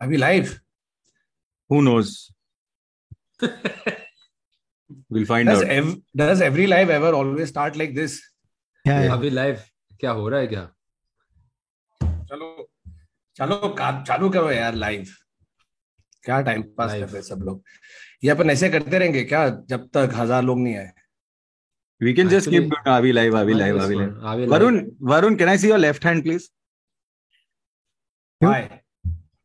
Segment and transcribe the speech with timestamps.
[0.00, 0.60] Are we live?
[1.70, 2.32] Who knows?
[5.08, 5.68] we'll find Does, out.
[5.68, 8.20] ev- does every live ever always start like this?
[8.84, 9.12] Yeah, yeah.
[9.12, 9.58] अभी live
[10.00, 10.64] क्या हो रहा है क्या
[12.30, 12.46] चलो
[13.36, 15.06] चलो का- चालू करो यार लाइव
[16.24, 17.62] क्या टाइम पास कर रहे हैं सब लोग
[18.24, 20.90] ये अपन ऐसे करते रहेंगे क्या जब तक हज़ार लोग नहीं आए
[22.00, 24.12] We can just keep doing Avi live, Avi live, हाँ, Avi live.
[24.12, 24.24] one.
[24.28, 24.50] Avi live.
[24.52, 24.76] Varun,
[25.10, 26.46] Varun, can I see your left hand, please?
[28.40, 28.82] Why?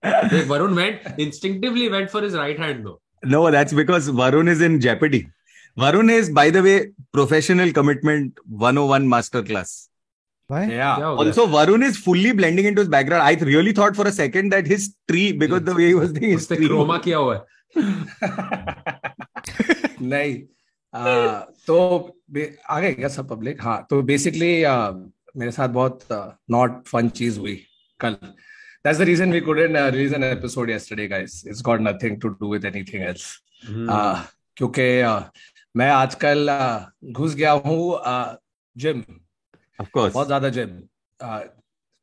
[0.04, 3.00] Varun went instinctively went for his right hand though.
[3.24, 5.28] No, that's because Varun is in jeopardy.
[5.78, 9.90] Varun is, by the way, professional commitment 101 masterclass.
[10.48, 10.64] Why?
[10.66, 10.96] Yeah.
[10.98, 13.24] क्या हो Also, Varun is fully blending into his background.
[13.24, 16.32] I really thought for a second that his tree, because the way he was doing
[16.38, 16.68] his tree.
[16.68, 17.44] Chroma किया हुआ है
[20.02, 20.34] नहीं
[21.68, 21.77] तो
[22.70, 24.52] आ गए क्या सब पब्लिक हाँ तो बेसिकली
[25.40, 26.08] मेरे साथ बहुत
[26.52, 27.55] नॉट फन चीज़ हुई
[28.00, 28.18] कल
[28.86, 31.44] That's the reason we couldn't uh, release an episode yesterday, guys.
[31.48, 33.24] It's got nothing to do with anything else.
[33.68, 34.18] Hmm, Uh,
[34.58, 35.22] क्योंकि uh,
[35.76, 37.80] मैं आजकल uh, घुस गया हूँ
[38.76, 39.04] जिम
[39.80, 40.14] Of course.
[40.14, 40.77] बहुत ज़्यादा जिम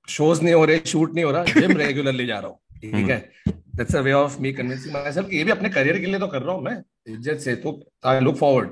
[0.09, 2.59] शोज़ नहीं हो रहे शूट नहीं हो रहा जिम रेगुलरली जा रहा हूँ.
[2.83, 3.19] ठीक है?
[3.77, 6.43] That's a way of me convincing myself ये भी अपने करियर के लिए तो कर
[6.43, 6.77] रहा हूँ मैं.
[7.09, 8.69] इज़्ज़त से तो I look forward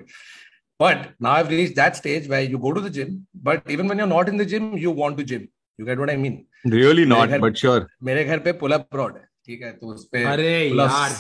[0.81, 4.01] but now I reach that stage where you go to the gym but even when
[4.01, 5.47] you are not in the gym you want to gym
[5.81, 7.85] you get what I mean Really not, मेरे घर- but sure.
[8.03, 9.73] मेरे घर पे पुल up rod है ठीक है?
[9.73, 11.11] तो उस पे अरे यार।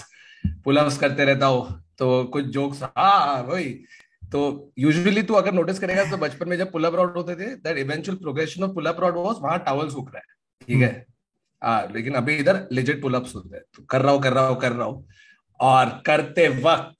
[0.64, 3.64] पुल अप्स करते रहता हूँ। तो कुछ जोक्स हाँ वही।
[4.32, 7.54] तो यूजुअली तू अगर नोटिस करेगा तो बचपन में जब पुल अप रॉड होते थे
[7.54, 11.06] that eventual progression of pull up rod was वहाँ टॉवल सूख रहा है ठीक है?
[11.62, 14.46] हाँ लेकिन अभी इधर लेजिट पुल अप्स होते हैं। तो कर रहा हूँ कर रहा
[14.46, 15.08] हूँ कर रहा हूँ।
[15.60, 16.96] और करते वक्त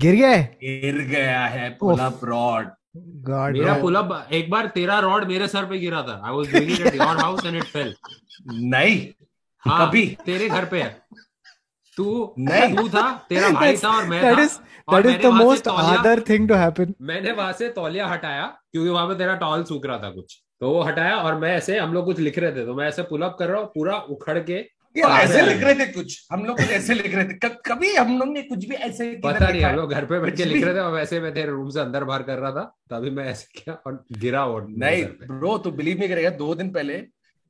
[0.00, 4.66] गिर गया है गिर गया है पुल अप रॉड गॉड मेरा पुल अप एक बार
[4.74, 6.20] तेरा रॉड मेरे सर पे गिरा था.
[6.26, 7.94] I was doing it at your house and it fell
[8.72, 9.06] नहीं
[9.64, 10.06] हाँ कभी.
[10.26, 10.88] तेरे घर पे है.
[11.96, 14.44] तू नहीं। तू था तेरा भाई था और मैं that था.
[14.44, 16.94] is और that is the वहाँ से most तौलिया- other thing to happen.
[17.02, 20.40] मैंने वहाँ से तौलिया हटाया क्योंकि वहाँ पे तेरा टॉल सूख रहा था कुछ.
[20.60, 23.02] तो वो हटाया और मैं ऐसे हम लोग कुछ लिख रहे थे तो मैं ऐसे
[23.02, 24.58] पुल अप कर रहा हूँ पूरा उखड़ के
[24.96, 28.28] ये ऐसे लिख रहे थे कुछ। हम लोग ऐसे लिख रहे थे। कभी हम लोग
[28.28, 30.78] ने कुछ भी ऐसे पता नहीं हम लोग घर पे बैठ के लिख रहे थे
[30.78, 33.74] और वैसे मैं तेरे रूम से अंदर बाहर कर रहा था तभी मैं ऐसे किया
[33.74, 37.06] और गिरा वो नहीं ब्रो तू बिलीव नहीं करेगा दो दिन पहले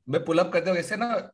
[0.09, 1.31] मैं पुल अप करते हुए ऐसे ना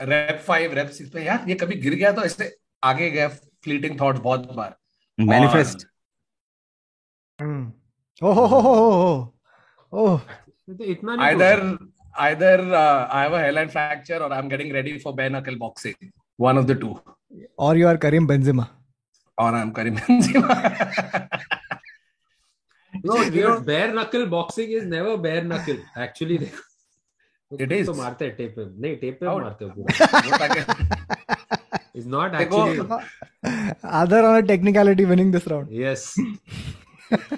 [0.00, 4.00] रैप फाइव रैप सिक्स पे यार ये कभी गिर गया तो ऐसे आगे गया फ्लीटिंग
[4.00, 4.76] थॉट्स बहुत बार।
[5.20, 5.78] Manifest.
[7.42, 7.64] Hmm.
[8.22, 9.28] oh oh oh oh
[9.92, 10.20] oh oh
[10.78, 11.76] तो इतना नहीं
[12.18, 15.94] either uh, I have a hairline fracture or I'm getting ready for bare knuckle boxing.
[16.36, 17.00] One of the two.
[17.56, 18.68] Or you are Karim Benzema.
[19.38, 21.28] Or I'm Karim Benzema.
[23.04, 25.78] no, you know, bare knuckle boxing is never bare knuckle.
[25.96, 26.36] Actually,
[27.58, 27.88] it is.
[27.88, 28.46] it is.
[32.06, 32.78] not actually
[33.98, 36.14] Aadar on a technicality winning this round yes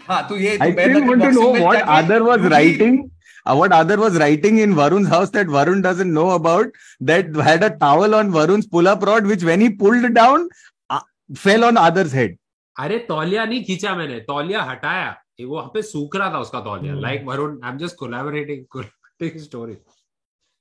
[0.08, 3.10] I तो ये I still want to know what Aadar was writing
[3.46, 6.66] uh, what other was writing in Varun's house that Varun doesn't know about
[7.00, 10.48] that had a towel on Varun's pull-up rod, which when he pulled down,
[10.90, 11.00] uh,
[11.46, 12.38] fell on other's head.
[12.76, 15.08] अरे तौलिया नहीं खींचा मैंने तौलिया हटाया
[15.40, 17.02] ये वो वहाँ पे सूख रहा था उसका तौलिया Hmm.
[17.02, 19.76] Like Varun I am just collaborating collaborating story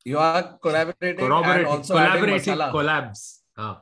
[0.06, 3.22] you are collaborating and collaborating also adding collaborative masala collabs
[3.60, 3.74] हाँ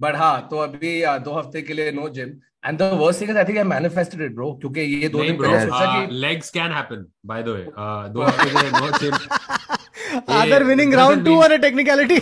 [0.00, 3.30] बट हाँ तो अभी uh, दो हफ़्ते के लिए no gym and the worst thing
[3.30, 6.14] is I think I manifested it bro क्योंकि ये दो दिन पहले सोचा uh, कि
[6.14, 7.64] legs can happen by the way
[8.14, 9.12] दो हफ़्ते के बहुत same
[10.40, 12.18] other winning round 2 on a technicality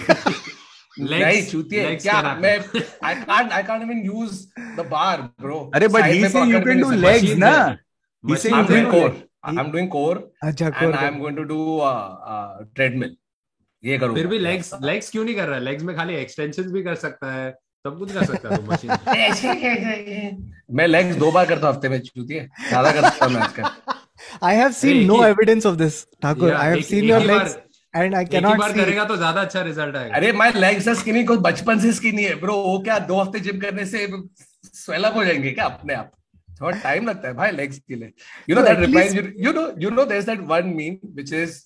[1.00, 2.20] नहीं चूतिए। क्या?
[2.42, 2.58] मैं
[3.04, 4.46] I can't I can't even use
[4.76, 7.50] the bar bro अरे but he say you can do legs ना।
[8.24, 9.10] ही। Say you can core
[9.44, 11.80] I am doing core अच्छा core and I am going to do
[12.74, 13.16] treadmill
[13.84, 15.56] ये करूँगा। फिर भी legs legs क्यों नहीं कर रहा?
[15.56, 17.54] है लेग्स में खाली एक्सटेंशन भी कर सकता है।
[17.86, 20.38] सब कुछ कर सकता है तो मशीन
[20.78, 23.94] मैं लेग्स दो बार करता हूँ हफ़्ते में चूतिए ज़्यादा करता हूँ मैं आजकल
[24.46, 26.48] I have seen एक no he- evidence of this Thakur.
[26.48, 28.76] Yeah, I have एक- seen एक your legs bar- and I cannot see.
[28.76, 32.22] करेगा तो ज़्यादा अच्छा रिज़ल्ट आएगा। अरे माय लेग्स आर स्किनी को बचपन से स्किनी
[32.22, 34.06] है। ब्रो वो क्या दो हफ़्ते जिम करने से
[34.74, 36.10] स्वेल अप हो जाएँगे क्या अपने आप?
[36.60, 38.12] थोड़ा टाइम लगता है भाई लेग्स के लिए।
[38.50, 39.16] You know that replies
[39.46, 41.58] you know you know there is that one meme which is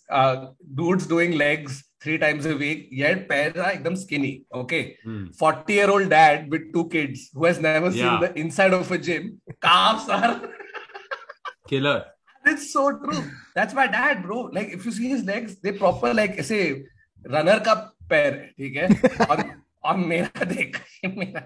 [0.80, 4.31] dudes doing legs three times a week yet पैर are एकदम skinny
[4.61, 5.21] okay Hmm.
[5.43, 8.01] 40 year old dad with two kids who has never Yeah.
[8.01, 9.31] seen the inside of a gym
[9.69, 10.33] calves are
[11.71, 12.03] killer
[12.49, 13.21] It's so true.
[13.57, 14.35] That's my dad, bro.
[14.55, 16.57] Like if you see his legs, they proper like ऐसे
[17.35, 17.73] runner का
[18.11, 19.41] पैर है, ठीक है और
[19.91, 20.77] और मेरा देख
[21.17, 21.41] मेरा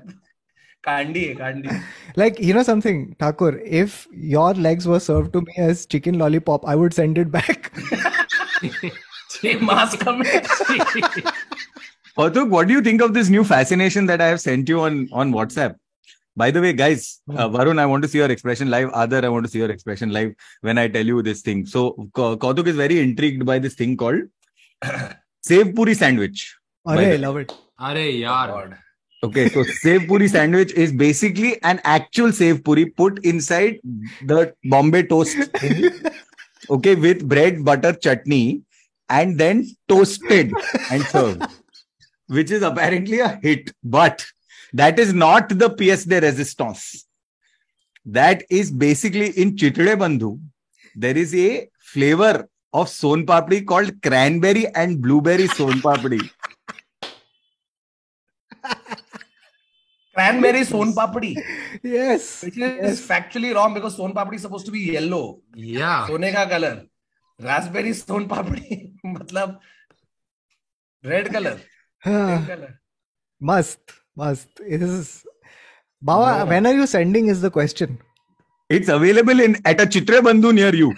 [0.87, 1.77] कांडी है Kandi
[2.23, 3.51] like you know something Thakur
[3.83, 3.95] if
[4.35, 7.71] your legs were served to me as chicken lollipop I would send it back
[9.44, 10.80] she mass chemistry.
[12.16, 15.32] What do you think of this new fascination that I have sent you on on
[15.32, 15.76] WhatsApp?
[16.36, 17.56] By the way, guys, uh, hmm.
[17.56, 18.90] Varun, I want to see your expression live.
[18.90, 20.32] Aadar, I want to see your expression live
[20.62, 21.64] when I tell you this thing.
[21.64, 24.22] So, Kautuk is very intrigued by this thing called
[25.42, 26.56] Sev Puri Sandwich.
[26.86, 27.54] Are, I love it.
[27.78, 28.78] Are, yaar.
[29.22, 33.78] Okay, so Sev Puri Sandwich is basically an actual Sev Puri put inside
[34.24, 35.36] the Bombay toast.
[36.70, 38.62] Okay, with bread, butter, chutney
[39.08, 40.52] and then toasted
[40.90, 41.42] and served,
[42.28, 43.72] which is apparently a hit.
[43.82, 44.24] But
[44.72, 47.06] that is not the PSD de resistance.
[48.04, 50.40] That is basically in Chitale Bandhu,
[50.94, 56.20] there is a flavor of son papdi called cranberry and blueberry son papdi.
[60.14, 61.36] cranberry son papdi.
[61.82, 62.42] Yes.
[62.42, 63.06] Which is yes.
[63.06, 65.40] factually wrong because son papdi is supposed to be yellow.
[65.54, 66.06] Yeah.
[66.06, 66.86] Sone ka color.
[67.42, 69.60] Raspberry soan papdi मतलब
[71.06, 71.60] red colour
[72.06, 72.72] Ah, colour
[73.50, 73.92] must.
[74.20, 74.60] Must.
[74.76, 75.08] It is.
[76.08, 76.50] Baba, No.
[76.50, 77.96] when are you sending is the question.
[78.76, 80.90] It's available in at a Chitra Bandhu near you.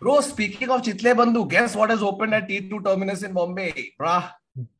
[0.00, 3.68] Bro, speaking of Chitle Bandhu, guess what has opened at T2 Terminus in Bombay?
[4.00, 4.30] Brah,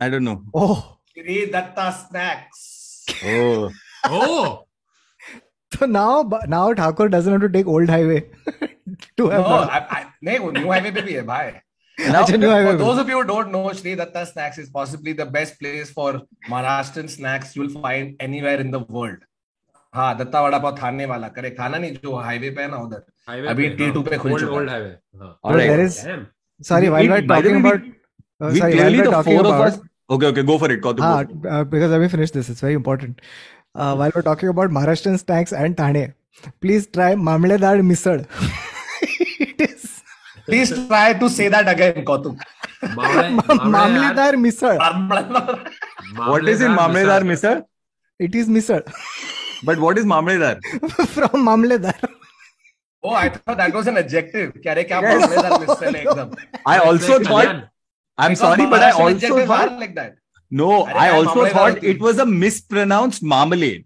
[0.00, 0.36] I don't know.
[0.54, 0.96] Oh.
[1.12, 3.04] Shri Datta Snacks.
[3.24, 3.70] Oh,
[4.06, 4.66] oh
[5.78, 8.20] So now, now Thakur doesn't have to take old highway
[9.16, 9.40] to have.
[9.48, 11.50] No, I, I, नहीं वो new highway पे भी है भाई
[12.00, 14.68] now, अच्छा, new highway For those of you who don't know, Shri Datta Snacks is
[14.76, 16.10] possibly the best place for
[16.52, 19.18] Maharashtrian snacks you'll find anywhere in the world.
[19.94, 23.46] हाँ दत्ता वड़ा पाव थाने वाला करे खाना नहीं जो हाईवे पे है ना उधर
[23.52, 24.90] अभी T2 पे खुल चुका है। ओल्ड हाईवे
[25.22, 25.70] हाँ all right.
[25.72, 25.98] there is.
[26.08, 26.26] Damn.
[26.70, 27.82] Sorry, while We- we're by the talking about.
[27.82, 27.94] we-
[28.46, 29.80] uh, sorry, while we're talking about.
[30.16, 30.80] Okay, okay, go for it.
[30.88, 31.52] Kautuk, Ah, go for it.
[31.58, 32.48] uh, because let me finish this.
[32.54, 33.20] It's very important.
[33.74, 36.14] Uh, while we're talking about Maharashtrian snacks and Thane,
[36.66, 38.24] please try Mamledar Misal.
[39.40, 40.02] it is.
[40.46, 42.38] Please try to say that again, Kautuk.
[42.82, 44.78] Mamledar misal.
[46.28, 47.64] What is it, mamledar mister?
[48.18, 48.82] It is mister.
[49.64, 50.60] But what is mamledar?
[51.16, 51.98] From mamledar.
[53.02, 54.54] Oh, I thought that was an adjective.
[54.54, 56.36] Kya kya mamledar.
[56.66, 57.68] I also thought.
[58.18, 60.16] I'm sorry, but I also thought like that.
[60.50, 63.84] No, I also thought it was a mispronounced marmalade.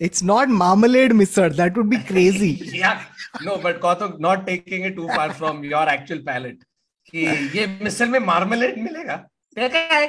[0.00, 1.48] It's not marmalade, Mister.
[1.48, 2.50] That would be crazy.
[2.72, 3.04] yeah,
[3.43, 6.63] No, but Kautuk, not taking it too far from your actual palate.
[7.11, 7.21] कि
[7.57, 9.15] ये मिसल में marmalade मिलेगा
[9.55, 10.07] देखा है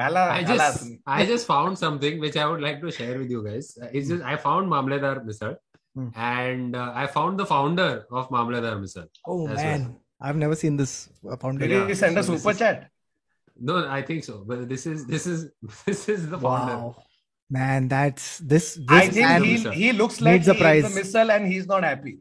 [0.00, 3.30] गाला I gala just I just found something which I would like to share with
[3.34, 3.68] you guys.
[3.82, 5.56] Uh, It's just I found Mamledar Misal
[5.98, 6.08] Hmm.
[6.24, 7.86] and uh, I found the founder
[8.18, 9.06] of Mamledar Misal.
[9.26, 9.86] Oh That's man,
[10.20, 10.92] I've never seen this
[11.28, 11.62] uh, fountain.
[11.68, 12.84] Did Yeah, he send a so this super is- chat?
[13.70, 14.36] No, I think so.
[14.50, 15.40] But this is this is
[15.86, 16.76] this is the founder.
[16.76, 16.96] Wow,
[17.50, 18.78] man, that's this.
[18.88, 19.72] I This think man, he, Misal.
[19.72, 20.84] he looks like Needs a he prize.
[20.84, 22.18] is the missile and he's not happy.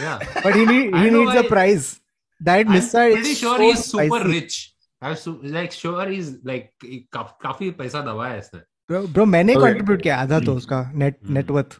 [0.00, 0.18] Yeah.
[0.42, 2.00] but he need, I he know needs a why- prize.
[2.40, 3.12] That I'm missile.
[3.12, 4.32] pretty is sure so he's super spicy.
[4.40, 4.72] rich.
[5.00, 6.70] I'm su- like sure he's like
[7.12, 8.60] का- काफी पैसा दबाया है इसने.
[8.90, 9.62] Bro, bro मैंने Okay.
[9.66, 11.32] contribute किया आधा तो उसका net Hmm.
[11.38, 11.78] net worth.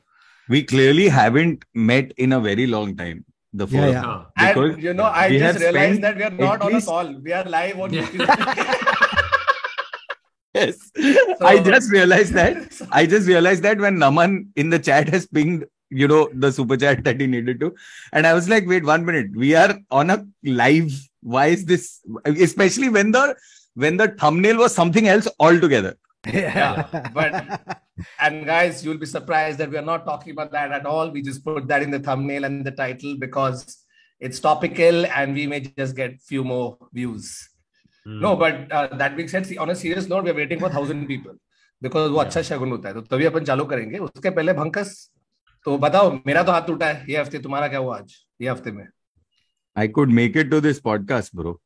[0.49, 3.25] We clearly haven't met in a very long time.
[3.53, 4.01] The four Yeah, of yeah.
[4.01, 4.07] us.
[4.07, 4.33] हाँ.
[4.37, 6.63] And Because you know, I we just have realized spent that we are at not
[6.63, 7.15] on a least- call.
[7.29, 9.20] We are live on Yeah.
[10.56, 10.76] YouTube.
[10.96, 11.38] Yes.
[11.42, 12.82] I just realized that.
[12.92, 16.78] I just realized that when Naman in the chat has pinged, you know, the super
[16.78, 17.76] chat that he needed to.
[18.14, 19.36] And I was like, wait one minute.
[19.36, 20.92] We are on a live.
[21.22, 22.02] Why is this?
[22.26, 23.36] Especially when the
[23.76, 25.98] when the thumbnail was something else altogether.
[26.26, 27.80] Yeah, but
[28.20, 31.10] and guys, you'll be surprised that we are not talking about that at all.
[31.10, 33.86] We just put that in the thumbnail and the title because
[34.20, 37.50] it's topical and we may just get few more views.
[38.06, 38.20] Hmm.
[38.20, 40.70] No, but uh, that being said, see, on a serious note, we are waiting for
[40.70, 41.36] thousand people
[41.82, 45.10] because वो अच्छा शगुन होता है तो तभी अपन चालू करेंगे उसके पहले भंकस
[45.66, 48.72] तो बताओ मेरा तो हाथ टूटा है ये हफ़्ते तुम्हारा क्या हुआ आज ये हफ़्ते
[48.72, 48.88] में
[49.76, 51.60] I could make it to this podcast, bro.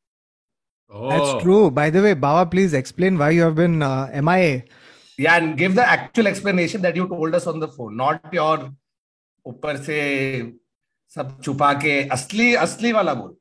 [0.90, 1.08] Oh.
[1.10, 1.70] That's true.
[1.70, 4.62] By the way, Baba, please explain why you have been uh, MIA.
[5.18, 8.70] Yeah, and give the actual explanation that you told us on the phone, not your
[9.46, 9.98] ऊपर से
[11.14, 13.34] सब छुपा के असली असली वाला बोल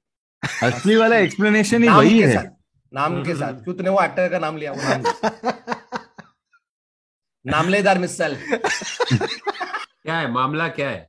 [0.64, 2.55] असली वाला explanation ही वही है.
[2.96, 5.04] नाम के साथ क्यों तूने वो एक्टर का नाम लिया वो नाम
[7.46, 8.36] नामलेदार मिसल
[9.14, 11.08] क्या है मामला क्या है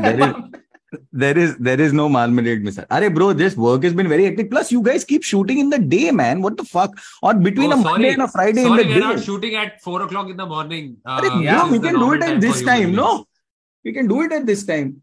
[0.00, 0.34] There is
[1.22, 2.84] there is there is no marmalade missile.
[2.96, 4.46] Arey bro, this work has been very hectic.
[4.52, 6.42] Plus, you guys keep shooting in the day, man.
[6.44, 6.94] What the fuck?
[7.22, 9.06] Or between Oh, a Monday and a Friday Sorry, in the we're day.
[9.06, 10.86] not shooting at four o'clock in the morning.
[11.04, 13.10] Uh, Arey, yeah, bro, which we can do it at this time, no?
[13.84, 14.94] We can do it at this time.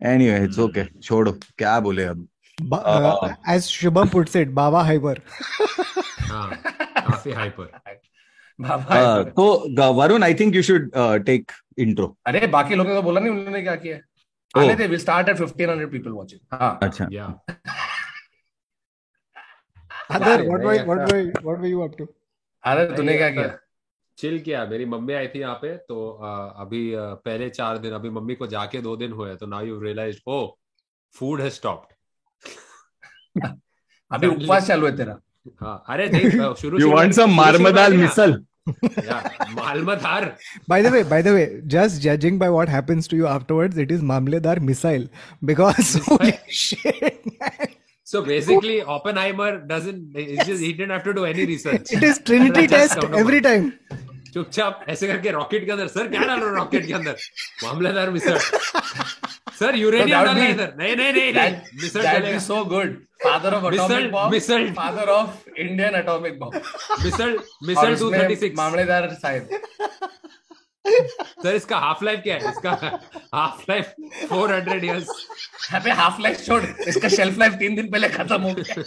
[0.00, 0.68] Anyway, it's Hmm.
[0.68, 0.86] okay.
[1.08, 1.32] छोड़ो
[1.64, 2.26] क्या बोले अब
[2.58, 5.16] Ba- uh, as Shubham puts it, Baba Hyper.
[6.28, 6.50] हाँ,
[7.06, 7.66] काफ़ी hyper.
[9.38, 12.16] तो I think you should uh, take intro.
[12.26, 13.98] अरे बाकी लोगों ने तो बोला नहीं उन्होंने क्या किया.
[14.54, 17.04] आने दे will start at 1500 people watching हाँ अच्छा
[20.08, 22.06] what ऐसा- were what were you up to?
[22.64, 23.48] अरे तूने क्या किया
[24.18, 26.08] चिल किया मेरी मम्मी आई थी यहाँ पे तो
[26.64, 30.18] अभी पहले चार दिन अभी मम्मी को जाके दो दिन हुए तो now you realise
[30.26, 30.38] oh
[31.14, 31.94] food has stopped
[33.44, 35.18] अभी उपवास चालू है तेरा
[35.62, 38.36] हाँ अरे शुरू You शुरू want में- some शुरू- शुरू में marmadal थी ना, misal?
[39.06, 39.16] या,
[39.56, 40.24] मालमदार
[40.72, 41.42] By the way, by the way,
[41.74, 45.04] just judging by what happens to you afterwards, it is Mamledar missile
[45.50, 47.74] because holy shit, man.
[48.12, 50.18] So basically, Oppenheimer doesn't.
[50.24, 51.92] It's just he didn't have to do any research.
[51.96, 53.64] It is Trinity test every time.
[54.36, 57.16] चुपचाप ऐसे करके rocket के अंदर sir क्या डाल रहे हो rocket के अंदर?
[57.64, 61.52] Mamledar mister. Sir uranium that would डालना है be- इधर। नहीं नहीं नहीं नहीं
[61.82, 62.90] मिसर so good.
[63.24, 64.66] Father of atomic Missile- bomb missile.
[64.78, 65.28] father of
[65.64, 66.58] Indian atomic bomb.
[67.04, 69.48] Missile missile two उसमें थर्टी सिक्स मामलेदार साहिब।
[71.42, 72.50] सर इसका हाफ़ लाइफ क्या है?
[72.50, 72.70] इसका
[73.34, 73.94] half life
[74.28, 75.26] four hundred years
[75.74, 78.82] अबे हाफ़ लाइफ छोड़। इसका शेल्फ लाइफ तीन दिन पहले खत्म हो गया।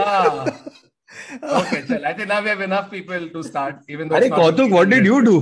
[0.00, 0.52] Ah.
[1.60, 4.70] okay चल I think now we have enough people to start even though Arey Kautuk,
[4.78, 5.36] what did you do?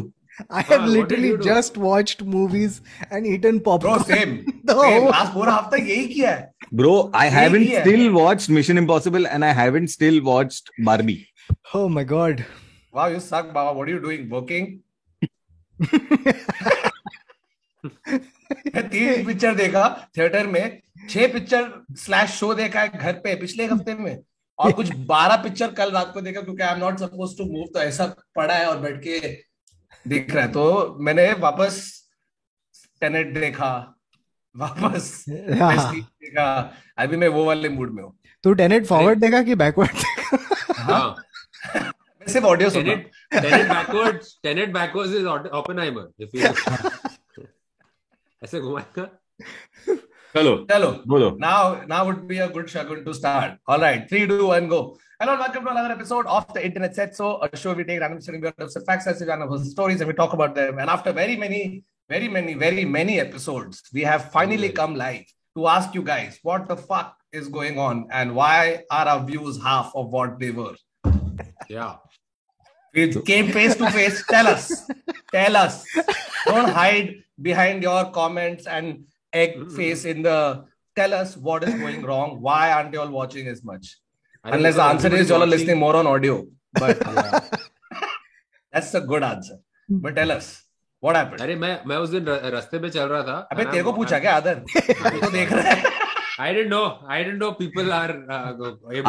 [0.59, 2.77] I have Ah, did literally just watched movies
[3.11, 3.99] and eaten popcorn.
[3.99, 4.31] bro same
[4.71, 4.77] No.
[4.83, 6.49] same last पूरा हफ़्ता यही किया है
[6.81, 11.19] Bro, I haven't still watched Mission Impossible and I haven't still watched Barbie.
[11.81, 12.45] Oh my god.
[12.97, 14.73] wow you suck baba what are you doing working
[17.85, 19.85] तीन picture देखा
[20.17, 20.65] theatre में
[21.11, 21.71] छह picture
[22.03, 24.15] slash show देखा है घर पे पिछले हफ़्ते में
[24.59, 27.67] और कुछ बारह पिक्चर कल रात को देखा क्योंकि I am not suppose to move
[27.75, 28.07] तो ऐसा
[28.37, 29.19] पड़ा है और बैठ के
[30.09, 31.81] देख रहा है। तो मैंने वापस
[33.01, 33.73] टेनेट देखा
[34.55, 35.25] वापस
[35.61, 39.91] हाँ। देखा। अभी मैं वो वाले मूड में हूँ। तू टेनेट फॉरवर्ड देखा कि बैकवर्ड
[39.93, 40.83] देखा?
[40.83, 41.15] हाँ।
[41.77, 46.27] मैं सिर्फ़ audio soon Tenet backwards Tenet backwards is Oppenheimer
[48.43, 49.09] ऐसे घुमाएगा?
[50.35, 50.65] Hello.
[50.67, 51.03] Hello.
[51.07, 51.37] Hello.
[51.39, 53.59] Now, now would be a good shagun to start.
[53.67, 54.09] All right.
[54.09, 54.97] Three, two, one, go.
[55.21, 57.15] Hello, welcome to another episode of the Internet Said.
[57.15, 60.55] So, a show we take random stories, facts, as random stories, and we talk about
[60.55, 60.79] them.
[60.79, 65.67] And after very many, very many, very many episodes, we have finally come live to
[65.67, 69.93] ask you guys what the fuck is going on and why are our views half
[69.95, 70.77] of what they were.
[71.69, 71.97] Yeah.
[72.95, 74.25] We came face to face.
[74.27, 74.91] Tell us.
[75.31, 75.85] Tell us.
[76.47, 79.77] Don't hide behind your comments and egg mm-hmm.
[79.77, 80.65] face in the
[80.97, 82.41] tell us what is going wrong.
[82.41, 83.97] Why aren't you all watching as much?
[84.45, 86.47] Unless the answer is y'all are listening more on audio.
[86.73, 87.41] But yeah.
[88.73, 89.59] that's a good answer.
[89.89, 90.63] But tell us.
[91.01, 91.41] What happened?
[91.43, 94.35] अरे मैं मैं उस दिन रास्ते पे चल रहा था अबे तेरे को पूछा क्या
[94.35, 94.55] आदर
[95.23, 96.01] तो देख रहा है
[96.43, 96.99] I didn't know.
[97.15, 98.13] I didn't know people are.
[98.35, 98.53] Uh,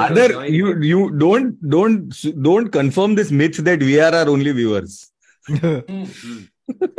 [0.05, 4.97] Aadar, you you don't don't don't confirm this myth that we are our only viewers.
[5.47, 5.77] Hmm.
[6.23, 6.41] Hmm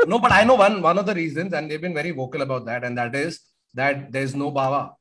[0.06, 2.66] no, but I know one one of the reasons, and they've been very vocal about
[2.66, 3.40] that, and that is
[3.74, 4.94] that there's no Baba.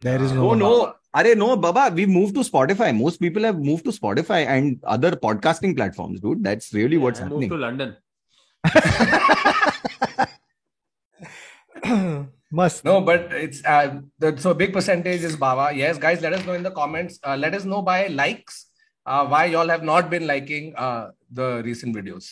[0.00, 0.50] There is no.
[0.50, 2.96] Oh no, Are no, Baba, we moved to Spotify.
[2.96, 6.44] Most people have moved to Spotify and other podcasting platforms, dude.
[6.44, 7.50] That's really what's I moved happening.
[7.50, 7.96] to London.
[12.52, 12.84] Must.
[12.84, 15.74] No, but it's uh, the, so big percentage is Baba.
[15.74, 17.18] Yes, guys, let us know in the comments.
[17.22, 18.66] Uh, let us know by likes
[19.06, 22.28] uh, why y'all have not been liking uh, the recent videos.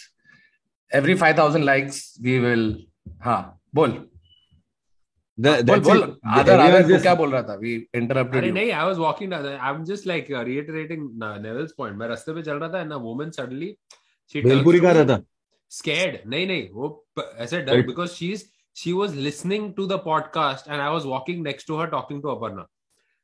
[0.95, 2.87] Every five thousand likes we will
[3.23, 4.09] हाँ बोल।
[7.91, 8.09] And
[19.99, 22.67] podcast and I was walking next to her talking to Aparna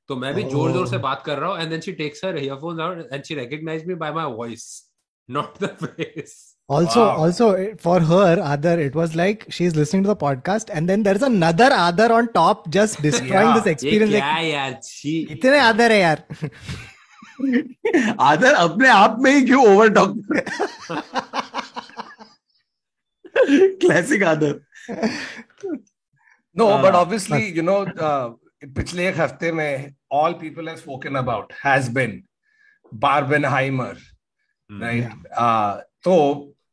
[0.09, 2.39] तो मैं भी ज़ोर ज़ोर से बात कर रहा हूँ and then she takes her
[2.39, 4.93] and she recognise me by my voice
[5.31, 10.17] not the face also also for her Aadar it was like she's listening to the
[10.17, 14.13] podcast and then there's another Aadar on top just destroying this experience.
[14.13, 16.19] Yeah like, yaar she itne Aadar hai yaar
[18.29, 19.89] Aadar apne aap mein hi
[23.81, 24.55] classic Aadar
[26.55, 28.33] no but obviously you know uh,
[28.73, 32.25] pichle ek hafte all people have spoken about has been
[32.99, 33.95] barbenheimer
[34.81, 35.13] right?
[36.05, 36.54] So uh,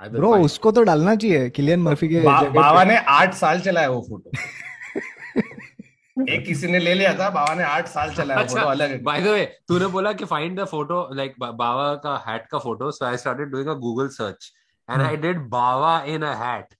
[0.00, 0.14] It.
[0.16, 4.30] उसको तो डालना चाहिए Cillian Murphy के बा, बाबा ने आठ साल चलाया वो फ़ोटो
[6.28, 9.20] एक किसी ने ले लिया था बाबा ने आठ साल चलाया अच्छा, फ़ोटो अलग बाय
[9.22, 13.04] द वे तूने बोला कि find the photo like Bawa का हैट का photo so
[13.06, 14.50] I started doing a Google search
[14.88, 16.74] and I did Bawa in a hat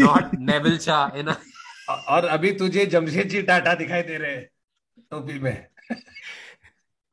[0.00, 1.36] not Neville Shah in a
[2.08, 4.44] और अभी तुझे जमशेद जी टाटा दिखाई दे रहे हैं
[5.10, 5.52] टोपी में।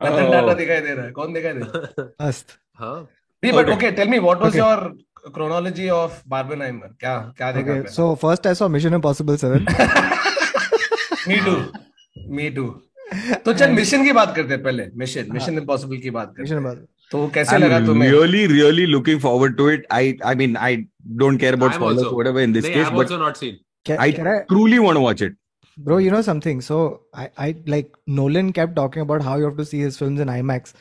[0.01, 0.31] रतन Oh.
[0.31, 2.27] टाटा दिखाई दे रहा है कौन दिखाई दे रहा है?
[2.27, 2.95] मस्त हाँ।
[3.43, 4.83] But okay tell me what was your
[5.33, 9.65] chronology of Barbenheimer क्या क्या देखा okay, so first I saw mission impossible seven
[11.27, 11.55] me too
[12.35, 12.63] me too
[13.45, 14.85] तो चल मिशन की बात करते हैं पहले.
[14.97, 16.75] मिशन मिशन इम्पॉसिबल की बात करते हैं।
[17.11, 18.09] तो कैसे लगा तुम्हें?
[18.11, 20.75] Really really looking forward to it I I mean I
[21.21, 25.37] don't care about spoilers whatever in this case but I truly want to watch it
[25.77, 26.57] Bro, you know something.
[26.63, 26.77] So
[27.21, 30.31] I, I like Nolan kept talking about how you have to see his films in
[30.33, 30.73] IMAX,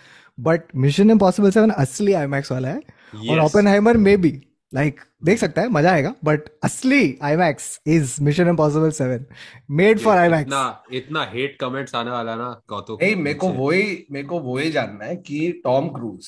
[0.47, 2.81] but Mission Impossible Seven, actually IMAX wala hai.
[3.17, 7.81] और Oppenheimer may be like देख सकता है मज़ा आएगा but असली I IMAX
[7.87, 9.27] is mission impossible seven
[9.71, 14.07] made for IMAX ना इतना hate comments आने वाला ना कौतुक नहीं मेरे को वही
[14.13, 16.27] मेरे को वही जानना है कि टॉम क्रूज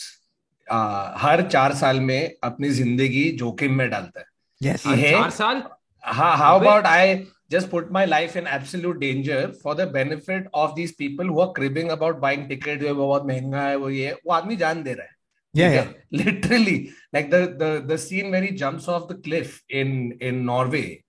[1.18, 4.26] हर चार साल में अपनी ज़िंदगी जोखिम में डालता है।
[9.92, 13.76] Benefit of these people who cribbing about buying ticket जो है वो बहुत महँगा है
[13.76, 15.21] वो ये वो आदमी जान दे रहा है।
[15.54, 15.88] Yeah, yeah.
[16.10, 21.04] Literally, like the the the scene where he jumps off the cliff in in Norway.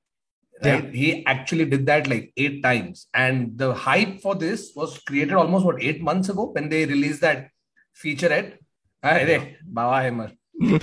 [0.63, 0.83] Right?
[0.83, 0.91] Yeah.
[0.91, 3.07] He actually did that like eight times.
[3.13, 7.21] And the hype for this was created almost what eight months ago when they released
[7.21, 7.49] that
[7.95, 8.57] featurette.
[9.01, 10.31] at Baba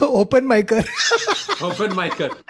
[0.00, 0.84] Open micer.
[1.62, 2.30] Open micer.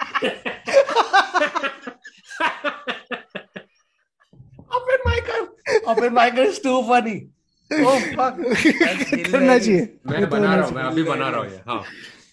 [4.71, 5.47] Open micer.
[5.85, 7.29] Open micer is too funny.
[7.72, 9.64] करना hilarious.
[9.64, 11.82] चाहिए मैं ये तो बना होना रहा हूँ मैं अभी बना रहा हूँ ये हाँ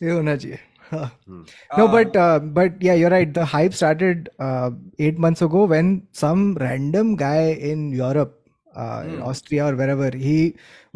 [0.03, 0.60] ये होना चाहिए
[0.91, 1.05] हाँ.
[1.27, 1.43] Hmm.
[1.77, 3.34] No, Uh, but uh, but yeah, you're right.
[3.34, 8.36] The hype started uh, eight months ago when some random guy in Europe,
[8.75, 9.24] uh, in Hmm.
[9.29, 10.36] Austria or wherever, he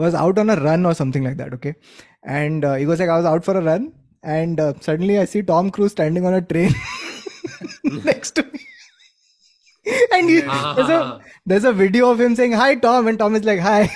[0.04, 1.56] was out on a run or something like that.
[1.58, 1.74] Okay,
[2.24, 3.88] and uh, he was like, I was out for a run,
[4.24, 6.76] and uh, suddenly I see Tom Cruise standing on a train
[8.12, 8.60] next to me.
[10.12, 13.18] and he, हाँ, there's, हाँ, a, there's a video of him saying hi Tom and
[13.18, 13.90] Tom is like hi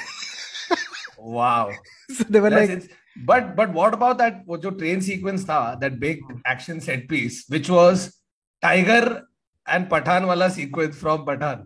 [1.35, 1.71] Wow
[2.17, 2.91] so they were That's like it.
[3.29, 6.19] But but what about that वो जो train sequence था that big
[6.55, 8.03] action set piece which was
[8.63, 9.23] Tiger
[9.67, 11.63] and Pathan वाला sequence from Pathan.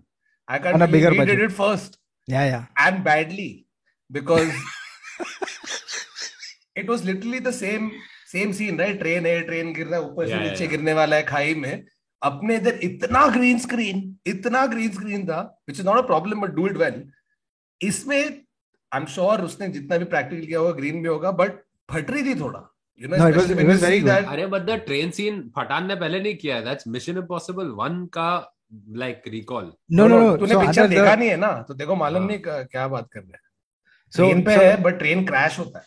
[0.48, 1.38] I can't On a bigger we budget.
[1.40, 1.98] did it first
[2.34, 3.48] yeah yeah and badly
[4.10, 4.52] because
[6.76, 7.90] it was literally the same
[8.34, 10.66] same scene right train है train गिर रहा है ऊपर से नीचे.
[10.74, 11.72] गिरने वाला है खाई में
[12.22, 13.98] अपने इधर इतना ग्रीन स्क्रीन
[14.34, 17.00] इतना ग्रीन स्क्रीन था which is not a problem but do it well
[17.80, 18.20] इसमें
[18.92, 21.52] आई एम श्योर उसने जितना भी प्रैक्टिकल किया होगा ग्रीन भी होगा बट
[21.90, 24.28] फट रही थी थोड़ा। You know No, it was- it was very good.
[24.28, 28.06] अरे but the train scene Pathaan ने पहले नहीं किया है। दैट्स मिशन इम्पॉसिबल वन
[28.06, 28.54] का
[28.88, 30.38] like recall no no no.
[30.38, 31.64] तूने पिक्चर देखा नहीं है ना?
[31.68, 32.28] तो देखो मालूम हाँ.
[32.28, 33.40] नहीं क्या बात कर रहे हैं।
[34.14, 35.84] ट्रेन पे है बट ट्रेन क्रैश होता है।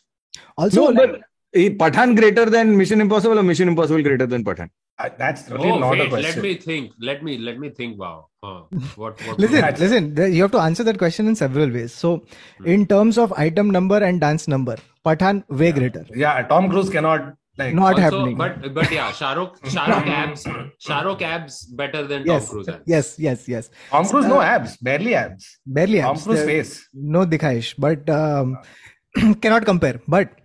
[0.61, 1.19] Also No, like, but
[1.57, 6.10] eh, Pathan greater than Mission Impossible or Mission Uh, that's really oh, not wait, a
[6.10, 6.36] question.
[6.36, 6.91] Let me think.
[6.99, 7.99] Let me let me think.
[7.99, 8.27] Wow.
[8.43, 8.63] Huh.
[8.95, 10.34] What, what listen, listen.
[10.34, 11.93] You have to answer that question in several ways.
[11.93, 12.23] So,
[12.58, 12.67] hmm.
[12.67, 15.71] in terms of item number and dance number, Pathan way yeah.
[15.71, 16.06] greater.
[16.13, 18.38] Yeah, Tom Cruise cannot like not also, happening.
[18.38, 20.45] But but yeah, Shahrukh Shahrukh abs
[20.86, 22.79] Shahrukh abs better than yes, Tom Cruise.
[22.86, 23.69] Yes, yes, yes.
[23.89, 26.23] Tom Cruise uh, no abs, barely abs, barely abs.
[26.23, 26.89] Tom Cruise face.
[26.93, 28.58] No dikhash, but um,
[29.41, 29.99] cannot compare.
[30.08, 30.39] But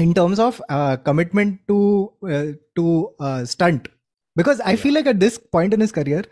[0.00, 3.88] in terms of uh, commitment to uh, to uh, stunt
[4.36, 4.76] because i yeah.
[4.76, 6.22] feel like at this point in his career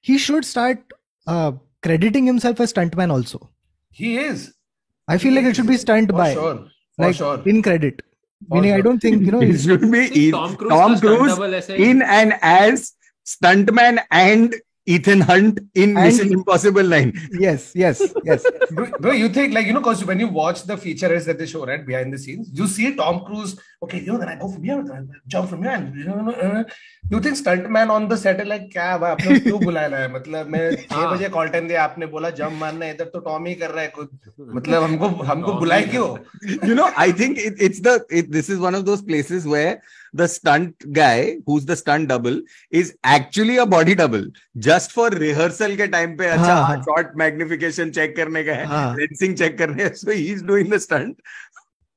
[0.00, 0.78] he should start
[1.26, 1.52] uh,
[1.82, 3.40] crediting himself as stuntman also
[3.90, 4.52] he is
[5.08, 5.50] i feel he like is.
[5.50, 6.56] it should be stunt For by sure.
[6.96, 7.42] For like sure.
[7.46, 8.02] in credit
[8.48, 8.78] For meaning sure.
[8.78, 12.34] i don't think you know it should be in, tom cruise, tom cruise in and
[12.42, 12.92] as
[13.26, 14.54] stuntman and
[14.89, 17.11] Ethan Hunt in And- Mission Impossible 9.
[17.43, 18.43] yes, yes, yes.
[18.71, 21.47] Bro, bro, you think like you know, because when you watch the features that they
[21.47, 23.57] show right behind the scenes, you see Tom Cruise.
[23.81, 25.71] Okay, you know, then I go from here, then I jump from here.
[25.71, 26.63] And, you know, uh,
[27.09, 30.47] you think stuntman on the set है like क्या भाई आपने क्यों बुलाया है मतलब
[30.53, 31.11] मैं छह हाँ.
[31.15, 33.81] बजे कॉल टाइम दिया आपने बोला जंप मारना है इधर तो टॉम ही कर रहा
[33.81, 34.09] है खुद
[34.55, 36.09] मतलब हमको हमको Tom बुलाए ही क्यों
[36.69, 39.81] you know, I think it, it's the it, this is one of those places where
[40.12, 44.24] the stunt guy, who's the stunt double, is actually a body double
[44.58, 46.82] just for rehearsal के time पे अच्छा हाँ, हाँ.
[46.84, 48.96] shot magnification check करने का है, हाँ.
[48.96, 51.16] lensing check करने है, so he's doing the stunt.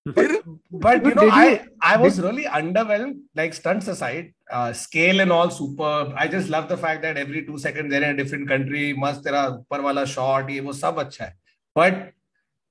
[0.07, 0.31] फिर
[0.71, 3.19] But you know, I I was really underwhelmed.
[3.35, 6.13] Like stunts aside, uh, scale and all superb.
[6.17, 8.93] I just love the fact that every two seconds they're in a different country.
[9.03, 11.33] मस्त तेरा ऊपर वाला shot ये वो सब अच्छा है.
[11.75, 12.11] But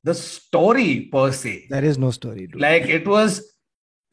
[0.05, 2.47] the story per se, There is no story.
[2.47, 2.61] Dude.
[2.61, 3.41] like it was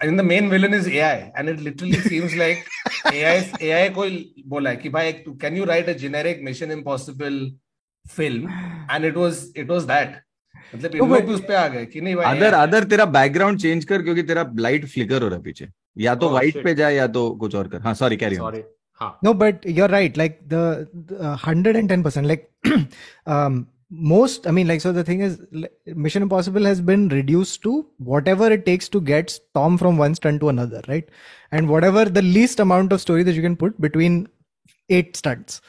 [0.01, 2.65] and the main villain is AI, and it literally seems like
[3.13, 3.38] AI
[3.69, 4.05] AI को
[4.49, 7.39] बोला है कि भाई can you write a generic Mission Impossible
[8.05, 8.49] film,
[8.89, 10.17] and it was it was that.
[10.75, 13.59] मतलब इन लोग भी उस पे आ गए कि नहीं भाई अदर अदर तेरा बैकग्राउंड
[13.59, 16.73] चेंज कर क्योंकि तेरा लाइट फ्लिकर हो रहा है पीछे या तो Oh, व्हाइट पे
[16.75, 18.35] जा या तो कुछ और कर हाँ सॉरी कैरी.
[19.01, 19.17] हाँ.
[19.23, 20.17] No, but you're right.
[20.17, 22.27] Like the, the hundred and ten percent.
[22.27, 22.49] Like
[23.25, 24.47] um, most.
[24.47, 24.91] I mean, like so.
[24.91, 25.41] The thing is,
[25.86, 30.41] Mission Impossible has been reduced to whatever it takes to get Tom from one stunt
[30.41, 31.08] to another, right?
[31.52, 34.28] And whatever the least amount of story that you can put between
[34.89, 35.62] eight stunts.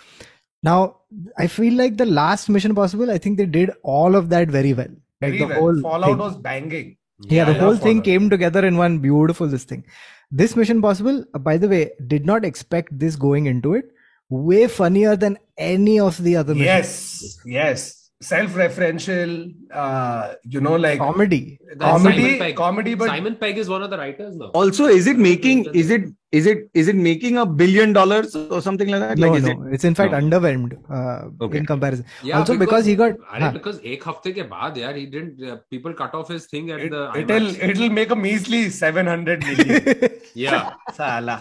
[0.62, 0.98] Now,
[1.38, 3.10] I feel like the last Mission Impossible.
[3.10, 4.88] I think they did all of that very well.
[5.22, 5.60] Like very the well.
[5.60, 6.18] whole Fallout thing.
[6.18, 6.96] was banging.
[7.28, 8.04] yeah, the I whole thing Fallout.
[8.04, 9.84] came together in one beautiful this thing
[10.30, 13.90] this mission possible uh, by the way did not expect this going into it
[14.30, 16.64] way funnier than any of the other missions.
[16.64, 19.30] Yes, yes self-referential
[19.72, 24.36] uh you know like comedy comedy comedy but simon pegg is one of the writers
[24.36, 28.36] now also is it making is it is it is it making a billion dollars
[28.36, 29.48] or something like that no, like no.
[29.48, 30.18] It, it's in fact no.
[30.18, 31.58] underwhelmed uh, okay.
[31.58, 33.50] in comparison yeah, also because, because he got I huh.
[33.52, 36.80] because ek hafte ke baad yaar he didn't uh, people cut off his thing at
[36.80, 37.24] it, the IMAX.
[37.24, 41.40] it'll it'll make a measly 700 million yeah sala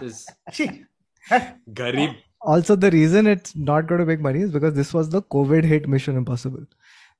[1.82, 5.22] garib also the reason it's not going to make money is because this was the
[5.24, 6.66] covid hit mission impossible.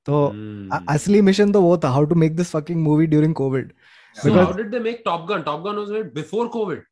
[0.06, 0.68] So mm.
[0.86, 3.72] asli mission the wo how to make this fucking movie during covid.
[4.14, 5.44] So how did they make top gun?
[5.44, 6.84] Top gun was made before covid.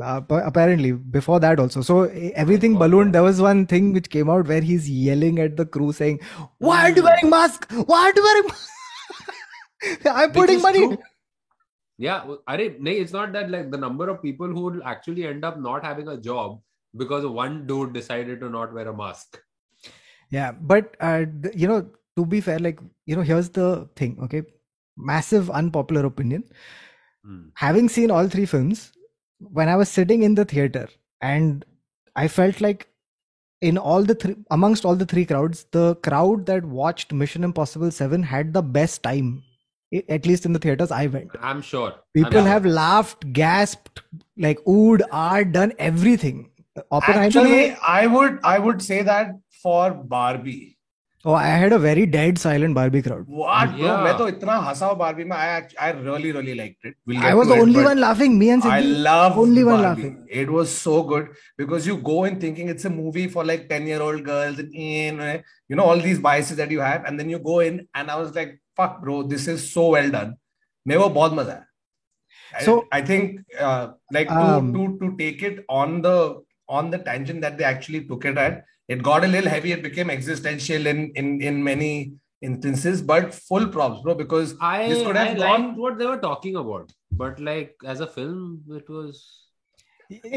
[0.00, 1.82] Uh, apparently before that also.
[1.82, 3.14] So oh everything ballooned.
[3.14, 6.20] There was one thing which came out where he's yelling at the crew saying
[6.58, 7.70] why aren't you wearing mask?
[7.72, 8.70] Why aren't you wearing mask?
[10.10, 10.78] I'm putting money.
[10.78, 10.98] true.
[11.98, 15.58] yeah are it's not that like the number of people who will actually end up
[15.60, 16.60] not having a job
[16.96, 19.38] because one dude decided to not wear a mask.
[20.30, 21.24] yeah but uh,
[21.62, 21.80] you know
[22.18, 22.78] to be fair like
[23.10, 23.66] you know here's the
[24.00, 24.42] thing okay
[24.96, 26.44] massive unpopular opinion
[27.26, 27.42] Hmm.
[27.60, 28.80] having seen all three films
[29.58, 30.82] when i was sitting in the theater
[31.28, 31.64] and
[32.22, 32.82] i felt like
[33.68, 37.90] in all the three amongst all the three crowds the crowd that watched mission impossible
[37.90, 39.30] 7 had the best time
[40.18, 41.94] at least in the theaters i went I'm sure.
[42.12, 42.72] people I'm have sure.
[42.72, 44.02] laughed gasped
[44.36, 46.50] like oohed are done everything
[46.91, 49.85] oppenheimer Actually, I would I would say that for
[50.17, 50.59] Barbie.
[51.29, 53.79] oh i had a very dead silent barbie crowd What bro?
[53.87, 53.95] Yeah.
[54.03, 55.33] मैं तो इतना हंसा हूँ Barbie में.
[55.37, 56.95] I act- I really really liked it.
[57.11, 58.93] We'll i get was to the it, only but one laughing me and I Siddhi,
[59.07, 60.05] love only one Barbie.
[60.05, 61.27] laughing It was so good
[61.63, 65.25] because you go in thinking it's a movie for like 10 year old girls and
[65.27, 65.35] eh,
[65.67, 68.19] you know all these biases that you have and then you go in and I
[68.23, 70.33] was like fuck bro this is so well done
[70.87, 71.65] मेरे को बहुत मजा आया
[72.61, 73.85] I- So- I think uh,
[74.19, 76.15] like to, Um, to to take it on the
[76.68, 79.82] on the tangent that they actually took it at it got a little heavy it
[79.82, 85.16] became existential in in in many instances but full props bro because I, this could
[85.16, 88.88] I have liked gone what they were talking about, but like as a film, it
[88.88, 89.22] was.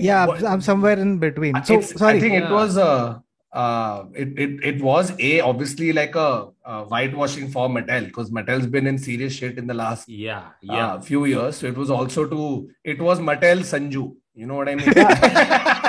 [0.10, 3.20] yeah What- i'm somewhere in between so It's- sorry I think it was uh,
[3.62, 6.30] uh, it, it it was a obviously like a,
[6.72, 10.88] uh whitewashing for Mattel because Mattel's been in serious shit in the last Yeah, yeah.
[10.88, 11.58] uh, few years.
[11.58, 14.06] So it was also to it was Mattel Sanju.
[14.36, 14.94] You know what I mean?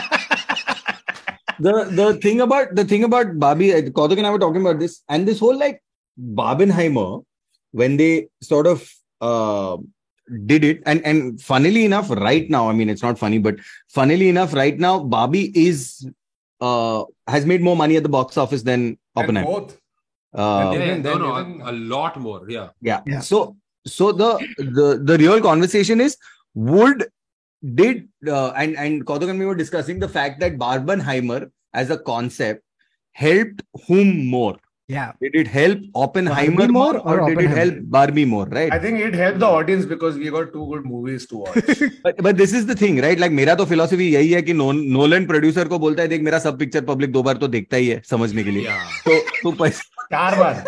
[1.61, 4.79] the the thing about the thing about Barbie, uh, Kautuk and I were talking about
[4.79, 5.83] this, and this whole like
[6.19, 7.25] Barbenheimer,
[7.73, 8.91] when they sort of
[9.21, 9.77] uh,
[10.47, 13.57] did it, and and funnily enough, right now, I mean, it's not funny, but
[13.89, 16.09] funnily enough, right now, Barbie is
[16.61, 19.79] uh has made more money at the box office than And both.
[20.35, 22.45] Uh, yeah, even no, then, no, even- a, a lot more.
[22.49, 22.69] Yeah.
[22.81, 23.01] yeah.
[23.07, 23.21] Yeah.
[23.21, 26.17] So so the the the real conversation is
[26.55, 27.09] would
[27.63, 31.99] did uh, and and Kautuk and me were discussing the fact that Barbenheimer as a
[31.99, 32.63] concept
[33.13, 34.57] helped whom more?
[34.93, 38.47] yeah Did it help Oppenheimer Barbie more, more or, or did it help Barbie more?
[38.47, 38.73] Right.
[38.73, 41.83] I think it helped the audience because we got two good movies to watch.
[42.05, 43.19] but, but this is the thing, right?
[43.25, 46.59] Like मेरा तो philosophy यही है कि Nolan producer को बोलता है देख मेरा सब
[46.59, 48.89] पिक्चर पब्लिक दो बार तो देखता ही है समझने के लिए Yeah.
[49.09, 50.65] तो तो पैसा चार बार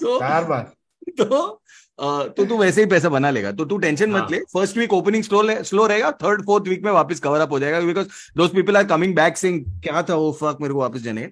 [0.00, 0.72] तो चार बार
[1.20, 1.58] तो अ,
[1.98, 5.22] तो तू वैसे ही पैसा बना लेगा। तो तू टेंशन मत ले। First week opening
[5.24, 8.76] slow slow रहेगा। थर्ड फोर्थ वीक में वापस कवर अप हो जाएगा because those people
[8.76, 10.32] are coming back सिंग क्या था वो?
[10.32, 11.28] फ़र्क मेरे को वापस जाने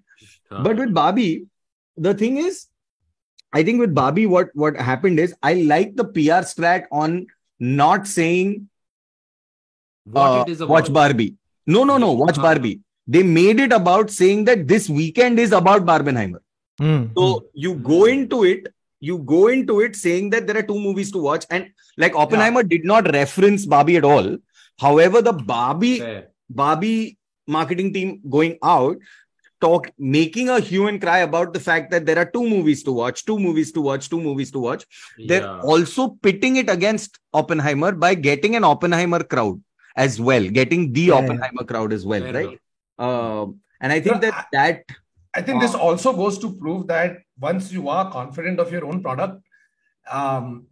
[0.52, 1.30] but with Babi
[1.98, 2.66] the thing is
[3.52, 7.24] I think with Babi what what happen is I like the P R straight on
[7.60, 8.28] not से
[10.06, 11.32] watch Barbie
[11.66, 15.82] no no know watch Barbie they made it about saying that this weekend is about
[15.90, 16.38] Barbenheimer
[17.14, 18.68] तो you go into it
[19.02, 21.18] You go into it, you go into it saying that there are two movies to
[21.18, 24.36] watch, and like Oppenheimer did not reference Barbie at all.
[24.78, 26.28] However, the Barbie Fair.
[26.50, 28.98] Barbie marketing team going out
[29.60, 32.92] talk making a hue and cry about the fact that there are two movies to
[32.92, 34.84] watch, two movies to watch, two movies to watch.
[35.26, 39.62] They're also pitting it against Oppenheimer by getting an Oppenheimer crowd
[39.96, 41.14] as well, getting the Yeah, yeah.
[41.14, 42.60] Oppenheimer crowd as well, Fair right?
[42.98, 44.84] Um, and I think Yeah, that that
[45.34, 45.66] I think wow.
[45.66, 49.42] this also goes to prove that once you are confident of your own product,
[50.10, 50.66] um,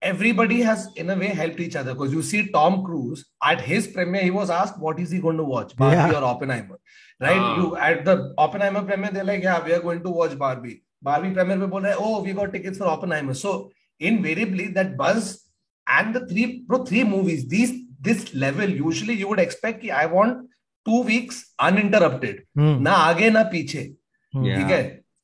[0.00, 3.86] everybody has in a way helped each other because you see Tom Cruise at his
[3.88, 6.20] premiere, he was asked what is he going to watch, Barbie yeah.
[6.20, 6.78] or Oppenheimer,
[7.20, 7.38] right?
[7.38, 7.56] Ah.
[7.56, 10.82] You at the Oppenheimer premiere, they're like, yeah, we are going to watch Barbie.
[11.02, 13.34] Barbie premiere, people like, oh, we got tickets for Oppenheimer.
[13.34, 15.44] So invariably, that buzz
[15.86, 19.84] and the three pro three movies, these this level usually you would expect.
[19.88, 20.48] I want
[20.84, 22.82] two weeks uninterrupted, hmm.
[22.82, 23.94] na aage na piche.
[24.35, 24.81] ठीक है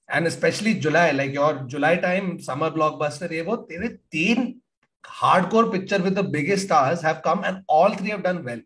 [0.09, 4.53] and specially July like your July time summer blockbuster ये वो तेरे तीन
[5.21, 8.61] hardcore picture with the biggest stars have come and all three have done well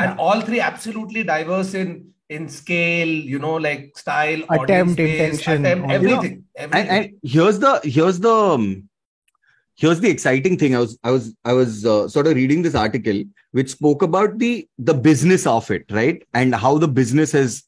[0.00, 2.00] and all three absolutely diverse in
[2.34, 6.74] in scale you know like style audience Attempt, base, intention, attempt, all- You everything and,
[6.74, 8.66] everything and here's the here's the um,
[9.78, 12.76] here's the exciting thing i was i was i was uh, sort of reading this
[12.84, 13.18] article
[13.60, 14.52] which spoke about the
[14.90, 17.58] the business of it right and how the business has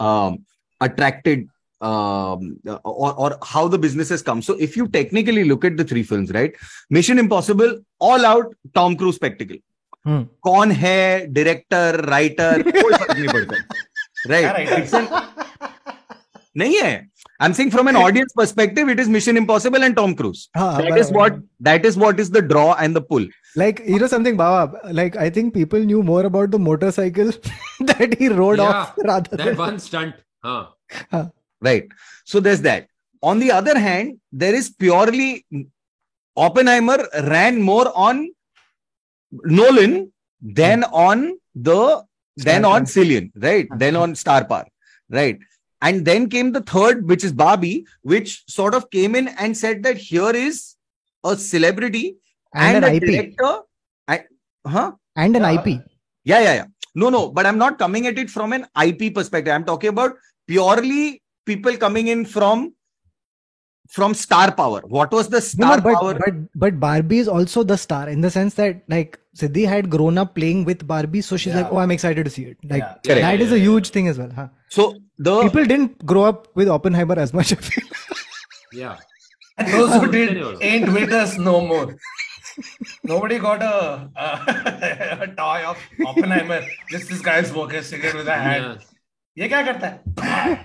[0.00, 0.38] um,
[0.80, 1.46] attracted
[1.80, 2.44] um,
[2.84, 6.02] or, or how the business has come so if you technically look at the three
[6.10, 6.54] films right
[6.90, 9.62] mission impossible all out tom cruise spectacle
[10.08, 10.18] Hmm.
[10.46, 13.56] कौन है director writer कोई फर्क नहीं पड़ता
[14.26, 14.78] क्या right writer?
[14.78, 15.08] It's an
[16.62, 20.12] नहीं है I am saying from an audience perspective it is mission impossible and Tom
[20.20, 23.26] cruise हाँ, that but- is what that is what is the draw and the pull
[23.62, 24.80] Like you know something, Baba.
[25.00, 27.30] Like I think people knew more about the motorcycle
[27.90, 30.18] that he rode Yeah, off rather That than one stunt.
[30.44, 31.22] Huh.
[31.61, 31.87] right.
[32.25, 32.87] So there's that.
[33.21, 35.45] On the other hand there is purely
[36.35, 38.29] oppenheimer ran more on
[39.43, 40.93] nolan than hmm.
[40.93, 42.03] on the
[42.37, 43.67] then on cillian right?
[43.69, 43.77] Hmm.
[43.77, 44.65] Then on star power
[45.09, 45.37] right?
[45.83, 49.83] And then came the third which is barbie which sort of came in and said
[49.83, 50.75] that here is
[51.23, 52.17] a celebrity
[52.53, 53.59] and, and, an a IP director.
[54.07, 54.23] And,
[54.65, 54.91] huh?
[55.15, 55.53] And an Yeah.
[55.53, 55.67] IP.
[56.23, 56.65] Yeah, yeah, yeah.
[56.93, 59.53] No, no, but I'm not coming at it from an IP perspective.
[59.53, 60.15] I'm talking about
[60.47, 61.21] purely
[61.55, 62.73] people coming in from
[63.89, 64.81] from star power.
[64.97, 66.13] What was the star no, but, power?
[66.25, 70.17] but but Barbie is also the star in the sense that like Siddhi had grown
[70.17, 71.61] up playing with Barbie, so she's Yeah.
[71.63, 72.57] like, oh, I'm excited to see it.
[72.63, 72.93] Like Yeah.
[73.05, 73.21] Correct.
[73.27, 74.31] that is Yeah, a yeah, huge thing as well.
[74.41, 74.47] Huh?
[74.69, 77.53] so the People didn't grow up with Oppenheimer as much.
[78.73, 78.97] Yeah.
[79.57, 81.95] and those who did ain't with us no more
[83.03, 88.27] nobody got a, a, a toy of Oppenheimer just this guy's smoking a cigarette with
[88.27, 88.75] a hat Yeah.
[89.37, 90.55] ये क्या करता है?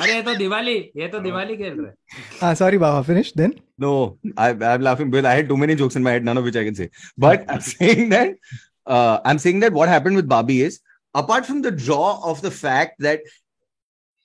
[0.00, 3.92] अरे ये तो दिवाली ये तो दिवाली खेल रहे हाँ। Sorry Baba finish then no
[4.38, 6.56] I am laughing bill I had too many jokes in my head none of which
[6.56, 6.88] I can say
[7.20, 8.38] but I am saying that
[8.88, 10.78] I am saying that what happened with Bobby is
[11.14, 11.98] apart from the draw
[12.30, 13.24] of the fact that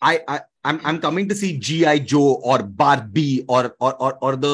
[0.02, 4.36] I I I am coming to see GI Joe और Barbie और और और और
[4.38, 4.54] the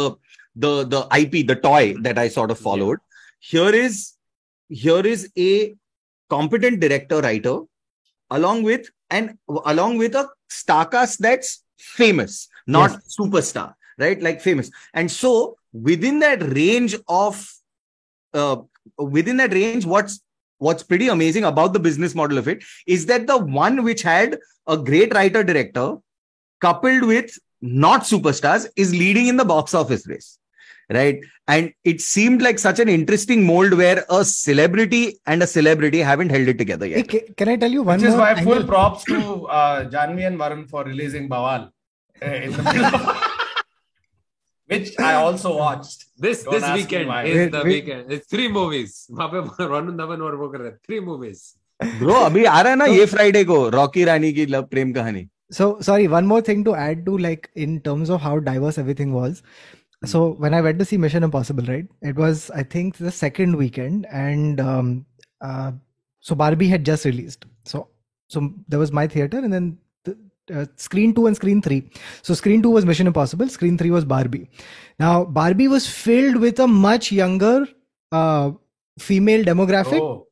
[0.56, 3.00] the the IP the toy that I sort of followed
[3.44, 4.02] here is
[4.72, 5.54] here is a
[6.34, 7.60] competent director writer
[8.38, 14.22] along with and along with a star cast that's famous, not superstar, right?
[14.22, 14.72] Like famous.
[14.94, 17.52] And so within that range of
[18.34, 18.58] uh,
[18.98, 20.22] within that range, what's
[20.60, 24.38] what's pretty amazing about the business model of it is that the one which had
[24.68, 25.96] a great writer director
[26.62, 30.38] coupled with not superstars is leading in the box office race
[31.00, 36.00] right and it seemed like such an interesting mold where a celebrity and a celebrity
[36.12, 38.44] haven't held it together yet hey, can i tell you one which more is why
[38.44, 41.70] full props to uh, janhvi and varun for releasing bawaal
[42.22, 43.28] uh,
[44.72, 46.06] which I also watched.
[46.18, 47.74] This Don't this weekend is wait, the wait.
[47.74, 48.12] weekend.
[48.12, 48.94] It's three movies.
[49.12, 51.42] वहाँ पे रोनू धवन और वो कर रहे three movies.
[52.00, 55.28] Bro, अभी आ रहा है ना ये फ्राइडे को Rocky Rani Kii love Prem Kahaani.
[55.52, 59.14] So sorry, one more thing to add to like in terms of how diverse everything
[59.14, 59.44] was.
[60.06, 61.88] So when I went to see Mission Impossible, right?
[62.02, 65.06] It was I think the second weekend, and um,
[65.42, 65.74] uh,
[66.20, 67.46] so Barbie had just released.
[67.66, 67.88] So
[68.28, 70.18] so there was my theater, and then the,
[70.52, 71.90] uh, screen two and screen three.
[72.24, 74.50] So screen two was Mission Impossible, screen three was Barbie.
[75.00, 77.68] Now Barbie was filled with a much younger
[78.12, 78.52] uh,
[79.00, 80.28] female demographic oh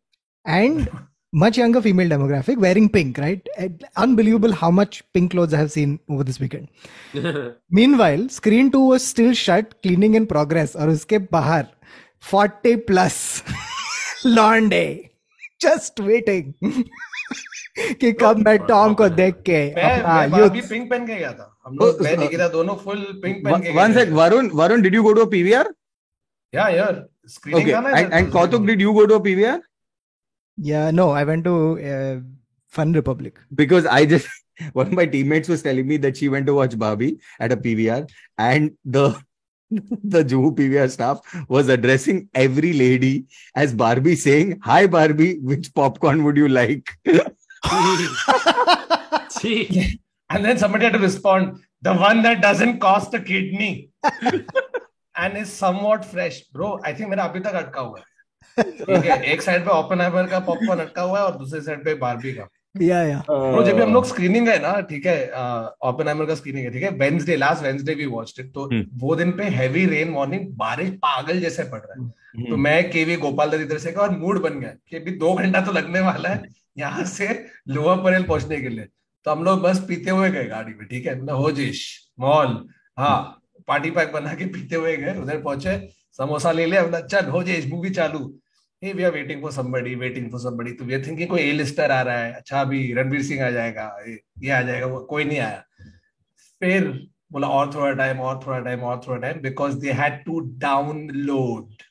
[0.45, 0.89] and
[1.32, 3.48] much younger female demographic wearing pink, right?
[3.58, 6.68] And Unbelievable how much pink clothes I have seen over this weekend.
[7.70, 10.76] Meanwhile, screen 2 was still shut, cleaning in progress.
[10.76, 11.66] और उसके बाहर
[12.22, 13.42] 40 plus
[14.24, 15.10] lawn day
[15.64, 16.54] just waiting
[18.00, 21.14] कि कब मैं Tom को देख के मैं अपना मैं बारबी youth पिंक पहन के
[21.14, 24.82] गया था हम लोग मैं निकिता दोनों फुल पिंक पहन के one sec Varun Varun
[24.82, 25.72] did you go to PVR
[26.54, 29.58] या यार स्क्रीनिंग okay था ना and, and kautuk did you go to a pvr
[30.58, 32.20] yeah no I went to uh,
[32.68, 33.38] Fun Republic.
[33.54, 34.28] because I just
[34.72, 37.56] one of my teammates was telling me that she went to watch Barbie at a
[37.56, 39.20] PVR and the
[40.14, 46.22] the Juhu PVR staff was addressing every lady as Barbie saying, Hi Barbie, which popcorn
[46.24, 46.88] would you like?
[49.30, 49.98] See,
[50.30, 53.90] And then somebody had to respond, the one that doesn't cost a kidney
[55.16, 56.42] and is somewhat fresh.
[56.52, 58.04] Bro, I think मेरा अभी तक अटका हुआ है
[58.61, 61.93] ठीक है एक side पे ओपनहाइमर का पॉपकॉर्न अटका हुआ है और दूसरे साइड पे
[61.97, 63.21] बारबी का। Yeah, yeah.
[63.27, 65.15] ब्रो जब भी हम लोग स्क्रीनिंग गए ना ठीक है
[65.89, 69.15] ओपनहाइमर का स्क्रीनिंग है ठीक है Wednesday last Wednesday we watched it तो हम्म। वो
[69.15, 73.49] दिन पे हैवी रेन मॉर्निंग बारिश पागल जैसे पड़ रहा है। तो मैं केवी गोपाल
[73.49, 76.29] दत्त इधर से का और मूड बन गया कि अभी दो घंटा तो लगने वाला
[76.29, 77.27] है यहाँ से
[77.67, 78.85] लोअर परेल पहुँचने के लिए।
[79.25, 81.81] तो हम लोग बस पीते हुए गए गाड़ी में ठीक है मतलब होजिश
[82.19, 82.57] मॉल
[82.97, 83.17] हाँ
[83.67, 85.77] पार्टी पैक बना के पीते हुए गए उधर पहुँचे
[86.19, 88.19] समोसा ले लिया मतलब चल होजिश मूवी चालू।
[88.81, 90.73] hey, we are waiting for somebody, waiting for somebody.
[90.73, 93.85] तो we are thinking कोई A-lister आ रहा है। अच्छा अभी रणवीर सिंह आ जाएगा।
[94.07, 95.63] ये आ जाएगा वो कोई नहीं आया।
[96.59, 96.87] फिर
[97.31, 101.83] बोला और थोड़ा टाइम और थोड़ा टाइम और थोड़ा time because they had to download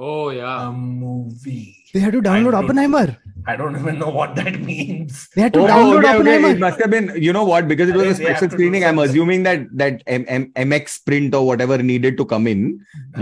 [0.00, 1.60] movie
[1.94, 3.14] they had to download Oppenheimer
[3.51, 6.17] I don't even know what that means They had to Oh, download okay, okay.
[6.17, 6.49] Oppenheimer.
[6.55, 7.67] It must have been, you know what?
[7.69, 8.83] Because it was a They have special to do screening.
[8.89, 9.09] I'm something.
[9.09, 12.65] assuming that that M- M- MX print or whatever needed to come in.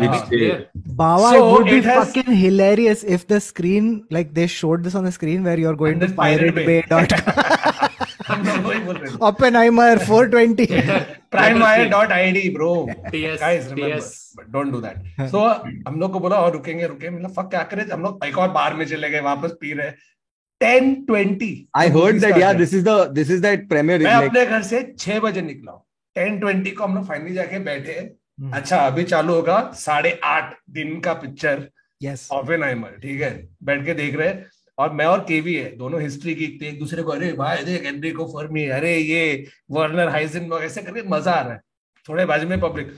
[0.04, 0.26] Which Ah.
[0.32, 0.64] they- Yeah.
[1.04, 4.84] Bawa, So it would be it has- fucking hilarious if the screen, like they showed
[4.90, 6.66] this on the screen where you're going And to then Pirate Bay.
[6.72, 7.94] piratebay.com.
[8.28, 10.66] हम लोग वही बोल रहे थे Oppenheimer 420.
[11.36, 12.72] primewire.id bro
[13.12, 14.34] TS, guys remember TS.
[14.40, 14.98] but don't do that
[15.34, 15.44] so
[15.88, 18.50] हम लोग को बोला और रुकेंगे रुकेंगे मतलब fuck क्या करें हम लोग एक और
[18.60, 19.92] बार में चले गए वापस पी रहे
[20.63, 22.39] 10:20 I heard that.
[22.39, 23.99] Yeah, this is the this is that premiere.
[24.01, 25.83] मैं Like, अपने घर से छह बजे निकला हूँ
[26.17, 30.55] टेन ट्वेंटी को हम लोग फाइनली जाके बैठे हम्म। अच्छा अभी चालू होगा साढ़े आठ
[30.71, 31.69] दिन का पिक्चर
[32.01, 32.27] Yes.
[32.33, 33.31] ऑफेनहाइमर ठीक है
[33.65, 37.03] बैठ के देख रहे हैं और मैं और केवी है दोनों हिस्ट्री की एक दूसरे
[37.03, 39.21] को अरे भाई देख एनरिको फर्मी अरे ये
[39.71, 41.61] वर्नर हाइजेनबर्ग ऐसे करके मज़ा आ रहा है
[42.09, 42.89] थोड़े बाजू में public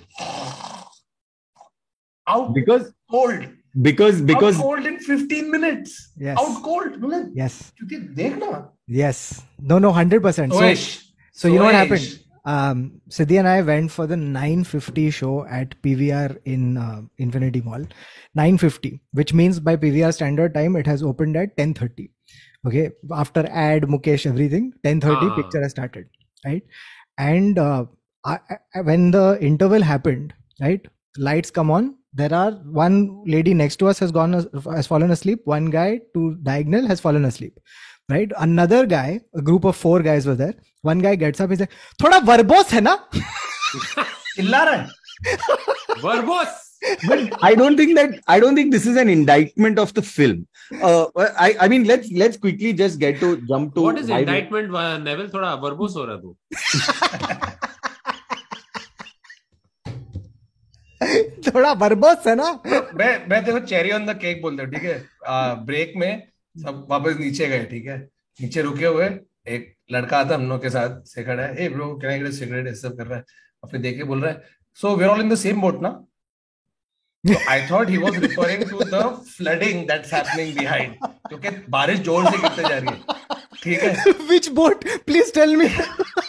[2.26, 3.44] out because cold
[3.87, 6.37] because because cold in 15 minutes Yes.
[6.39, 7.59] Out cold मतलब Yes.
[7.77, 8.49] क्योंकि देखना
[8.99, 9.19] Yes.
[9.71, 10.53] No, no, 100%.
[10.53, 10.87] So, सोएश
[11.41, 12.25] so you know what सोएश। happened?
[12.51, 12.79] Um,
[13.15, 17.83] Siddhi and I went for the 950 show at PVR in uh, Infinity Mall.
[18.35, 22.07] 950, which means by PVR standard time, it has opened at 1030.
[22.69, 22.85] Okay.
[23.23, 25.35] After ad, Mukesh, everything, 1030 Ah.
[25.35, 26.07] picture has started.
[26.45, 26.63] Right.
[27.17, 27.85] And uh,
[28.25, 28.39] I,
[28.75, 31.95] I, when the interval happened, right, lights come on.
[32.14, 34.32] there are one lady next to us has gone
[34.74, 35.40] has fallen asleep.
[35.44, 37.58] One guy to diagonal has fallen asleep
[38.08, 38.30] right?
[38.38, 40.54] Another guy a group of four guys were there.
[40.82, 42.98] One guy gets up he's like thoda verbose hai na?
[44.36, 44.90] Chilla
[46.00, 46.60] verbose.
[47.08, 50.46] But I don't think that I don't think this is an indictment of the film.
[50.82, 54.74] Uh, I I mean let's let's quickly just get to jump to what is indictment?
[54.74, 55.28] Uh, Neville?
[55.28, 57.56] Thoda verbose ho raha
[61.46, 62.50] थोड़ा verbose है ना?
[62.94, 64.96] मैं मैं देखो cherry on the cake बोलता ठीक है?
[65.66, 66.22] Break में
[66.56, 67.98] सब वापस नीचे गए, ठीक है?
[68.38, 69.06] नीचे रुके हुए,
[69.48, 72.32] एक लड़का आता हम लोग के साथ, से खड़ा है ए bro can I get
[72.32, 73.24] cigarette ऐसा कर रहा है,
[73.62, 74.42] और फिर देख के बोल रहा है
[74.78, 75.88] so we are all in the same boat ना?
[77.50, 82.38] I thought he was referring to the flooding that's happening behind क्योंकि बारिश ज़ोर से
[82.38, 83.22] गिरते जा रही है।
[83.64, 84.84] ठीक है। Which boat?
[85.08, 85.68] Please tell me.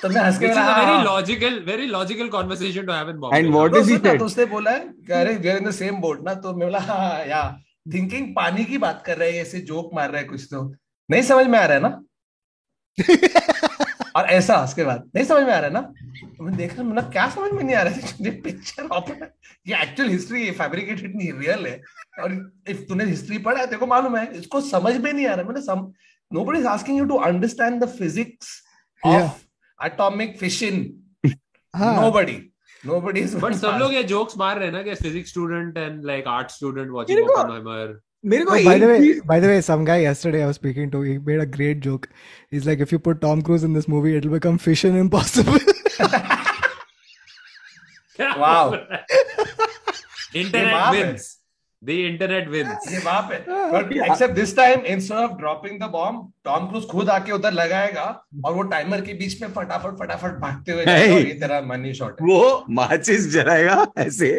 [0.01, 2.87] तो मैं हंस के Which is बोला, a "हाँ, very हाँ." logical, very logical conversation
[2.89, 3.39] to have in Bombay.
[3.39, 3.73] And what
[4.05, 6.53] तो तो उसने बोला है कि अरे we are in the same boat ना तो
[6.53, 7.57] मैं बोला हाँ या
[7.93, 10.75] थिंकिंग पानी की बात कर रहे हैं ऐसे जोक मार रहा है कुछ तो.
[11.11, 12.03] नहीं समझ में आ रहा है ना?
[14.15, 15.93] और ऐसा उसके बाद नहीं समझ में आ रहा है ना?
[16.41, 18.29] मैं देख रहा हूँ मतलब क्या समझ में नहीं आ रहा है?
[18.41, 19.11] पिक्चर ऑफ़
[19.67, 21.81] ये एक्चुअल हिस्ट्री फैब्रिकेटेड नहीं रियल है।
[22.23, 25.33] और इफ़ तूने हिस्ट्री पढ़ा है तेरे को मालूम है इसको समझ में नहीं आ
[25.33, 25.91] रहा। मैंने सम
[26.30, 28.50] nobody is asking you to understand the physics
[29.04, 29.24] Yeah.
[29.24, 29.38] of
[29.88, 30.80] atomic fission
[31.76, 31.94] हाँ.
[32.00, 32.36] nobody
[32.90, 36.04] nobody is But सब लोग ये jokes मार रहे हैं ना कि physics student and
[36.12, 37.88] like art student watching मेरे को- Oppenheimer.
[38.32, 40.48] मेरे को Oh, by the एक way, चीज- by the way, some guy yesterday I
[40.50, 42.08] was speaking to, he made a great joke.
[42.54, 45.58] He's like, if you put Tom Cruise in this movie, it'll become Fission Impossible.
[48.40, 48.74] Wow.
[50.34, 51.28] Internet बाप है। wins.
[51.85, 52.85] The internet wins.
[52.91, 53.37] ये वहाँ पे
[53.73, 58.03] but except this time instead of dropping the bomb Tom Cruise खुद आके उधर लगाएगा
[58.45, 61.25] और वो टाइमर के बीच में फटाफट फटाफट भागते हुए Hey.
[61.27, 64.29] ये तेरा मनी शॉट वो माचिस जलाएगा ऐसे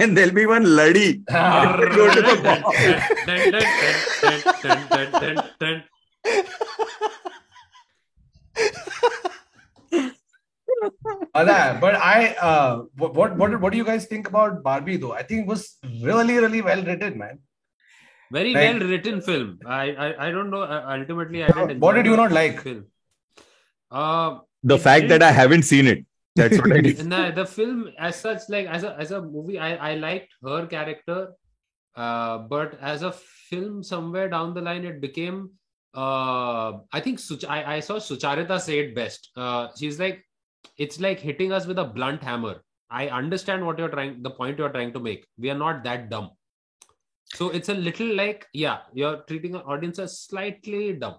[0.00, 1.12] एंड देयर बी वन लड़ी
[11.34, 15.12] but I uh what what what what do you guys think about Barbie though?
[15.12, 17.38] I think it was really really well written, man.
[18.32, 19.58] Very Like- well written film.
[19.66, 20.62] I, I I don't know.
[20.62, 21.80] uh, Ultimately, I didn't.
[21.80, 22.60] What did you not like?
[22.62, 22.84] Film.
[23.90, 26.06] Uh, The fact that I haven't seen it.
[26.36, 27.04] That's what I did.
[27.06, 30.66] nah, the film as such, like as a as a movie, I I liked her
[30.66, 31.18] character,
[31.96, 35.50] uh, but as a film, somewhere down the line, it became.
[35.92, 39.30] Uh, I think Such- I I saw Sucharita say it best.
[39.36, 40.22] Uh, she's like,
[40.80, 42.52] it's like hitting us with a blunt hammer.
[42.90, 45.24] I understand what you're trying, the point you're trying to make.
[45.38, 46.30] We are not that dumb.
[47.30, 51.16] So it's a little like, yeah, you're treating an audience as slightly dumb.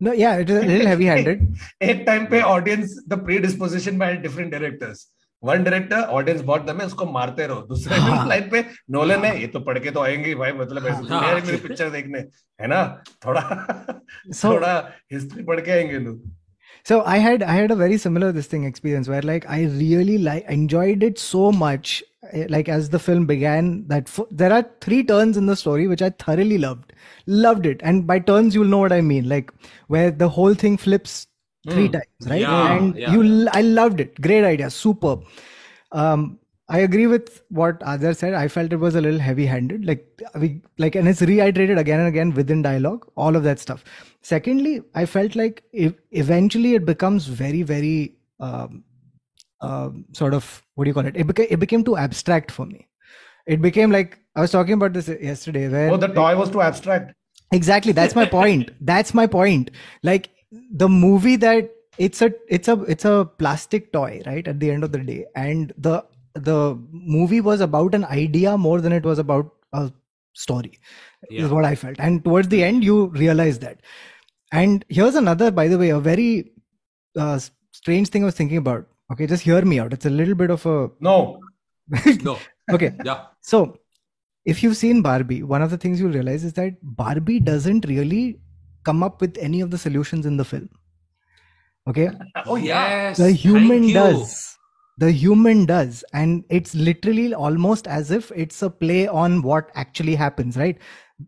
[0.00, 1.40] No, yeah, it is a little heavy-handed.
[1.82, 5.06] एक time पे audience the predisposition by different directors
[5.42, 8.60] one director audience बहुत दम है उसको मारते रहो दूसरे हाँ। लाइन पे
[8.96, 11.56] नोलन है ये तो पढ़ के तो आएँगे ही भाई मतलब ऐसे तो हाँ। मेरी
[11.66, 12.18] पिक्चर देखने
[12.60, 12.80] है ना
[13.26, 13.42] थोड़ा
[14.34, 14.72] So- थोड़ा
[15.12, 16.22] हिस्ट्री पढ़ के आएँगे लोग
[16.84, 20.18] So I had I had a very similar this thing experience where like I really
[20.18, 22.02] like enjoyed it so much
[22.32, 25.86] eh, like as the film began that f- there are three turns in the story
[25.86, 26.92] which I thoroughly loved.
[27.26, 27.80] Loved it.
[27.82, 29.28] And by turns you'll know what I mean.
[29.28, 29.52] Like
[29.88, 31.26] where the whole thing flips
[31.70, 31.92] three Hmm.
[31.92, 32.40] times right?
[32.40, 33.12] Yeah, and yeah.
[33.12, 34.20] you l- I loved it.
[34.20, 34.70] Great idea.
[34.70, 35.24] Superb.
[35.92, 36.38] Um
[36.70, 38.34] I agree with what Aadar said.
[38.34, 42.08] I felt it was a little heavy-handed, like we like, and it's reiterated again and
[42.08, 43.84] again within dialogue, all of that stuff.
[44.20, 48.84] Secondly, I felt like if eventually it becomes very, very um,
[49.62, 51.16] um, sort of what do you call it?
[51.16, 52.86] It became it became too abstract for me.
[53.46, 56.60] It became like I was talking about this yesterday, where oh the toy was too
[56.60, 57.14] abstract
[57.52, 59.70] exactly that's my point that's my point
[60.02, 60.30] like
[60.70, 64.84] the movie that it's a it's a it's a plastic toy right at the end
[64.84, 66.04] of the day and the
[66.34, 69.90] the movie was about an idea more than it was about a
[70.34, 70.78] story
[71.30, 71.44] Yeah.
[71.44, 71.96] is what i felt.
[71.98, 73.80] And towards the end you realize that.
[74.52, 76.52] And here's another by the way a very
[77.16, 77.38] uh,
[77.72, 78.86] strange thing i was thinking about.
[79.12, 79.92] Okay just hear me out.
[79.92, 81.40] It's a little bit of a no.
[82.22, 82.38] No,
[82.70, 82.92] okay.
[83.04, 83.78] Yeah, so,
[84.44, 88.40] if you've seen Barbie, one of the things you'll realize is that Barbie doesn't really
[88.84, 90.68] come up with any of the solutions in the film.
[91.88, 92.10] Okay,
[92.46, 93.08] oh yeah.
[93.08, 94.57] Yes, the human does.
[94.98, 100.16] The human does, and it's literally almost as if it's a play on what actually
[100.16, 100.76] happens, right?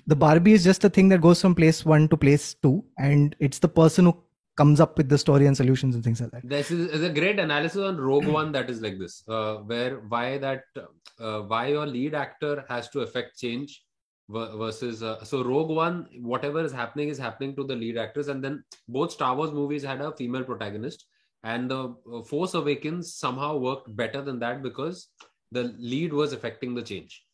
[0.07, 3.37] The Barbie is just a thing that goes from place one to place two, and
[3.39, 4.16] it's the person who
[4.57, 6.49] comes up with the story and solutions and things like that.
[6.49, 9.99] This is, is a great analysis on Rogue One that is like this, uh, where
[10.09, 13.85] why that uh, why your lead actor has to affect change
[14.29, 18.43] versus uh, so Rogue One, whatever is happening is happening to the lead actors, and
[18.43, 21.07] then both Star Wars movies had a female protagonist,
[21.45, 25.09] and the uh, Force Awakens somehow worked better than that because
[25.53, 27.24] the lead was affecting the change.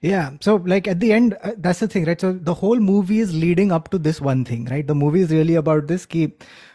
[0.00, 0.32] Yeah.
[0.40, 2.20] So, like at the end, uh, that's the thing, right?
[2.20, 4.86] So, the whole movie is leading up to this one thing, right?
[4.86, 6.06] The movie is really about this.
[6.06, 6.32] Ki,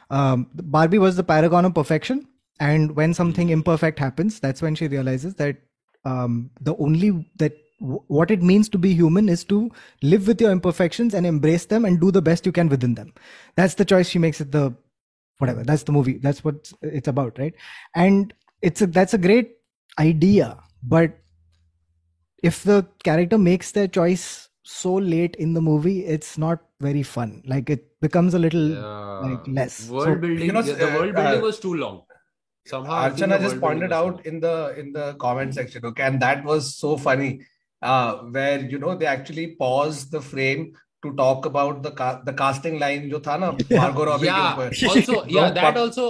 [0.09, 2.27] um, Barbie was the paragon of perfection.
[2.59, 5.57] And when something imperfect happens, that's when she realizes that
[6.05, 9.71] um, the only that w- what it means to be human is to
[10.01, 13.13] live with your imperfections and embrace them and do the best you can within them.
[13.55, 14.73] That's the choice she makes at the
[15.37, 15.63] whatever.
[15.63, 16.17] That's the movie.
[16.17, 17.53] That's what it's about, right?
[17.95, 19.51] And it's a, that's a great
[19.99, 21.17] idea, but
[22.41, 27.41] if the character makes their choice so late in the movie, it's not very fun.
[27.45, 29.89] Like it becomes a little Uh, like less.
[29.89, 30.45] world So- building.
[30.45, 32.03] you know, yeah, the uh, world building uh, was too long.
[32.65, 34.13] Somehow, Archana just pointed was too long.
[34.15, 37.41] out in the in the comment section, okay, and that was so funny,
[37.81, 40.73] uh, where you know they actually pause the frame
[41.04, 44.56] to talk about the ca- the casting line जो था ना Margot Robbie के yeah
[44.56, 44.88] ऊपर.
[44.96, 46.08] also yeah No, that but- also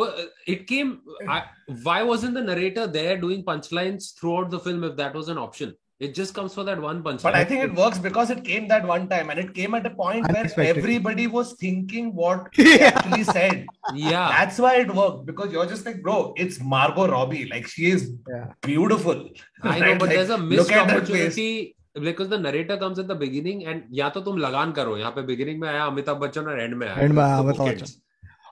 [0.00, 0.12] wa-
[0.56, 0.98] it came
[1.28, 1.42] I,
[1.84, 5.74] why wasn't the narrator there doing punchlines throughout the film if that was an option
[6.06, 8.66] it just comes for that one punchline But I think it works because it came
[8.70, 10.78] that one time, and it came at a point where Unexpected.
[10.82, 13.60] everybody was thinking what he actually said.
[13.94, 17.44] yeah That's why it worked because you're just like, bro, it's Margot Robbie.
[17.52, 18.42] Like she is Yeah.
[18.70, 19.22] beautiful.
[19.62, 19.98] I know Right?
[20.00, 20.98] but Like, there's a look missed at that face.
[20.98, 25.11] opportunity because the narrator comes at the beginning and या तो तुम लगान करो यहाँ
[25.11, 27.85] पे beginning में आया अमिताभ बच्चन और एंड में आया। एंड में आया अमिताभ बच्चन।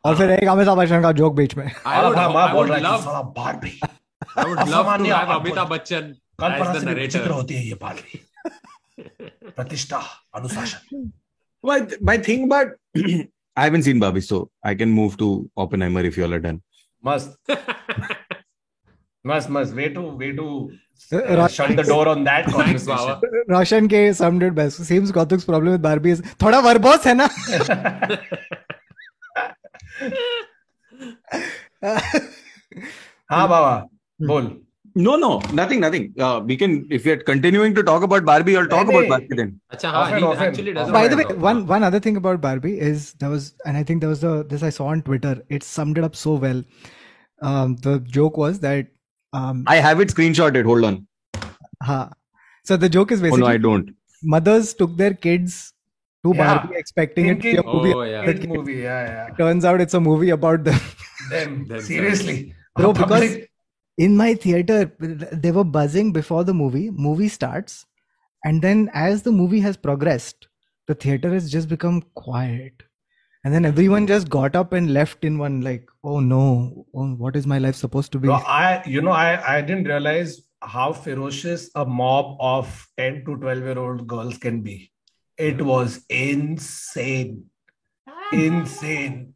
[0.05, 2.33] और फिर एक अमिताभ बच्चन का जोक बीच में। आई वुड लव
[3.37, 3.79] बार भी
[4.37, 4.91] I would love
[5.35, 8.19] Amitabh Bachchan as the narrator होती है ये पालवी
[9.55, 10.01] प्रतिष्ठा
[10.35, 11.11] अनुशासन।
[11.63, 16.19] My my thing but I haven't seen Babi so I can move to Oppenheimer if
[16.19, 16.61] you are done
[17.03, 17.51] मस्त।
[19.25, 20.45] मस्त मस्त। Way to way to
[21.11, 23.21] uh, shut the door on that conversation.
[23.47, 24.83] Roshan K summed it best.
[24.85, 27.27] Seems Kautuk's problem with Barbie is thoda verbose hai na.
[33.31, 33.75] हाँ बाबा
[34.19, 34.45] बोल
[34.97, 38.65] no no nothing nothing we can if you are continuing to talk about Barbie I
[38.67, 41.99] talk about Barbie then अच्छा हां he actually doesn't by the way one one other
[42.05, 44.85] thing about Barbie is there was and I think there was the this I saw
[44.91, 46.63] on Twitter it summed it up so well
[47.41, 48.87] um the joke was that
[49.37, 50.65] um, I have it screenshotted.
[50.71, 51.07] Hold on.
[51.89, 51.99] ha.
[52.69, 53.43] So the joke is basically.
[53.43, 53.95] Oh, basically no, I don't.
[54.35, 55.57] mothers took their kids
[56.25, 56.45] to Yeah.
[56.47, 57.93] Barbie expecting it to be a movie.
[57.97, 58.25] Oh, yeah.
[58.29, 59.35] Kid movie, yeah, yeah.
[59.41, 60.79] Turns out it's a movie about them.
[61.33, 61.87] Them, Themselves.
[61.91, 62.39] seriously.
[62.81, 63.37] Bro, because
[64.07, 64.79] in my theater,
[65.45, 66.89] they were buzzing before the movie.
[67.07, 67.85] Movie starts,
[68.49, 70.47] and then as the movie has progressed,
[70.91, 72.83] the theater has just become quiet.
[73.47, 77.37] And then everyone just got up and left in one like, oh no, oh, what
[77.37, 78.27] is my life supposed to be?
[78.27, 83.37] Bro, I, you know, I, I didn't realize how ferocious a mob of 10 to
[83.37, 84.91] 12 year old girls can be.
[85.37, 87.45] It was insane.
[88.33, 89.33] Insane.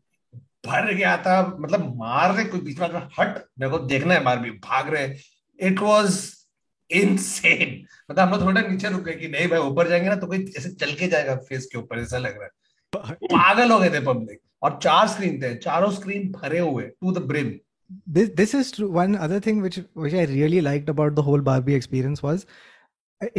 [0.68, 2.88] भर गया था मतलब मार रहे कोई बीच में
[3.20, 5.16] हट मेरे को देखना है बारबी भाग रहे
[5.68, 6.20] इट वाज
[6.90, 7.70] इनसेन
[8.12, 10.46] मतलब हम लोग थोड़ा नीचे रुक गए कि नहीं भाई ऊपर जाएँगे ना तो कोई
[10.58, 12.61] ऐसे चल के जाएगा फेस के ऊपर ऐसा लग रहा है
[12.97, 17.23] पागल हो गए थे पब्लिक और चार स्क्रीन थे चारों स्क्रीन भरे हुए to the
[17.33, 17.53] brim
[18.15, 18.87] this this is true.
[18.95, 22.41] one other thing which which I really liked about the whole Barbie experience was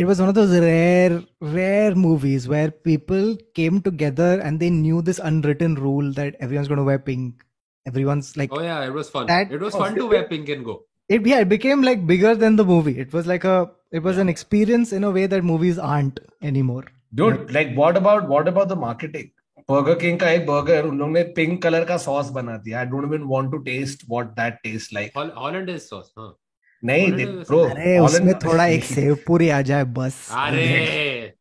[0.02, 1.18] it was one of those rare
[1.56, 6.82] rare movies where people came together and they knew this unwritten rule that everyone's going
[6.84, 7.44] to wear pink.
[7.86, 9.28] Everyone's like Oh yeah, it was fun.
[9.34, 10.78] That- it was fun to wear pink and go.
[11.16, 12.98] it yeah it became like bigger than the movie.
[13.06, 13.58] It was like a
[14.00, 16.20] it was an experience in a way that movies aren't
[16.54, 16.86] anymore.
[17.20, 19.30] Dude, like what about what about the marketing?
[19.71, 22.87] Burger King का एक burger उन लोगों ने pink colour का sauce बना दिया। I
[22.87, 26.37] don't even want to taste what that taste like hollandaise sauce हाँ।
[26.83, 27.61] नहीं दे ब्रो
[28.05, 31.35] उसमें थोड़ा एक सेव पूरी आ जाए बस। अरे।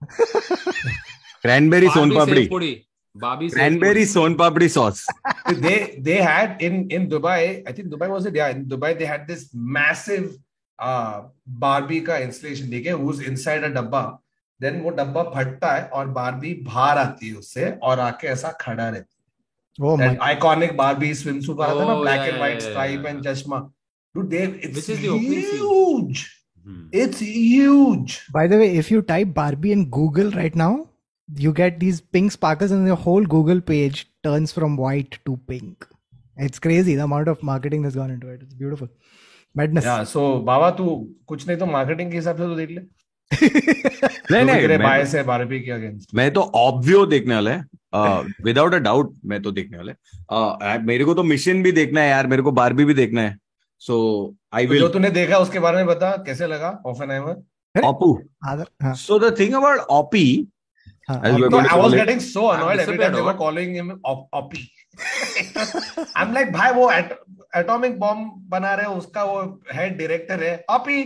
[1.42, 2.48] Cranberry Son papdi
[3.16, 5.06] Babi cranberry soan papdi sauce
[5.50, 9.06] they they had in in Dubai I think Dubai was it या in Dubai they
[9.06, 10.34] had this massive
[10.80, 14.21] Barbie का इंस्टॉलेशन देखे हु इज़ इनसाइड अ डब्बा।
[14.64, 18.90] Then वो डब्बा फटता है और Barbie बाहर आती है उससे और आके ऐसा खड़ा
[18.90, 23.04] रहती oh है iconic Barbie swimsuit वाला था ना Oh, and white yeah, yeah, stripe
[23.04, 23.10] yeah.
[23.12, 23.60] and chashma
[24.16, 26.30] dude they it's huge
[26.66, 26.82] Hmm.
[27.02, 30.74] it's huge By the way, if you type Barbie in Google right now,
[31.30, 35.88] you get these pink sparkles, and the whole Google page turns from white to pink.
[36.48, 38.44] It's crazy the amount of marketing that's gone into it.
[38.44, 38.90] It's beautiful.
[39.56, 39.88] Madness.
[39.90, 40.86] yeah so बाबा तू
[41.28, 45.24] कुछ नहीं तो marketing के हिसाब से तो देख ले नहीं नहीं मैं बायस है
[45.24, 47.66] बारबी के अगेंस्ट मैं तो ऑब्वियो देखने वाला है।
[48.44, 49.98] विदाउट अ डाउट मैं तो देखने वाला है।
[50.78, 53.38] uh, मेरे को तो मिशन भी देखना है यार मेरे को बारबी भी देखना है।
[53.82, 53.98] सो
[54.54, 58.14] आई तो जो विल तूने देखा उसके बारे में बता कैसे लगा ऑफनहाइमर ऑपू
[58.46, 60.26] हाँ, so the thing about Oppy
[61.10, 63.22] As we're So going to I was call it- getting so annoyed every time they
[63.22, 64.54] were calling him op-
[66.16, 66.90] I'm like, भाई वो
[67.60, 69.42] एटॉमिक बॉम्ब बना रहे हो उसका वो
[69.74, 71.00] हेड डायरेक्टर है। Oppy.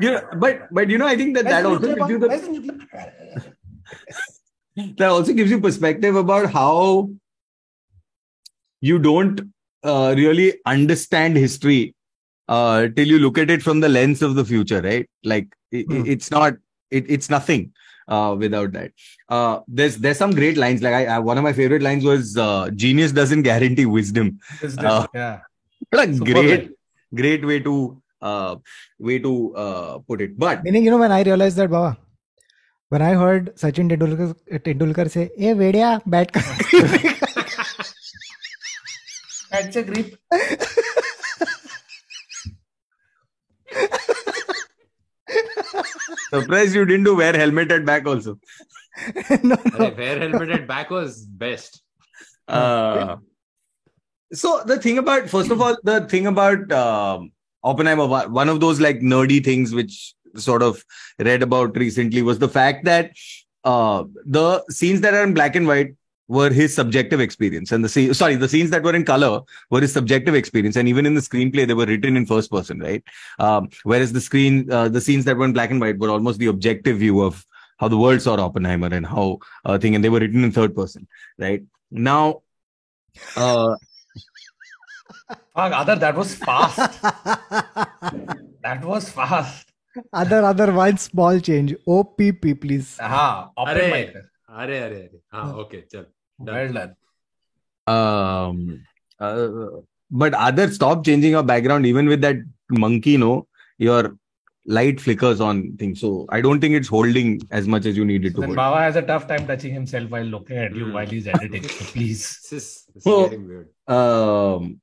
[0.00, 2.42] You know, but but you know I think that that also gives you the Where's
[2.42, 2.78] the nuclear?
[4.98, 7.08] that also gives you perspective about how
[8.80, 9.40] you don't
[9.82, 11.94] uh, really understand history
[12.48, 15.08] uh, till you look at it from the lens of the future, right?
[15.24, 16.02] Like it, Hmm.
[16.06, 16.54] it's not,
[16.90, 17.72] it, it's nothing
[18.08, 18.92] uh, without that.
[19.28, 20.82] Uh, there's there's some great lines.
[20.82, 24.86] Like I, I one of my favorite lines was uh, "Genius doesn't guarantee wisdom." Wisdom,
[24.86, 25.40] Uh, yeah.
[25.90, 26.70] What a Super great,
[27.14, 28.56] great way to uh,
[28.98, 30.38] way to uh, put it.
[30.38, 31.96] But Meaning, you know, when I realized that, Baba,
[32.88, 36.40] when I heard Sachin Tendulkar, Tendulkar say, "Hey, Vedia, bat ka."
[39.50, 40.16] That's a grip.
[46.30, 48.38] surprised you didn't do wear helmet at back also.
[49.30, 49.56] no, no.
[49.56, 51.82] Arey, wear helmet at back was best.
[52.48, 53.16] Uh,
[54.32, 57.32] so the thing about first of all the thing about um,
[57.66, 60.84] Oppenheimer one of those like nerdy things which sort of
[61.18, 63.12] read about recently was the fact that
[63.64, 65.94] uh, the scenes that are in black and white
[66.28, 69.40] were his subjective experience and the scene, sorry the scenes that were in color
[69.70, 70.76] were his subjective experience.
[70.76, 73.02] And even in the screenplay they were written in first person right?
[73.38, 76.38] Um, whereas the screen uh, the scenes that were in black and white were almost
[76.38, 77.44] the objective view of
[77.78, 80.74] how the world saw Oppenheimer and how uh, thing and they were written in third
[80.74, 81.06] person
[81.38, 81.62] right?
[81.90, 82.42] Now
[83.36, 83.76] uh,
[85.56, 87.00] Fuck, Aadar, that was fast.
[88.62, 89.72] That was fast.
[90.12, 91.74] other, other one small change.
[91.88, 92.98] OPP, please.
[93.00, 94.30] हाँ, Oppenheimer.
[94.50, 95.20] Arey, arey, arey.
[95.32, 96.04] Ah, okay, chal.
[96.38, 96.94] Well done.
[97.88, 98.56] um
[99.20, 99.48] uh,
[100.10, 102.36] but other stop changing your background even with that
[102.84, 103.46] monkey no
[103.78, 104.00] your
[104.78, 107.30] light flickers on things so i don't think it's holding
[107.60, 108.56] as much as you need it to Then hold.
[108.56, 111.62] Baba has a tough time touching himself while looking at you while he's editing.
[111.68, 112.24] So please.
[112.50, 113.28] This is, this is Oh.
[113.28, 113.68] getting weird.
[114.00, 114.80] um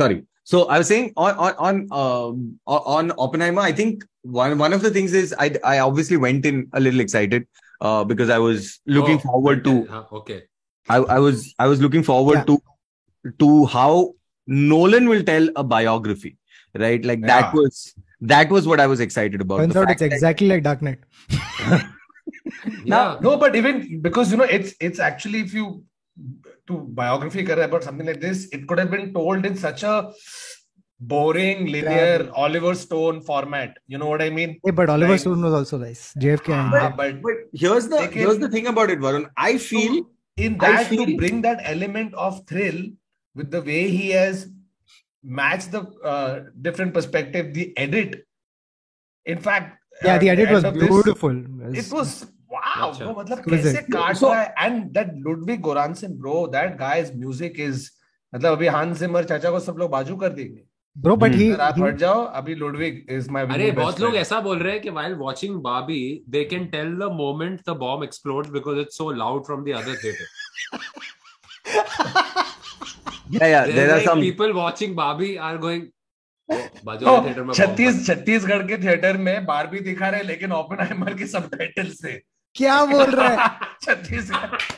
[0.00, 0.16] sorry
[0.52, 2.40] so i was saying on on on um
[2.78, 4.04] on oppenheimer i think
[4.40, 7.46] one one of the things is i i obviously went in a little excited
[7.80, 8.68] uh because i was
[8.98, 10.40] looking Oh, forward to Ah, okay.
[10.94, 12.48] I, I was I was looking forward Yeah.
[12.48, 13.90] to to how
[14.46, 16.32] Nolan will tell a biography,
[16.82, 17.06] right?
[17.10, 17.78] Like that was
[18.32, 19.62] that was what I was excited about.
[19.62, 20.98] Turns out fact it's that- exactly like Dark Knight.
[22.84, 23.16] yeah.
[23.28, 25.84] No, but even because you know, it's it's actually if you
[26.66, 30.12] to biography career about something like this, it could have been told in such a
[31.00, 33.76] boring, linear Oliver Stone format.
[33.86, 34.58] You know what I mean?
[34.64, 36.14] Hey, but Oliver Like- Stone was also nice.
[36.18, 39.28] JFK and Ah, but But here's the can- here's the thing about it, Varun.
[39.36, 40.04] I feel
[40.36, 42.82] in I that to bring that element of thrill
[43.34, 44.46] with the way he has
[45.22, 48.24] matched the uh, different perspective, the edit.
[49.26, 51.36] In fact, yeah, the edit was of this, beautiful.
[51.74, 52.26] It was
[65.62, 65.98] Babi
[67.12, 70.26] moment the bomb explore because it so loud from the other theatre
[74.20, 75.86] people watching बाबी are going
[77.54, 82.20] छत्तीस छत्तीसगढ़ के theatre में बार भी दिखा रहे लेकिन open Oppenheimer के subtitle से
[82.56, 83.36] क्या बोल रहा है
[83.82, 84.72] छत्तीसगढ़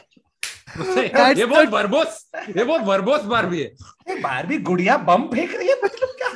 [1.39, 2.25] ये बहुत वर्बोस
[2.57, 3.67] ये बहुत वर्बोस बारबी है
[4.15, 6.31] ए, बारबी गुड़िया बम फेंक रही है मतलब क्या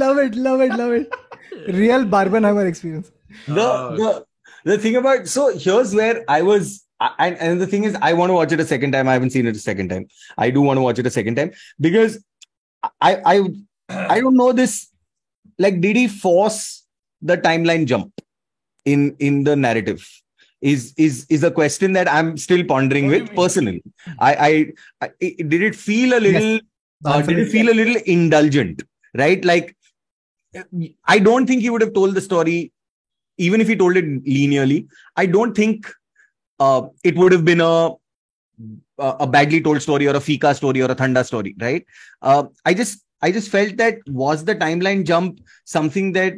[0.00, 1.16] love it, love it, love it.
[1.78, 3.08] Real Barbenheimer experience.
[3.56, 4.12] the Uh, the
[4.68, 6.70] the thing about so here's where I was
[7.06, 9.10] I- and, and the thing is I want to watch it a second time.
[9.12, 10.06] I haven't seen it a second time.
[10.46, 11.52] I do want to watch it a second time
[11.88, 12.16] because
[13.08, 13.36] I I
[14.16, 14.78] I don't know this
[15.66, 16.60] like did he force
[17.22, 18.24] the timeline jump
[18.86, 20.08] in in the narrative
[20.60, 23.82] is is is a question that I'm still pondering What with personally.
[24.18, 26.60] I I, I did it feel a little
[27.02, 28.82] The uh, did it feel a little indulgent
[29.14, 29.44] right?
[29.44, 29.76] Like
[31.06, 32.72] i don't think he would have told the story
[33.36, 34.88] even if he told it linearly.
[35.16, 35.86] I don't think
[36.58, 37.92] uh, it would have been a
[38.98, 41.86] a badly told story or a fika story or a thanda story right?
[42.20, 46.34] Uh, i just i just felt that was the timeline jump something that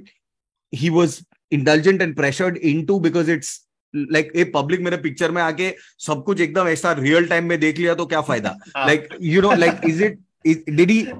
[0.70, 5.74] he was indulgent and pressured into because it's like a public मेरे picture में आके
[6.06, 8.86] सब कुछ एकदम ऐसा real time में देख लिया तो क्या फ़ायदा हाँ.
[8.88, 11.12] like you know like is it is, did he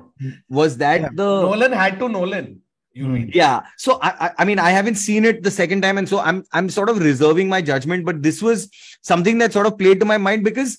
[0.48, 1.08] was that Yeah.
[1.14, 2.60] the Nolan had to Nolan
[2.94, 3.12] you Hmm.
[3.14, 6.08] mean yeah so I, I i mean i haven't seen it the second time and
[6.12, 8.64] so i'm i'm sort of reserving my judgment but this was
[9.10, 10.72] something that sort of played to my mind because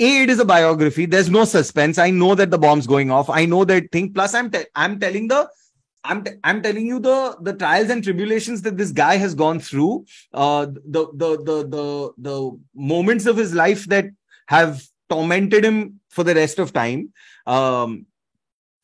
[0.00, 3.30] a it is a biography there's no suspense i know that the bomb's going off
[3.30, 5.40] i know that thing plus i'm te- i'm telling the
[6.04, 9.60] I'm, t- I'm telling you the the trials and tribulations that this guy has gone
[9.60, 14.06] through uh the the the the, the moments of his life that
[14.46, 17.12] have tormented him for the rest of time.
[17.46, 18.06] Um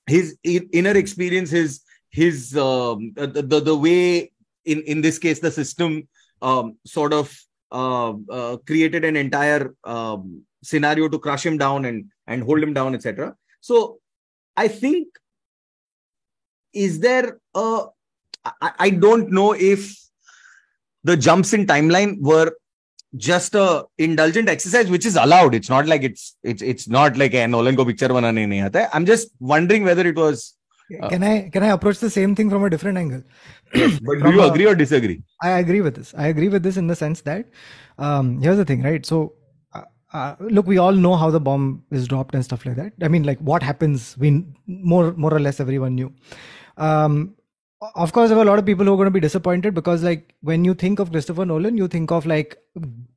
[0.08, 4.32] his inner experience his his um, the, the the way
[4.64, 6.08] in in this case the system
[6.42, 7.36] um, sort of
[7.70, 12.72] uh, uh, created an entire um, scenario to crush him down and and hold him
[12.72, 13.98] down etc so
[14.56, 15.06] i think
[16.72, 17.82] is there a
[18.44, 19.94] I, I don't know if
[21.04, 22.52] the jumps in timeline were
[23.16, 27.34] just a indulgent exercise which is allowed it's not like it's it's it's not like
[27.34, 30.54] a nolan ko picture banane nahi aata i'm just wondering whether it was
[31.04, 33.22] Uh, Can I can I approach the same thing from a different angle?
[34.06, 35.16] but do you a- agree or disagree
[35.48, 36.10] I agree with this.
[36.22, 37.42] I agree with this in the sense that
[38.06, 39.04] um, here's the thing, right?
[39.10, 39.18] So,
[39.78, 39.82] uh,
[40.18, 41.66] uh, look, we all know how the bomb
[41.98, 42.94] is dropped and stuff like that.
[43.08, 44.30] I mean, like what happens, we
[44.94, 46.08] more more or less everyone knew.
[46.77, 47.35] Um,
[47.95, 50.03] of course, there were a lot of people who are going to be disappointed because,
[50.03, 52.57] like, when you think of Christopher Nolan, you think of like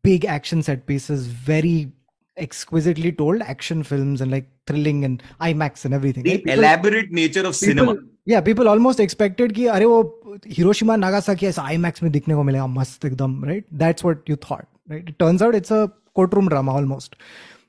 [0.02, 1.92] big action set pieces, very
[2.36, 6.24] exquisitely told action films, and like thrilling and IMAX and everything.
[6.24, 6.44] the right?
[6.44, 11.46] People- elaborate nature of cinema people, yeah people almost expected कि अरे वो Hiroshima Nagasaki
[11.46, 15.18] ऐसा IMAX में दिखने को मिलेगा मस्त एकदम right that's what you thought right it
[15.18, 17.14] turns out it's a courtroom drama almost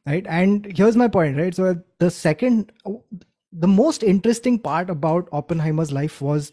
[0.08, 2.72] right and here's my point right so the second
[3.53, 6.53] the most interesting part about Oppenheimer's life was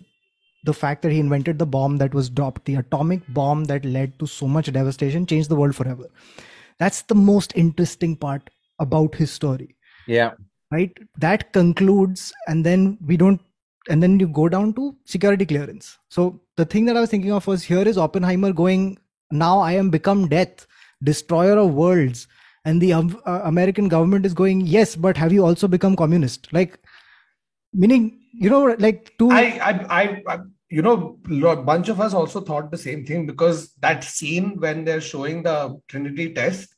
[0.66, 2.66] the fact that he invented the bomb that was dropped.
[2.66, 6.06] The atomic bomb that led to so much devastation changed the world forever.
[6.78, 9.76] That's the most interesting part about his story.
[10.08, 10.32] Yeah.
[10.72, 10.96] Right?
[11.18, 13.42] That concludes and then we don't
[13.90, 15.98] and then you go down to security clearance.
[16.10, 18.82] So the thing that i was thinking of was here is oppenheimer going
[19.44, 20.66] now i am become death
[21.10, 22.28] destroyer of worlds
[22.66, 23.04] and the uh,
[23.52, 26.52] american government is going yes but have you also become communist?
[26.52, 26.78] Like
[27.74, 30.40] meaning you know like two I, I, I, I,
[30.70, 31.18] you know,
[31.50, 35.42] a bunch of us also thought the same thing because that scene when they're showing
[35.44, 36.76] the Trinity test,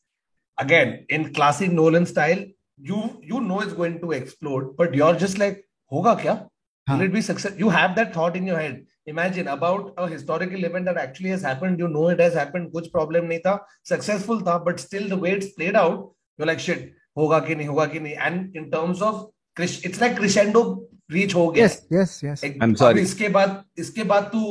[0.58, 2.46] again in classic Nolan style,
[2.82, 6.48] you you know it's going to explode, but you're just like, hoga kya?
[6.89, 7.04] Will Huh.
[7.04, 7.54] it be success?
[7.58, 8.86] You have that thought in your head.
[9.06, 11.80] Imagine about a historical event that actually has happened.
[11.80, 12.72] You know it has happened.
[12.74, 13.62] Kuch problem nahi tha.
[13.84, 16.94] Successful tha, but still the way it's played out, you're like shit.
[17.18, 18.18] Hoga ki nahi, hoga ki nahi.
[18.20, 19.30] And in terms of
[19.60, 20.64] It's like crescendo
[21.12, 23.02] reach हो गया yes yes yes एक- I'm अब sorry.
[23.02, 24.41] इसके बाद इसके बाद तू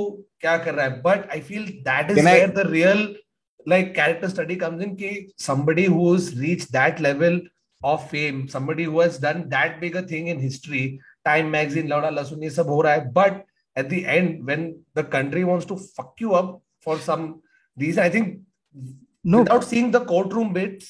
[0.41, 3.09] क्या कर रहा है but I feel that is where the real
[3.71, 5.09] like character study comes in कि
[5.47, 7.35] somebody who's reached that level
[7.83, 10.85] of fame somebody who has done that big a thing in history
[11.29, 13.37] time magazine लौड़ा लहसुन ये सब हो रहा है but
[13.77, 14.65] at the end when
[15.01, 16.55] the country wants to fuck you up
[16.87, 17.27] for some
[17.77, 18.33] reason I think
[19.35, 20.89] no without seeing the courtroom bits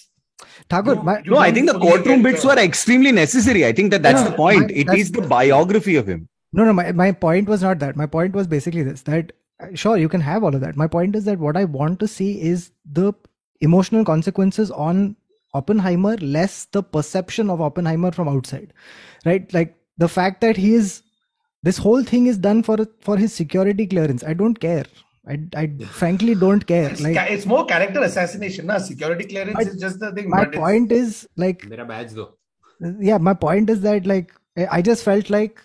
[0.68, 3.64] thakur you- my, No, I think the courtroom bits were extremely necessary.
[3.66, 4.61] I think that that's No, the point.
[4.70, 6.28] my- It that's is the the- biography of him.
[6.53, 7.97] No, no, my, my point was not that.
[7.97, 9.32] My point was basically this that
[9.62, 10.76] uh, sure, you can have all of that.
[10.76, 12.70] My point is that what I want to see is
[13.01, 13.12] the
[13.61, 15.16] emotional consequences on
[15.55, 18.72] Oppenheimer, less the perception of Oppenheimer from outside.
[19.26, 19.53] Right?
[19.53, 21.03] Like the fact that he is
[21.62, 24.24] this whole thing is done for for his security clearance.
[24.24, 24.86] I don't care.
[25.28, 26.90] I, I frankly don't care.
[26.90, 28.78] It's, like it's more character assassination, na?
[28.78, 30.30] Security clearance is just the thing.
[30.30, 31.66] My point is like.
[31.68, 32.34] Mera badge though.
[32.98, 34.32] Yeah, my point is that like
[34.70, 35.60] I just felt like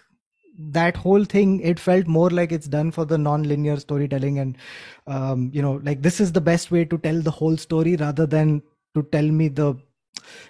[0.58, 4.58] that whole thing it felt more like it's done for the non-linear storytelling and
[5.08, 8.26] um, you know like this is the best way to tell the whole story rather
[8.26, 8.62] than
[8.94, 9.76] to tell me the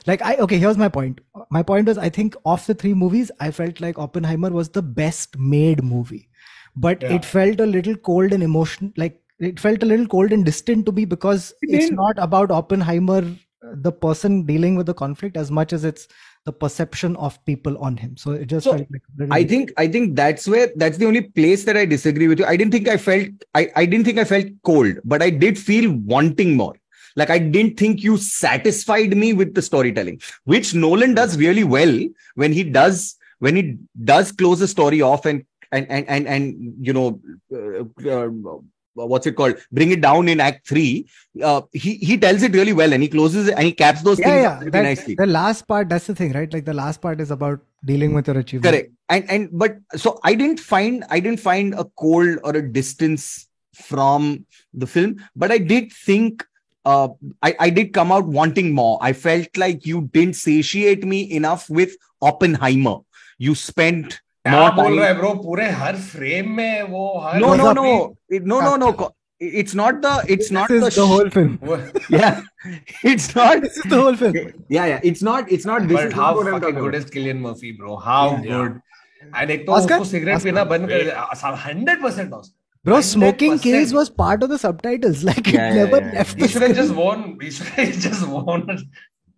[0.06, 3.32] like i okay here's my point my point was i think of the three movies
[3.40, 6.30] i felt like oppenheimer was the best made movie
[6.76, 7.14] but Yeah.
[7.16, 10.86] it felt a little cold and emotion like it felt a little cold and distant
[10.86, 11.96] to me because It it's didn't.
[11.98, 16.08] not about oppenheimer uh, the person dealing with the conflict as much as it's
[16.46, 18.16] the perception of people on him.
[18.18, 21.08] So it just So, felt like a I think I think that's where that's the
[21.08, 22.46] only place that I disagree with you.
[22.46, 25.58] I didn't think I felt I, I didn't think I felt cold, but I did
[25.58, 26.76] feel wanting more.
[27.16, 32.00] Like I didn't think you satisfied me with the storytelling, which Nolan does really well
[32.36, 36.74] when he does when he does close the story off and and and and, and
[36.82, 37.20] you know
[37.54, 38.30] uh, uh,
[38.94, 41.06] what's it called bring it down in act 3
[41.44, 44.20] uh, he he tells it really well and he closes it and he caps those
[44.20, 44.58] yeah, things yeah.
[44.60, 46.52] really that- nicely The last part, that's the thing, right?
[46.52, 48.72] Like the last part is about dealing with your achievement.
[48.74, 52.62] correct and and but so i didn't find i didn't find a cold or a
[52.78, 56.46] distance from the film but i did think
[56.86, 57.10] uh
[57.44, 61.70] i i did come out wanting more i felt like you didn't satiate me enough
[61.70, 62.98] with oppenheimer
[63.38, 67.68] you spent क्या बोल रहा है bro पूरे हर frame में वो हर no no
[67.68, 67.92] What's no
[68.40, 69.12] It- no no no
[69.62, 71.56] it's not the it's not This the, is the whole film.
[72.18, 72.42] yeah
[73.14, 74.36] it's not This is the whole film.
[74.76, 77.42] yeah yeah it's not it's not this but is how not fucking good is Killian
[77.48, 78.52] Murphy bro how Yeah.
[78.52, 78.82] good
[79.42, 79.98] and एक तो Oscar?
[80.00, 80.44] उसको cigarette.
[80.44, 82.34] पीना बंद कर hundred percent
[82.88, 83.94] Bro, smoking 100%.
[83.98, 85.22] was part of the subtitles.
[85.28, 86.10] Like it Yeah, yeah, never yeah.
[86.10, 86.18] yeah.
[86.18, 87.24] left He the should have just won.
[87.46, 88.62] He should have just won.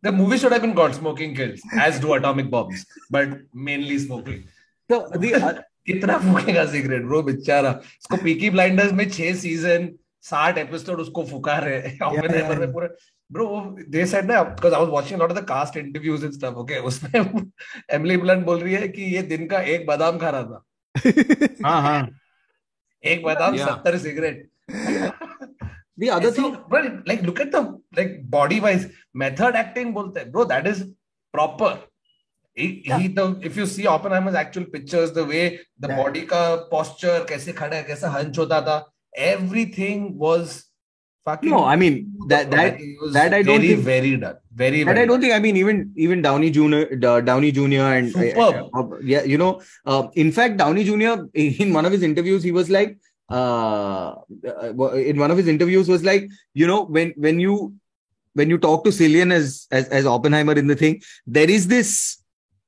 [0.08, 2.82] The movie should have been called Smoking Kills, as do Atomic Bombs,
[3.18, 3.38] but
[3.70, 4.42] mainly smoking.
[4.92, 5.54] Uh,
[5.86, 11.58] कितना फूकेगा cigarette bro बेचारा। उसको Peaky blinders में छह season साठ episode उसको फुका
[11.58, 11.82] रहे.
[12.56, 12.88] में पूरे।
[13.32, 16.54] ब्रो दे सेड ना because I was watching lot of the cast interviews and stuff
[16.54, 17.44] okay उसमें
[17.92, 20.66] एमिली ब्लंट बोल रही है कि ये दिन का एक बादाम खा रहा था।
[21.66, 22.10] हाँ हाँ।
[23.04, 23.58] एक बादाम.
[23.58, 24.50] सत्तर cigarette.
[26.02, 28.84] The other So, thing but like look at the like body wise
[29.24, 30.84] method acting बोलते हैं। Bro that is
[31.34, 31.87] proper
[32.57, 35.97] he, he the if you see Oppenheimer's actual pictures the way the Yeah.
[36.03, 38.85] body का posture कैसे खड़ा है कैसा hunch होता था
[39.29, 40.65] everything was
[41.29, 41.97] fucking no i mean
[42.31, 45.07] that that It was that I don't very think- very done very And very I
[45.11, 46.81] don't think I mean even even Downey Junior,
[47.11, 48.57] uh, Downey Junior, and uh, Superb.
[48.81, 49.51] uh, yeah, you know,
[49.87, 52.99] uh, in fact, Downey Junior in one of his interviews he was like,
[53.31, 54.15] uh,
[54.53, 57.75] uh, in one of his interviews was like, you know, when when you
[58.35, 62.16] when you talk to Cillian as as as Oppenheimer in the thing, there is this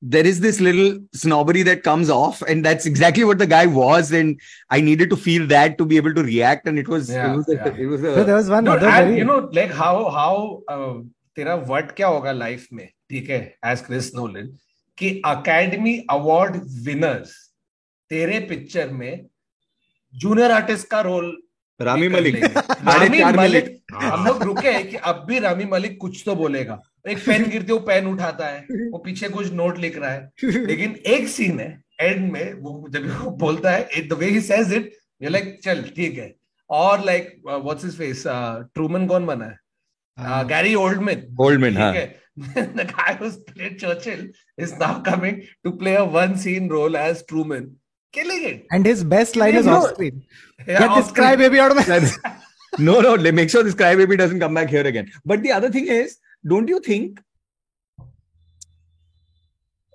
[0.02, 4.12] there is this little snobbery that comes off, and that's exactly what the guy was,
[4.12, 4.40] and
[4.70, 7.36] I needed to feel that to be able to react, and it was Yeah, it
[7.36, 7.82] was a, yeah.
[7.84, 9.94] it was a, So there was one no, other and very you know like how
[10.18, 10.34] how
[10.76, 10.94] uh,
[11.36, 14.46] तेरा word क्या होगा life में ठीक है as Chris Nolan
[14.98, 17.36] कि academy award winners
[18.10, 19.26] तेरे picture में
[20.14, 21.30] junior artist का रोल
[21.80, 22.34] Rami कर Malik.
[22.34, 26.34] लेंगे। साढ़े रामी मलिक हम लोग रुके हैं कि अब भी रामी मलिक कुछ तो
[26.36, 30.10] बोलेगा एक पेन गिरती है वो पेन उठाता है वो पीछे कुछ नोट लिख रहा
[30.10, 31.70] है। लेकिन एक सीन है
[32.00, 34.92] एंड में वो जब वो बोलता है it the way he says it
[35.22, 36.34] you like चल ठीक है।
[36.70, 39.58] और like what's his face Truman कौन बना है?
[40.48, 46.02] गैरी ओल्डमैन ओल्डमैन हाँ। The guy who played Churchill is now coming to play a
[46.14, 47.64] one scene role as Truman
[48.14, 50.22] killing it and his best line is off screen
[50.70, 54.86] या describe baby out of no no make sure describe baby doesn't come back here
[54.86, 57.21] again but the other thing is don't you think?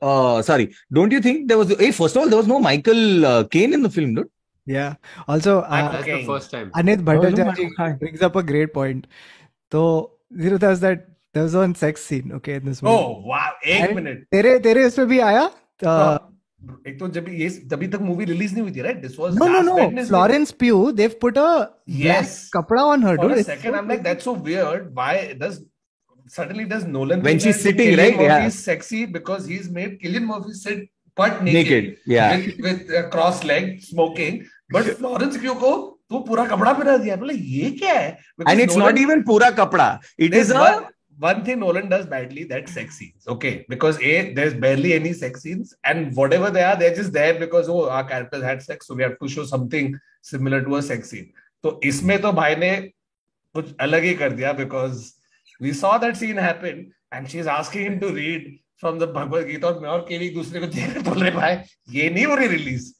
[0.03, 1.77] Uh, sorry, don't you think there was?
[1.79, 4.31] Hey, first of all, there was no Michael uh, Caine in the film, dude.
[4.66, 4.95] Yeah.
[5.29, 6.21] Also, uh, That's Okay.
[6.21, 6.71] the first time.
[6.73, 7.93] Anit no, Bhattacharya hi.
[8.05, 9.07] brings up a great point.
[9.73, 12.97] So, you know, there's that there was one sex scene, okay, in this movie.
[12.97, 13.51] Oh wow!
[13.64, 15.43] एक And minute तेरे तेरे उसमें भी आया
[15.85, 16.18] uh,
[16.87, 19.47] एक तो जब ये तभी तक मूवी रिलीज नहीं हुई थी right this was No,
[19.53, 20.07] no, no.
[20.09, 21.49] Florence Pugh, they've put a
[21.87, 22.51] black Yes.
[22.57, 23.37] kapra on her, For dude.
[23.37, 24.91] a It's second, so I'm like, that's so weird.
[24.95, 25.12] Why
[25.45, 25.61] does
[26.28, 28.22] suddenly does Nolan when she's sitting, Killian right?
[28.22, 31.98] Yeah, he's sexy because he's made Killian Murphy sit but naked, naked.
[32.06, 34.46] yeah, with, with uh, cross leg smoking.
[34.70, 35.92] But Florence Kyoko.
[36.10, 38.10] तो पूरा कपड़ा पहना दिया बोले ये क्या है
[38.50, 39.88] and it's not even पूरा कपड़ा
[40.20, 44.56] it is one thing Nolan does badly that sex scenes okay because a there is
[44.62, 48.08] barely any sex scenes and whatever they are they are just there because oh our
[48.10, 49.96] characters had sex so we have to show something
[50.32, 51.30] similar to a sex scene
[51.64, 52.76] तो इसमें तो भाई ने
[53.56, 55.04] कुछ अलग ही कर दिया because
[55.66, 56.81] we saw that scene happen
[57.16, 58.47] and she's asking him to read
[58.83, 61.31] from the Bhagavad Gita और मैं और केवी एक दूसरे को देख रहे बोल रहे
[61.37, 61.57] भाई
[61.97, 62.93] ये नहीं हो रही रिलीज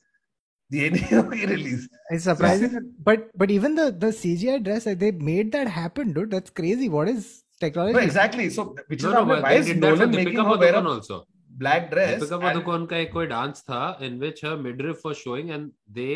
[0.71, 2.75] ये नहीं हो रही release It's surprising,
[3.09, 6.31] but but even the the CGI dress, like, they made that happen, dude.
[6.37, 6.89] That's crazy.
[6.97, 7.29] What is
[7.65, 7.97] technology?
[7.99, 10.01] no, exactly so which No, is no, why but why they is did that for
[10.03, 11.19] Nolan making Deepika her wear Padukone a also.
[11.65, 15.23] black dress Deepika and- Padukone का एक कोई dance था in which her midriff was
[15.25, 16.13] showing and they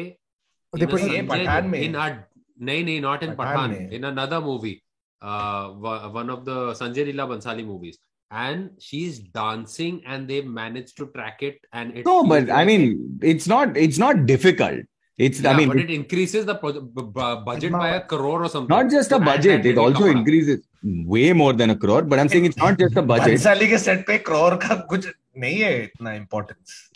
[0.73, 2.07] They in a put- ये Sanjay- Pathan में। in a
[2.69, 4.75] नहीं नहीं not in Pathan Pathan में। in another movie
[5.22, 7.98] uh, one of the Sanjay Leela Bhansali movies.
[8.32, 11.58] And she's dancing, and they managed to track it.
[11.74, 14.82] And it no, but I mean, it's not it's not difficult.
[15.18, 18.50] It's yeah, I mean, but it increases the pro- b- budget by a crore or
[18.50, 18.70] something.
[18.70, 22.04] Not just a budget; it also increases way more than a crore.
[22.04, 23.40] But I'm saying it's not just a budget.
[23.40, 25.08] के set पे crore ka kuch
[25.38, 25.90] nahi hai.
[25.90, 26.90] Itna importance.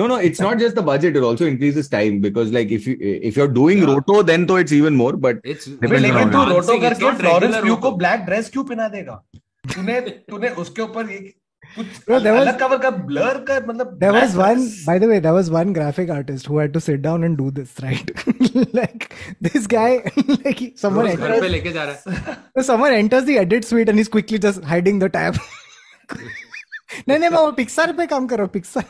[0.00, 1.16] No, no, it's not just the budget.
[1.20, 2.94] It also increases time because, like, if you
[3.30, 3.90] if you're doing Yeah.
[3.92, 5.12] roto, then though it's even more.
[5.26, 7.62] But it's Depends भाई on लेकिन तू how रोटो dancing, it's करके not Florence regular
[7.64, 7.98] प्यू को roto.
[7.98, 9.22] Black dress क्यों पहना देगा
[9.74, 10.00] तूने
[10.32, 11.18] तूने उसके ऊपर ये
[11.76, 14.78] कुछ Bro, there was- अलग कवर का ब्लर का मतलब There was black one, dress.
[14.88, 17.50] by the way, there was one graphic artist who had to sit down and do
[17.58, 18.12] this, right?
[18.80, 19.06] like
[19.48, 19.90] this guy,
[20.46, 23.38] like he- someone रोज घर पे enters, लेके जा रहा है so someone enters the
[23.44, 25.42] edit suite and he's quickly just hiding the tab.
[27.07, 28.83] नहीं नहीं मैं वो पिक्सार पे काम कर रहा हूँ Pixar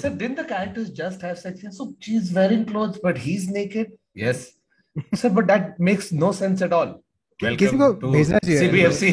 [0.00, 1.62] Sir, didn't the characters just have sex?
[1.78, 3.92] So she's wearing clothes, but he's naked.
[4.14, 4.42] Yes,
[5.14, 6.92] sir, but that makes no sense at all.
[7.42, 9.12] किसी को Welcome to भेजना चाहिए। CBFC.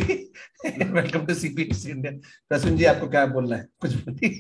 [0.97, 2.11] Welcome to CBFC India.
[2.49, 4.39] Prasoon जी आपको क्या बोलना है कुछ बोलिए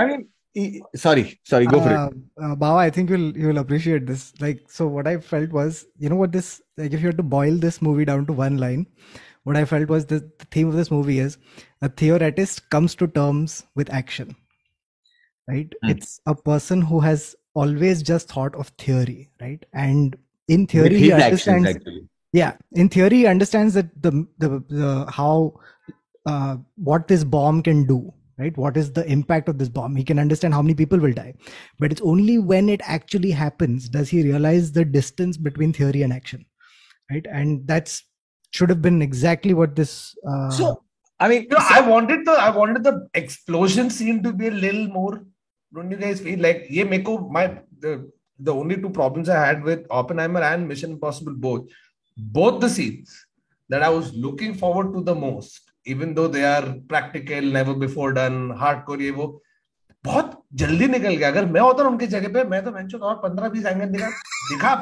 [0.00, 1.96] I, mean, e- sorry, sorry, go for it.
[1.96, 2.10] uh,
[2.44, 4.26] uh, Baba, I think you'll you'll appreciate this.
[4.44, 7.28] Like, so what I felt was, you know what this like if you had to
[7.38, 8.84] boil this movie down to one line,
[9.44, 11.38] what I felt was the, the theme of this movie is
[11.82, 14.36] a theoretist comes to terms with action.
[15.48, 15.72] Right?
[15.82, 15.90] Hmm.
[15.90, 19.64] It's a person who has always just thought of theory, right?
[19.72, 20.16] And
[20.48, 22.08] in theory, he actions, understands actually.
[22.32, 25.54] yeah in theory he understands that the the, the how
[26.26, 30.04] uh, what this bomb can do right what is the impact of this bomb he
[30.04, 31.34] can understand how many people will die
[31.78, 36.12] but it's only when it actually happens does he realize the distance between theory and
[36.12, 36.44] action
[37.10, 38.04] right and that's
[38.50, 40.82] should have been exactly what this uh, So,
[41.20, 44.50] I mean, You know, I wanted the I wanted the explosion scene to be a
[44.50, 45.22] little more.
[45.72, 47.46] Don't you guys feel like मेरे को my
[47.80, 51.68] the the only two problems I had with Oppenheimer and Mission Impossible both
[52.16, 53.26] both the scenes
[53.68, 58.12] that I was looking forward to the most, even though they are practical, never before
[58.12, 59.28] done, hardcore ये वो
[60.04, 63.14] बहुत जल्दी निकल गया अगर मैं होता ना उनकी जगह पे मैं तो मैं और
[63.22, 64.08] पंद्रह बीस एंगल दिखा
[64.50, 64.74] दिखा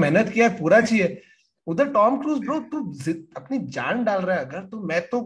[0.00, 1.20] मेहनत किया पूरा चाहिए
[1.66, 2.78] उधर टॉम क्रूज ब्रो तू
[3.36, 5.20] अपनी जान डाल रहा है अगर तो मैं तो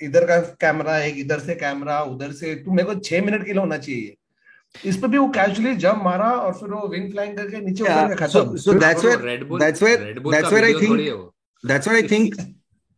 [0.00, 3.52] इधर का कैमरा एक इधर से कैमरा उधर से तू मेरे को छह मिनट के
[3.52, 4.14] लिए होना चाहिए।
[4.86, 8.06] इस पर भी वो कैजुअली जंप मारा और फिर वो विंग फ्लाइंग करके नीचे उतर
[8.06, 8.78] गया खत्म।
[9.58, 9.82] That's
[11.88, 12.34] what I think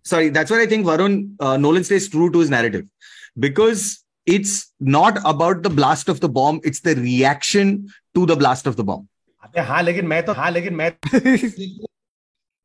[0.04, 1.12] sorry that's what I think Varun
[1.60, 2.88] Nolan stays true to his narrative
[3.38, 3.84] because
[4.26, 7.76] it's not about the blast of the bomb it's the reaction
[8.14, 9.06] to the blast of the bomb
[9.58, 10.90] हाँ लेकिन मैं तो हाँ लेकिन मैं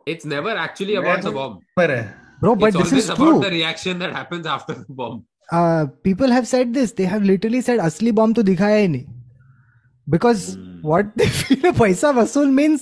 [0.08, 1.58] It's never actually about the तो- bomb.
[1.80, 2.04] है
[2.42, 5.24] bro but it's this always is about true the reaction that happens after the bomb.
[5.50, 9.06] uh, people have said this they have literally said असली बॉम्ब तो दिखाया ही नहीं
[10.08, 10.44] because
[10.90, 12.82] what they feel पैसा वसूल means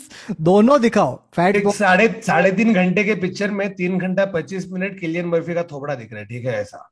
[0.49, 4.99] दोनों दिखाओ fat एक साढ़े साढ़े तीन घंटे के पिक्चर में तीन घंटा पच्चीस मिनट
[4.99, 6.89] किलियन मर्फी का थोबड़ा दिख रहा है ठीक है ऐसा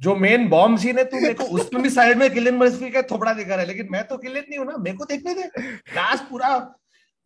[0.00, 3.02] जो मेन बॉम्ब सीन है तू मेरे को उसमें भी साइड में किलियन मर्फी का
[3.10, 5.50] थोबड़ा दिखा रहा है लेकिन मैं तो किलियन नहीं हूँ ना मेरे को देखने दे
[5.96, 6.56] लास्ट पूरा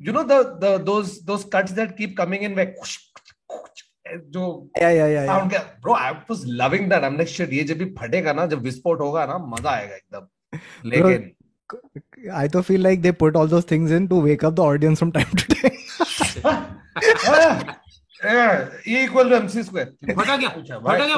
[0.01, 2.77] you know the the those those cuts that keep coming in like
[4.35, 4.45] जो
[4.81, 5.65] yeah, yeah, yeah, sound yeah.
[5.83, 9.01] bro I was loving that I'm like shit ये जब भी फटेगा ना जब विस्फोट
[9.01, 10.25] होगा ना मज़ा आएगा एकदम
[10.91, 11.31] लेकिन
[12.35, 15.03] I तो feel like they put all those things in to wake up the audience
[15.05, 15.77] from time to time
[18.25, 21.17] ये इक्वल टू एमसी स्क्वायर फटा क्या फटा क्या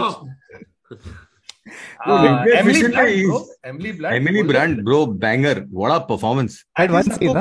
[3.65, 5.67] Emily Blunt, bro, banger.
[5.71, 6.65] What a performance.
[6.77, 7.37] At one stage,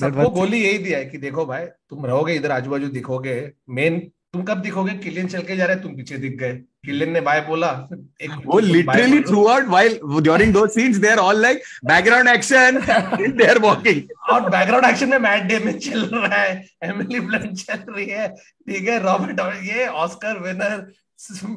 [0.00, 3.98] सबको गोली यही दिया है कि देखो भाई तुम रहोगे इधर आजू बाजू दिखोगे। मेन
[4.32, 4.92] तुम कब दिखोगे?
[4.94, 6.52] किलियन चल के जा रहे तुम पीछे दिख गए।
[6.84, 7.88] किलियन ने बाय बोला
[8.22, 12.28] एक वो तुम literally bye बोलो। throughout while during those scenes they're all like background
[12.32, 12.80] action.
[13.38, 14.00] They're walking.
[14.30, 18.28] और बैकग्राउंड एक्शन में मैट डेमन चल रहा है एमिली ब्लंट चल रही है
[18.68, 20.92] ठीक है रॉबर्ट ये ऑस्कर विनर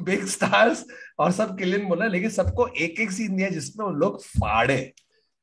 [0.04, 0.84] बिग स्टार्स
[1.18, 4.92] और सब किलियन बोला लेकिन सबको एक एक सीन दिया जिसमें वो लोग फाड़े।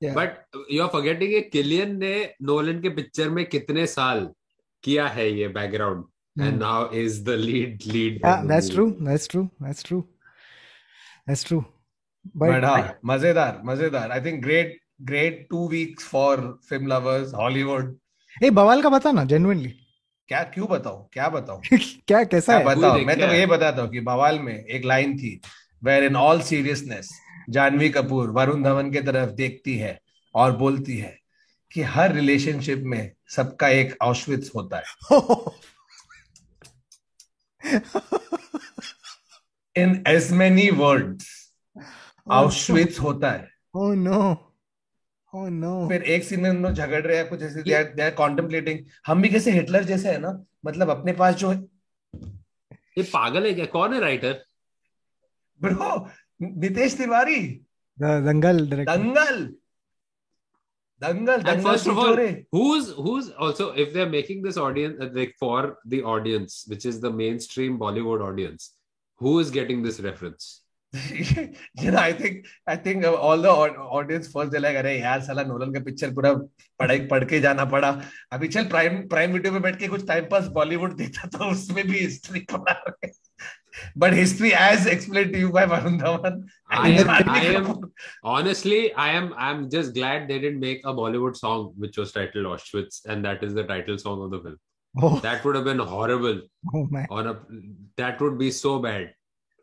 [0.04, 4.30] But you are forgetting Cillian ने नोलन के पिक्चर में कितने साल
[4.84, 6.04] किया है ये background
[6.42, 8.20] and now is the lead lead
[8.70, 8.94] true.
[9.02, 9.50] That's true.
[9.60, 10.04] That's true.
[11.28, 11.64] That's true.
[12.42, 14.12] But but हाँ मज़ेदार मज़ेदार.
[14.12, 17.98] I think great great two weeks for film lovers Hollywood
[18.44, 19.74] hey, Bawaal का बता ना जेन्युइनली
[20.28, 21.10] क्या क्यों बताऊँ?
[21.14, 21.62] क्या बताऊँ?
[22.08, 22.76] क्या कैसा क्या है?
[22.76, 25.42] बताओ मैं तो ये बताता हूँ कि बवाल में एक लाइन थी
[25.84, 27.10] where in all seriousness
[27.50, 30.02] Janhvi Kapoor Varun Dhawan के तरफ़ देखती है
[30.36, 31.20] और बोलती है
[31.72, 34.86] कि हर रिलेशनशिप में सबका एक ऑशवित्स होता है।
[39.84, 41.54] In as many words
[42.32, 44.36] Auschwitz होता है। oh no.
[45.36, 45.90] Oh no.
[45.90, 49.22] फिर एक सीन में उन लोग झगड़ रहे हैं कुछ ऐसे दे आर कॉन्टेम्पलेटिंग हम
[49.22, 50.44] भी कैसे हिटलर जैसे है ना?
[50.66, 51.54] मतलब अपने पास जो
[52.98, 53.66] ये पागल है क्या?
[53.66, 54.46] कौन है writer
[55.62, 56.10] bro
[56.40, 57.40] Nitesh Tiwari
[57.98, 58.98] The Dangal director.
[58.98, 59.38] Dangal
[61.02, 62.18] Dangal And Dangal first of all,
[62.52, 67.00] who's who's also if they're making this audience uh, like for the audience, which is
[67.00, 68.72] the mainstream Bollywood audience,
[69.22, 70.62] who is getting this reference?
[70.94, 75.22] you know, I think I think uh, all the audience first they're like, अरे यार
[75.22, 76.34] साला Nolan का picture पूरा
[76.80, 77.90] पढ़ाई पढ़ के जाना पड़ा
[78.34, 81.86] अभी चल प्राइम प्राइम वीडियो में बैठ के कुछ टाइम पास बॉलीवुड देखता तो उसमें
[81.88, 82.74] भी हिस्ट्री पढ़ा
[83.75, 86.43] रहे but history as explain to you bye Varun Dhawan
[86.79, 87.69] I am, I am
[88.33, 92.47] honestly, I am, I'm just glad they didn't make a Bollywood song which was titled
[92.51, 94.59] Auschwitz, and that is the title song of the film.
[95.09, 96.39] Oh, That would have been horrible.
[96.75, 97.09] oh man.
[97.21, 97.35] On a,
[98.03, 99.09] that would be so bad.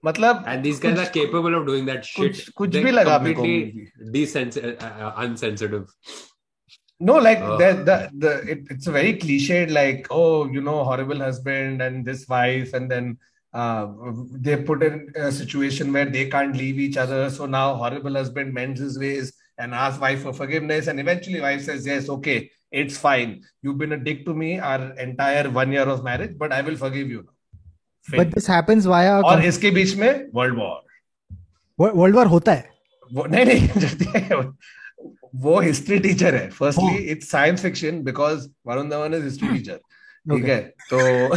[0.05, 2.19] मतलब And these guys कुछ- are capable of doing that shit.
[2.35, 4.11] कुछ कुछ They're भी लगा मेरे को completely movie.
[4.17, 5.87] desens- uh, uh, unsensitive.
[7.11, 7.57] No, like Ugh.
[7.63, 12.05] the the the it, it's a very cliched like oh you know horrible husband and
[12.11, 13.11] this wife and then
[13.53, 13.85] uh,
[14.47, 18.53] they put in a situation where they can't leave each other so now horrible husband
[18.59, 22.37] mends his ways and asks wife for forgiveness and eventually wife says yes okay
[22.81, 23.31] it's fine
[23.63, 26.75] you've been a dick to me our entire one year of marriage but I will
[26.85, 27.23] forgive you.
[28.07, 30.81] But this happens via a और com- इसके बीच में world war
[31.79, 32.69] Wo- World War होता है.
[33.13, 34.51] वो नहीं नहीं
[35.43, 40.43] वो history teacher है firstly it's science fiction because Varun Dhawan is history teacher ठीक
[40.43, 40.49] Okay.
[40.49, 40.61] है
[40.91, 41.35] तो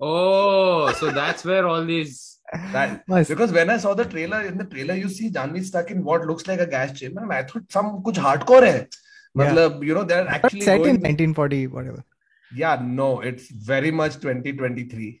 [0.00, 2.38] Oh, so that's where all these.
[2.72, 3.28] That, nice.
[3.28, 6.26] Because when I saw the trailer, in the trailer you see Janhvi stuck in what
[6.26, 8.86] looks like a gas chamber, and I thought some kuch hardcore hai.
[9.36, 12.04] Matlab, you know, they're actually set in 1940, whatever.
[12.54, 15.20] Yeah, no, it's very much 2023.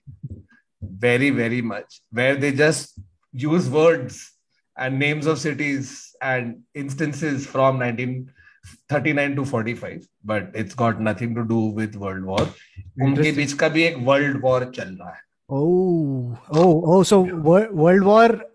[0.80, 2.00] Very, very much.
[2.10, 2.98] Where they just
[3.32, 4.32] use words
[4.76, 8.30] and names of cities and instances from 19
[8.92, 9.98] 39 to 45
[11.34, 11.96] to do with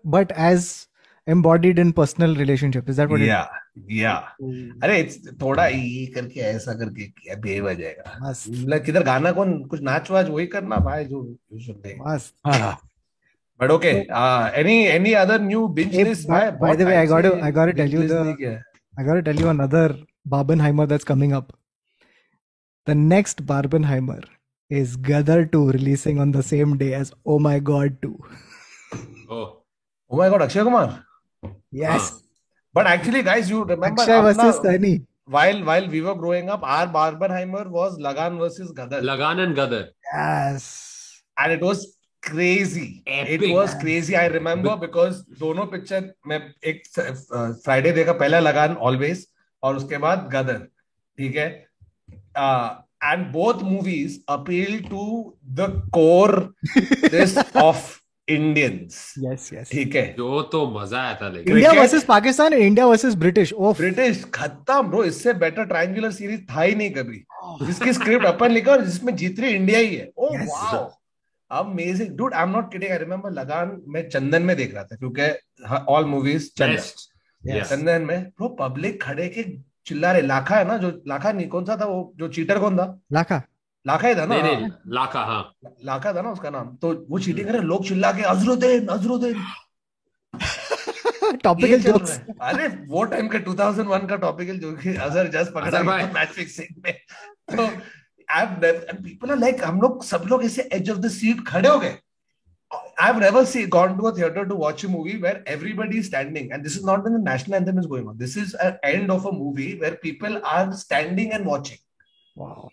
[0.06, 0.88] but as
[1.26, 3.46] embodied in personal relationship is that what yeah
[3.76, 3.84] it...
[3.88, 4.82] yeah hmm.
[4.82, 4.96] अरे
[5.42, 7.04] थोड़ा ये करके ऐसा करके
[7.74, 11.96] जाएगा। मतलब किधर गाना कौन कुछ नाच वाच वही करना भाई जो यू शुड डे
[12.00, 12.34] मस्त।
[13.60, 13.88] But okay
[14.60, 18.02] any any other new business by the way I got I got to tell you
[18.02, 18.62] the
[18.96, 21.52] I gotta tell you another Barbenheimer that's coming up.
[22.86, 24.22] The next Barbenheimer
[24.70, 28.18] is Gadar 2 releasing on the same day as Oh My God 2.
[29.30, 29.62] oh.
[30.10, 31.04] oh my god, Akshay Kumar.
[31.72, 32.22] Yes.
[32.72, 37.68] But actually, guys, you remember Akshay versus While while we were growing up, our Barbenheimer
[37.68, 39.02] was Lagaan versus Gadar.
[39.02, 39.88] Lagaan and Gadar.
[40.12, 41.22] Yes.
[41.36, 43.02] And it was crazy.
[43.06, 43.52] It Epic.
[43.52, 44.16] was crazy.
[44.16, 49.26] I remember because दोनों picture मैं एक Friday देखा पहला लगान always
[49.62, 50.58] और उसके बाद गदर
[51.18, 51.48] ठीक है
[53.04, 55.04] and both movies appeal to
[55.52, 56.38] the core
[57.10, 57.92] this of
[58.28, 59.70] Indians Yes, yes.
[59.70, 63.52] ठीक है जो तो मज़ा आया था लेकिन versus Pakistan and India versus British.
[63.54, 67.22] Oh, British खत्म ब्रो इससे बेटर ट्रायंगुलर सीरीज़ था ही नहीं कभी
[67.66, 70.48] जिसकी स्क्रिप्ट अपन लिखा और जिसमें जीत रही इंडिया ही है oh Yes.
[70.48, 70.84] Wow
[71.50, 74.96] amazing dude I am not kidding I remember Lagaan मैं चंदन में देख रहा था
[74.96, 75.22] क्योंकि
[75.74, 79.42] ऑल मूवीज़ चंदन। चंदन में। ब्रो पब्लिक खड़े के
[79.86, 82.76] चिल्ला रहे लाखा है ना जो लाखा नहीं कौन सा था वो जो चीटर कौन
[82.76, 83.00] था?
[83.12, 83.40] Laka.
[83.86, 84.42] लाखा ही था ना?
[84.42, 85.52] नहीं नहीं लाका हाँ।
[85.84, 89.42] लाखा था ना उसका नाम। तो वो चीटिंग करे लोग चिल्ला के अजरुद्दीन अजरुद्दीन.
[91.86, 96.28] रहा है। अरे वो टाइम का 2001 का टॉपिकल जो कि अजहर जस्ट पकड़ा मैच
[96.28, 96.92] फिक्सिंग में।
[97.56, 97.68] तो
[98.38, 101.44] I've never, and people are like, हम लोग सब लोग ऐसे edge of the seat
[101.50, 101.96] खड़े हो गए.
[102.98, 106.52] I've never see, gone to a theater to watch a movie where everybody is standing,
[106.52, 108.16] and this is not when the national anthem is going on.
[108.18, 111.78] This is an end of a movie where people are standing and watching.
[112.34, 112.70] Wow.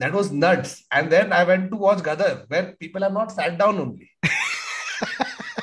[0.00, 0.84] That was nuts.
[0.90, 4.10] And then I went to watch Gadar, where people are not sat down only.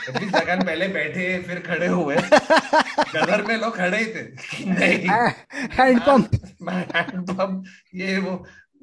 [0.09, 4.23] At least जगह पहले बैठे फिर खड़े हुए गदर में लोग खड़े ही थे
[4.69, 5.09] नहीं
[5.77, 6.35] Hand pump.
[6.95, 7.65] हैंड पंप
[7.95, 8.33] ये वो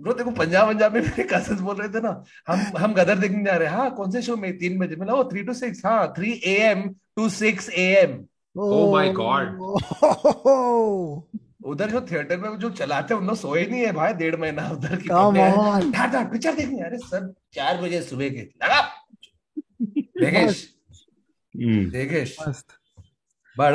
[0.00, 3.44] ब्रो देखो पंजाब पंजाब में मेरे कजन्स बोल रहे थे ना हम हम गदर देखने
[3.44, 4.56] जा रहे हैं। हाँ कौन से शो में?
[4.58, 8.24] तीन बजे। मैं थ्री टू सिक्स हाँ three A M two six A M
[8.56, 9.48] Oh my God.
[10.02, 11.22] Oh,
[11.64, 14.68] उधर जो थिएटर में जो चलाते हैं उन लोग सोए नहीं है भाई डेढ़ महीना
[14.70, 15.08] उधर की.
[16.24, 18.80] पिक्चर देखनी है। अरे सर चार बजे सुबह के। लगा।
[19.98, 20.74] देखेश।
[21.54, 21.90] Hmm.
[21.92, 22.36] देखेश.
[23.56, 23.74] बट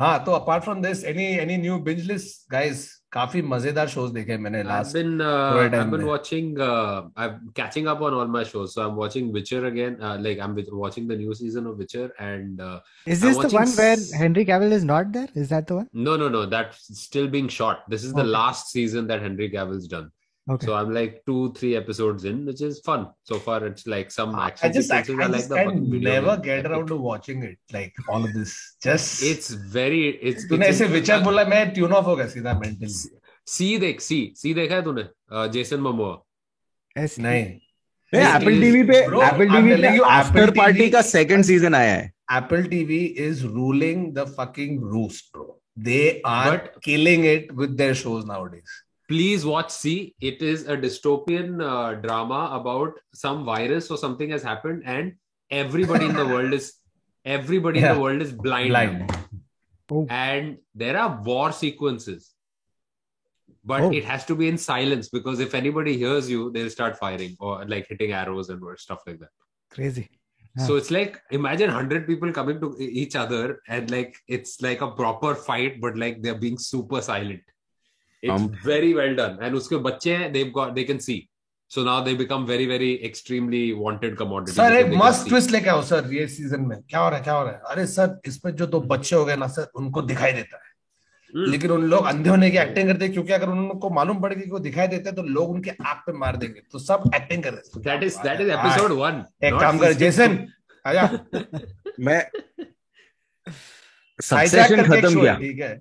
[0.00, 4.36] हाँ तो apart from this any any new binge list guys काफ़ी मज़ेदार शोज़ देखे
[4.38, 8.80] मैंने last been I been watching I am catching up on all my shows so
[8.80, 12.60] I am watching Witcher again like I am watching the new season of Witcher and
[13.06, 16.16] is this the one where Henry Cavill is not there is that the one no
[16.16, 20.10] no no that's still being shot this is the last season that Henry Cavill done
[20.50, 20.66] Okay.
[20.66, 23.56] So I'm like two, three episodes in, which is fun so far.
[23.66, 26.02] It's like some action I just I, sequences I are like just the can fucking
[26.04, 26.42] never game.
[26.46, 26.70] get Epic.
[26.70, 28.54] around to watching it like all of this
[28.86, 30.46] just It's very it's.
[30.48, 32.88] तूने it's ऐसे विचर बोला मैं tune of हो गया सीधा mentally
[33.56, 35.04] सी देख सी सी देखा है तूने
[35.58, 36.16] जेसन मोमोआ
[36.96, 37.18] Yes.
[37.18, 37.44] नहीं
[38.32, 41.02] Apple TV पे Bro, Apple I'm TV telling पे you, after Apple party TV का
[41.12, 45.46] सेकंड सीज़न आया है Apple TV is ruling the fucking roost bro
[45.88, 50.76] they are But- killing it with their shows nowadays please watch see it is a
[50.76, 55.14] dystopian uh, drama about some virus or something has happened and
[55.50, 56.74] everybody in the world is
[57.24, 59.14] everybody in the world is blind, blind
[59.90, 60.06] Oh.
[60.10, 62.34] and there are war sequences
[63.64, 63.90] but Oh.
[63.92, 67.64] it has to be in silence because if anybody hears you they'll start firing or
[67.66, 69.30] like hitting arrows and stuff like that
[69.70, 70.10] Crazy.
[70.56, 70.66] Yeah.
[70.66, 74.90] so it's like imagine 100 people coming to each other and like it's like a
[74.90, 77.40] proper fight but like they're being super silent
[78.22, 79.34] it's Um, very well done.
[79.40, 81.18] And uske bacche hain, they've got they can see.
[81.70, 85.28] So now they become very very extremely wanted commodity sir एक मस्त see.
[85.28, 87.60] Twist लेके आओ sir ये season में। क्या हो रहा है क्या हो रहा है?
[87.70, 90.66] अरे सर इसमें जो दो बच्चे हो गए ना सर उनको दिखाई देता है।
[91.36, 91.50] Hmm.
[91.50, 94.50] लेकिन उन लोग अंधे होने की एक्टिंग करते हैं क्योंकि अगर उनको मालूम पड़ेगा कि
[94.50, 97.54] वो दिखाई देते हैं तो लोग उनके आँख पे मार देंगे। तो सब एक्टिंग कर
[97.54, 100.46] रहे हैं। That is that is episode one एक काम कर जेसन
[100.86, 101.18] आजा।
[102.00, 102.30] मैं
[104.20, 105.72] सक्सेशन खत्म किया। ठीक है।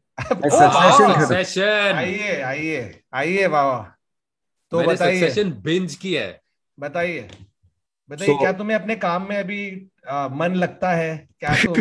[1.94, 3.78] आइए आइए आइए बाबा
[4.72, 6.42] तो बताइए। बिंज की है।
[6.80, 7.28] बताइए।
[8.10, 11.28] बताइए so, क्या तुम्हें अपने काम में अभी आ, मन लगता है?
[11.40, 11.76] क्या तुम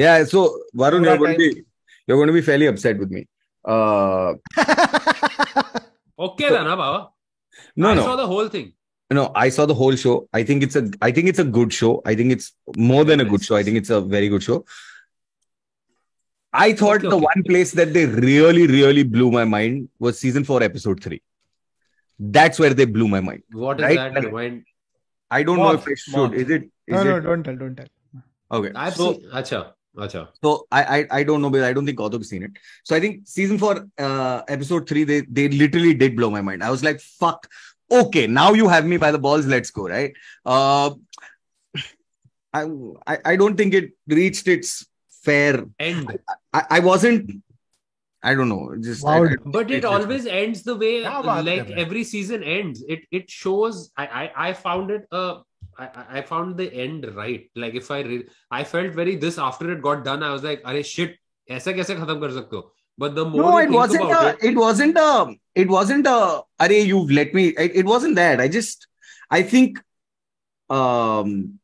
[0.00, 3.20] या so Varun you going to you going to be fairly upset with me
[6.24, 6.98] okay था ना बाबा।
[7.78, 8.72] No no saw the whole thing
[9.12, 10.12] no i saw the whole show.
[10.36, 11.90] I think it's a i think it's a good show.
[12.12, 12.46] I think it's
[12.90, 13.56] more than a good show.
[13.58, 14.56] I think it's a very good show.
[14.56, 14.62] uh
[16.54, 17.24] I thought Okay, the okay.
[17.32, 21.22] one place that they really, really blew my mind was season four, episode three.
[22.18, 23.42] That's where they blew my mind.
[23.52, 24.14] what is Right?
[24.14, 24.64] that remind
[25.30, 26.16] I don't know if I should.
[26.16, 26.34] moth.
[26.34, 26.62] Is it?
[26.86, 27.86] Is No, no, it don't tell, don't tell.
[28.52, 28.70] okay?
[28.74, 29.72] I've so, seen acha
[30.06, 32.52] acha so I, I I don't know, but I don't think Kautuk has seen it.
[32.84, 36.62] So I think season four, uh, episode three, they they literally did blow my mind.
[36.62, 37.48] I was like, fuck.
[37.90, 39.46] Okay, now you have me by the balls.
[39.46, 39.88] Let's go.
[39.88, 40.12] Right.
[40.46, 40.90] Uh,
[42.52, 42.62] I
[43.06, 44.86] I, I don't think it reached its
[45.25, 45.65] fair.
[45.79, 46.17] end
[46.53, 47.31] I, I wasn't.
[48.21, 48.75] I don't know.
[48.85, 49.25] Just I- Wow.
[49.25, 51.85] I- but it always ends the way क्या बात like कर रहे हैं?
[51.85, 55.35] every season ends it it shows i i, I found it uh
[55.83, 59.37] I, I- I found the end right like if i re- i felt very this
[59.49, 61.15] after it got done i was like अरे shit
[61.59, 62.63] ऐसा कैसे खत्म कर सकते हो
[63.03, 64.03] but the more no, you it think wasn't.
[64.11, 65.35] about A, it, it wasn't a.
[65.63, 66.41] It wasn't a.
[66.65, 67.45] Array, you've let me.
[67.65, 68.41] It, it wasn't that.
[68.45, 68.87] I just.
[69.31, 69.79] I think.
[70.69, 71.59] Um.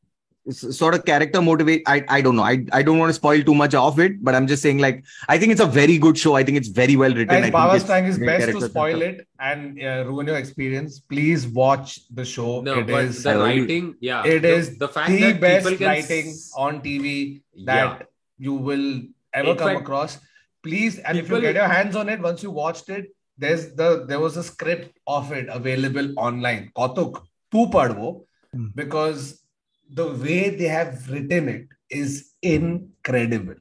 [0.48, 1.82] s- Sort of character motivate.
[1.86, 2.04] I.
[2.08, 2.42] I don't know.
[2.42, 2.64] I.
[2.72, 4.78] I don't want to spoil too much of it, but I'm just saying.
[4.78, 6.34] Like, I think it's a very good show.
[6.36, 7.30] I think it's very well written.
[7.30, 9.08] I Guys, think Baba's it's trying best to spoil stuff.
[9.10, 11.00] it and uh, ruin your experience.
[11.00, 12.60] Please watch the show.
[12.62, 15.66] no it but is the writing yeah it the, is the fact the that best
[15.66, 18.08] people can writing s- on TV yeah that
[18.38, 19.02] you will
[19.34, 20.18] ever In come fact, across.
[20.62, 23.06] Please, and if you get your hands on it, once you watched it,
[23.38, 26.70] there's the there was a script of it available online.
[26.76, 27.22] Kautuk,
[27.52, 28.10] tu pad wo,
[28.54, 28.66] Hmm.
[28.74, 29.40] because
[29.92, 33.54] the way they have written it is incredible.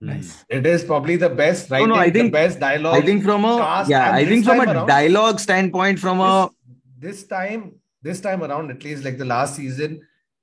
[0.00, 0.44] Nice.
[0.48, 2.94] It is probably the best writing, no, I the think- best dialogue.
[2.96, 4.12] I think from a yeah.
[4.12, 6.50] I think from a around- dialogue standpoint, from a
[6.98, 10.00] this, this time this time around at least like the last season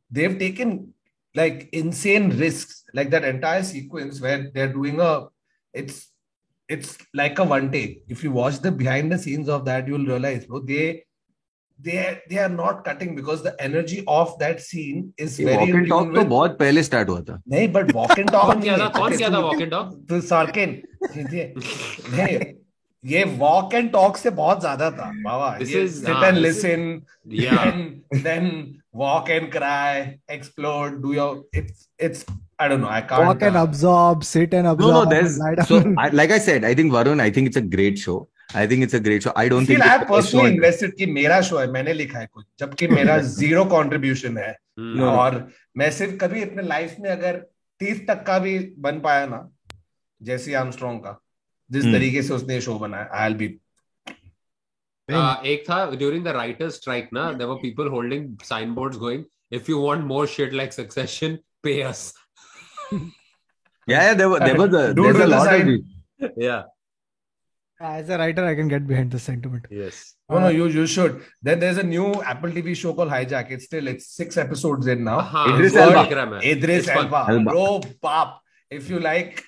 [0.09, 0.93] they've taken
[1.35, 5.25] like insane risks like that entire sequence where they're doing a
[5.73, 6.07] it's
[6.69, 10.05] it's like a one take if you watch the behind the scenes of that you'll
[10.05, 11.03] realize bro they
[11.86, 15.68] they they are not cutting because the energy of that scene is ये very walk
[15.68, 18.30] in and talk tune तो with बहुत पहले start हुआ था नहीं but walk and
[18.30, 20.80] talk कौन किया था कौन किया था वॉक एंड टॉक तो सार्किन
[21.16, 22.38] नहीं
[23.04, 26.44] ये वॉक एंड टॉक से बहुत ज्यादा था बाबा This ये is- sit हाँ, and
[26.44, 26.86] this is- listen
[27.42, 27.58] Yeah.
[27.64, 28.48] then then
[29.02, 31.28] walk and cry explode do your
[31.60, 32.24] it's it's
[32.64, 34.96] I don't know I can't Walk and uh, absorb, sit and No, absorb.
[34.96, 35.66] no, there's lie down.
[35.70, 38.16] so I, like I said, I think Varun, I think it's a great show.
[38.55, 41.57] I think it's a great show I don't think I personally invested कि मेरा show
[41.57, 45.01] है मैंने लिखा है कुछ जबकि मेरा zero contribution है। No.
[45.01, 47.37] और मैं सिर्फ़ कभी अपने लाइफ में अगर
[47.79, 49.49] तीस तक का भी बन पाया ना
[50.21, 51.21] जैसे आर्मस्ट्रॉन्ग का
[51.71, 53.45] जिस तरीके से उसने शो बनाया आई एल बी
[55.51, 59.63] एक था ड्यूरिंग द राइटर्स स्ट्राइक ना there were people holding sign boards going if
[59.69, 62.13] you want more shit like Succession पे us
[63.87, 66.63] yeah, yeah there, were, there was a, Dude, there's
[67.79, 69.65] As a writer, I can get behind this sentiment.
[69.71, 69.99] yes
[70.29, 71.13] No, no, you you should.
[71.41, 73.51] Then there's a new Apple TV show called Hijack.
[73.57, 75.19] It's still it's six episodes in now.
[75.33, 76.41] हाँ, Idris Elba.
[76.53, 77.21] Idris Elba.
[77.33, 77.51] Elba.
[77.51, 77.67] Bro,
[78.07, 78.33] pop.
[78.79, 79.43] If you like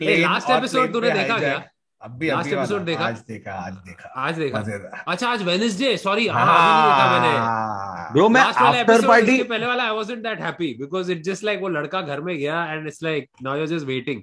[0.00, 1.54] Hey, last episode तूने पे देखा क्या?
[2.00, 3.04] अभी episode वाला, देखा?
[3.04, 8.28] आज देखा आज देखा आज देखा अच्छा आज वेडनेसडे सॉरी हाँ देखा मैंने हाँ Bro,
[8.30, 11.60] मैं लास्ट एपिसोड party, इसके पहले वाला I wasn't that happy because it just like
[11.60, 14.22] वो लड़का घर में गया and it's like now you are just waiting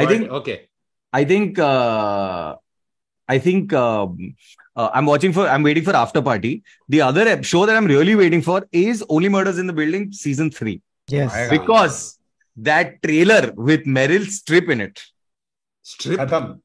[0.00, 0.58] I think- okay
[1.13, 2.55] I think, uh,
[3.29, 4.35] I think, um,
[4.75, 6.63] uh, I'm watching for, I'm waiting for After Party.
[6.89, 10.11] The other ep- show that I'm really waiting for is Only Murders in the Building
[10.11, 10.81] season three.
[11.07, 11.31] Yes.
[11.33, 12.01] आएगा। Because
[12.57, 14.99] that trailer with Meryl Streep in it.
[15.85, 16.59] Strip खत्म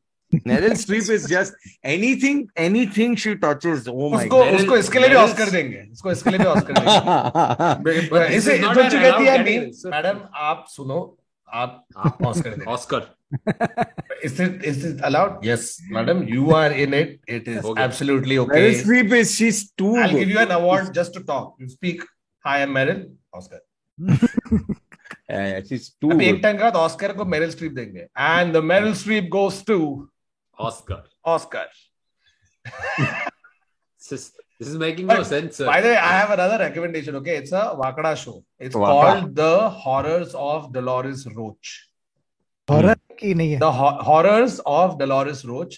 [0.49, 1.53] Meryl Streep is just
[1.93, 3.87] anything, anything she touches.
[3.89, 4.55] Oh my उसको god.
[4.61, 8.59] उसको इसके लिए भी Meryl- Oscar देंगे इसको इसके लिए भी ऑस्कर देंगे this इसे
[8.59, 9.91] is not जो an चुके allowed थी category, sir.
[9.91, 10.99] मैडम आप सुनो
[11.61, 13.15] आप आप ऑस्कर देंगे Oscar
[14.27, 15.43] Is it is it allowed?
[15.47, 15.65] Yes,
[15.97, 16.21] madam.
[16.35, 17.11] You are in it.
[17.39, 17.83] It is Okay.
[17.87, 18.63] absolutely Meryl okay.
[18.79, 20.21] Streep is she's too I'll good.
[20.23, 21.51] give you an award just to talk.
[21.65, 22.03] You speak.
[22.45, 23.03] Hi, I'm Meryl.
[23.41, 23.61] Oscar.
[25.29, 26.43] Yeah, yeah, she's too अभी एक good.
[26.43, 29.79] Time के बाद Oscar को Meryl Streep देंगे and the Meryl Streep goes to
[30.69, 31.03] Oscar
[31.35, 31.69] Oscar
[34.63, 35.67] this is making no But sense sir.
[35.67, 37.17] By the way, I have another recommendation.
[37.17, 38.45] Okay, it's a Wakada show.
[38.59, 38.87] It's Wakada.
[39.21, 41.75] called The Horrors of Dolores Roach.
[42.69, 43.59] Horror की नहीं है.
[43.61, 45.77] The Ho- Horrors of Dolores Roach.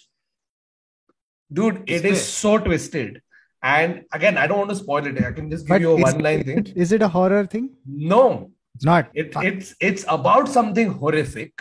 [1.52, 3.20] Dude, it Isme- is so twisted.
[3.62, 5.22] And again, I don't want to spoil it.
[5.22, 6.66] I can just give But you a is- one line thing.
[6.74, 7.70] Is it a horror thing?
[7.86, 9.10] No, It's not.
[9.14, 9.44] it, Fuck.
[9.44, 11.52] it's it's about something horrific,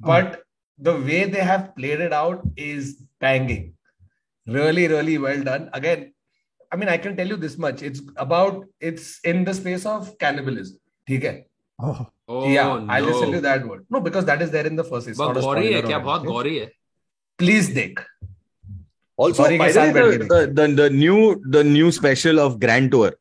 [0.00, 0.42] but
[0.78, 3.72] the way they have played it out is banging.
[4.46, 5.70] Really, really well done.
[5.72, 6.12] Again,
[6.71, 7.81] I mean, I can tell you this much.
[7.81, 10.79] It's about it's in the space of cannibalism.
[11.09, 11.45] Okay.
[11.79, 12.07] Oh.
[12.27, 12.85] oh yeah, no.
[12.87, 13.85] I'll to tell you that word.
[13.89, 15.07] No, because that is there in the first.
[15.07, 16.71] It's not gory hai, kya, bahut gory hai.
[17.37, 18.05] Please देख.
[19.17, 23.13] Also, by the, the, the, the new the new special of Grand Tour,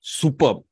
[0.00, 0.62] superb,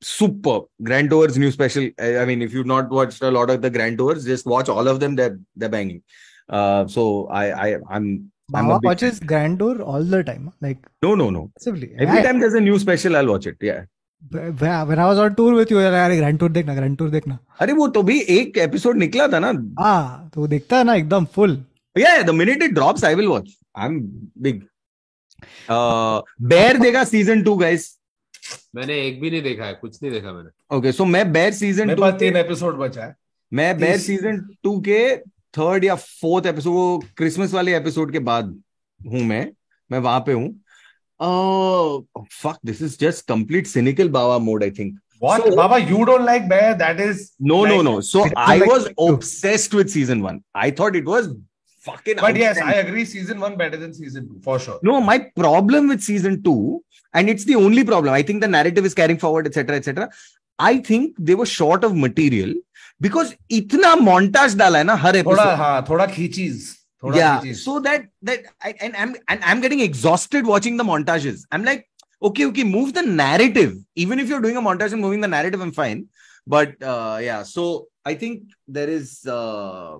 [0.00, 0.64] superb.
[0.82, 1.90] Grand Tour's new special.
[2.00, 4.88] I, mean, if you've not watched a lot of the Grand Tours, just watch all
[4.88, 5.14] of them.
[5.14, 6.02] They're they're banging.
[6.48, 10.50] Uh, so I I I'm Big watches Grand Tour all the time.
[10.66, 11.42] Like no no no.
[11.56, 11.88] massively.
[11.98, 13.56] Every I- time there's a new special, I'll watch it.
[13.70, 13.82] Yeah.
[14.32, 17.38] when I was on tour with you, यार Grand Tour देखना, Grand Tour देखना.
[17.60, 19.52] अरे वो तो भी एक episode निकला था ना
[19.82, 21.56] हाँ, तो वो देखता है ना एकदम full.
[21.96, 23.48] Yeah, the minute it drops, I will watch.
[23.76, 23.96] I'm
[24.42, 24.60] big.
[25.68, 26.20] Uh,
[26.52, 27.88] Bear देखा season two, guys.
[28.74, 31.86] मैंने एक भी नहीं देखा है कुछ नहीं देखा मैंने Okay, so मैं Bear season
[31.86, 33.14] मेरे two तीन एपिसोड बचा है
[33.52, 35.00] मैं बेयर तीस- सीज़न टू के
[35.58, 38.58] थर्ड या फोर्थ एपिसोड वो क्रिसमस वाले एपिसोड के बाद
[39.00, 39.46] हूँ मैं
[39.90, 40.48] मैं वहाँ पे हूँ
[42.42, 45.78] fuck this is just complete cynical Baba mode I think What, So- Baba?
[45.78, 46.68] You don't like Bear?
[46.74, 48.00] That is no no Like- no, no.
[48.10, 50.38] So I like- was obsessed with season one.
[50.60, 51.26] i thought it was
[51.87, 52.87] fucking But yes, I outstanding.
[52.87, 53.05] agree.
[53.05, 54.79] Season one better than season two for sure.
[54.89, 58.85] no my problem with season 2 and it's the only problem i think the narrative
[58.89, 60.07] is carrying forward etc etc
[60.59, 62.53] i think they were short of material
[63.07, 66.65] because इतना montage डाला है ना हर थोड़ा episode हाँ थोड़ा खींचीज
[67.03, 70.87] थोड़ा yeah खींचीज so that that I, and i'm and i'm getting exhausted watching the
[70.91, 71.87] montages i'm like
[72.29, 73.73] okay okay move the narrative
[74.05, 76.05] even if you're doing a montage and moving the narrative i'm fine
[76.57, 77.65] but uh yeah so
[78.05, 78.43] i think
[78.79, 79.97] there is uh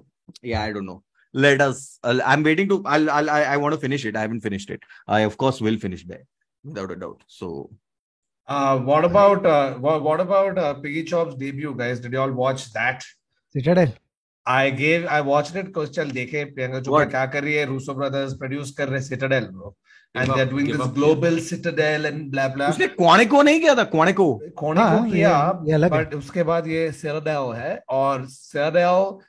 [0.51, 1.01] yeah i don't know
[1.33, 4.21] let us I'll- i'm waiting to i'll, I'll i, I want to finish it i
[4.21, 6.23] haven't finished it i of course will finish there
[6.65, 7.49] without a doubt so
[8.47, 11.99] Uh, what about uh, what, what about uh, Piggy Chop's debut, guys?
[11.99, 13.03] Did you all watch that?
[13.55, 13.93] Citadel.
[14.45, 17.09] I gave I watched it because चल देखे Priyanka Chopra What?
[17.11, 19.71] क्या कर रही है Russo brothers produce कर रहे Citadel bro
[20.15, 20.93] and Give they're up, doing give this up.
[20.99, 24.27] global Citadel and blah blah उसने क्वानिको नहीं किया था क्वानिको
[24.61, 28.25] कोने हाँ, को किया ये- ये अलग है। बट उसके बाद ये Citadel है और
[28.27, 29.28] Citadel is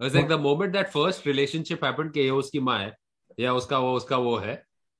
[0.00, 2.92] the moment that first relationship happened ये उसकी माँ है
[3.40, 4.54] या उसका वो उसका वो है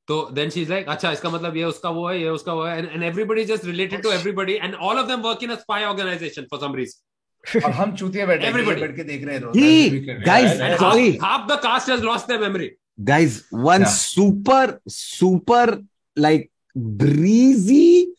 [0.09, 2.65] तो देन शी इज़ लाइक अच्छा इसका मतलब ये उसका वो है ये उसका वो
[2.65, 5.55] है and and everybody just related to everybody and all of them work in a
[5.57, 10.23] spy organisation for some reason और हम चूतिए बैठे एवरीबॉडी बैठ के देख रहे हैं
[10.27, 12.71] guys sorry half the cast has lost their memory
[13.05, 15.79] guys one super super
[16.17, 18.15] like breezy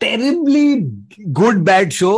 [0.00, 0.74] terribly
[1.34, 2.12] good bad show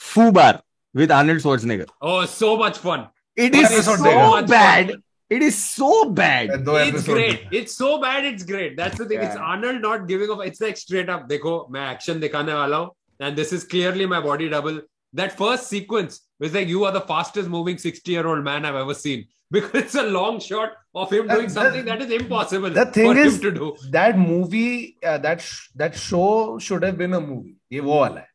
[0.00, 0.62] Fubar
[0.94, 1.86] with Arnold Schwarzenegger.
[2.02, 3.06] Oh so much fun
[3.37, 4.47] it One is episode so देखा.
[4.49, 4.91] bad
[5.29, 7.37] it is so bad दो it's episode great.
[7.43, 7.53] देखा.
[7.59, 8.25] It's so bad.
[8.31, 8.75] It's great.
[8.77, 9.21] That's the thing.
[9.27, 9.45] It's Yeah.
[9.53, 10.41] Arnold not giving up.
[10.49, 11.27] It's like straight up.
[11.29, 12.91] देखो मैं action दिखाने वाला हूँ
[13.27, 14.81] and this is clearly my body double.
[15.21, 18.77] That first sequence was like you are the fastest moving 60 year old man I've
[18.83, 19.25] ever seen
[19.55, 20.71] because it's a long shot
[21.03, 23.67] of him That- doing something that is impossible the thing for is- him to do.
[23.97, 26.29] that movie uh, that sh- that show
[26.67, 28.27] should have been a movie ये वो वाला है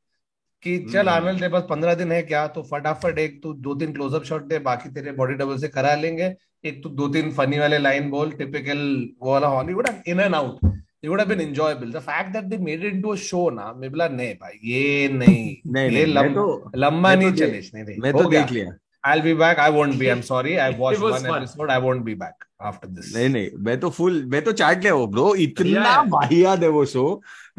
[0.63, 2.45] कि चल आमिल दे पास पंद्रह दिन है क्या?
[2.47, 5.95] तो फटाफट एक तो दो तीन क्लोजअप शॉट दे बाकी तेरे बॉडी डबल से करा
[5.95, 6.33] लेंगे।
[6.65, 8.79] एक तो दो तीन फनी वाले लाइन बोल टिपिकल
[9.21, 10.71] वो वाला Hollywood in and out
[11.05, 11.89] it would have been enjoyable.
[11.91, 15.07] The fact that they made it into a show ना मैं बोला नहीं भाई ये
[15.13, 18.51] नहीं। नहीं ये तो लंबा तो नहीं चले नहीं नहीं मैं हो तो गया। देख
[18.51, 18.71] लिया।
[19.03, 21.41] I'll be back I won't be I'm sorry I've watched was one fun.
[21.43, 24.81] episode I won't be back after this नहीं नहीं मैं तो फुल मैं तो चाट
[24.83, 26.11] लिया वो ब्रो इतना Yeah.
[26.13, 27.05] वाहियात है वो शो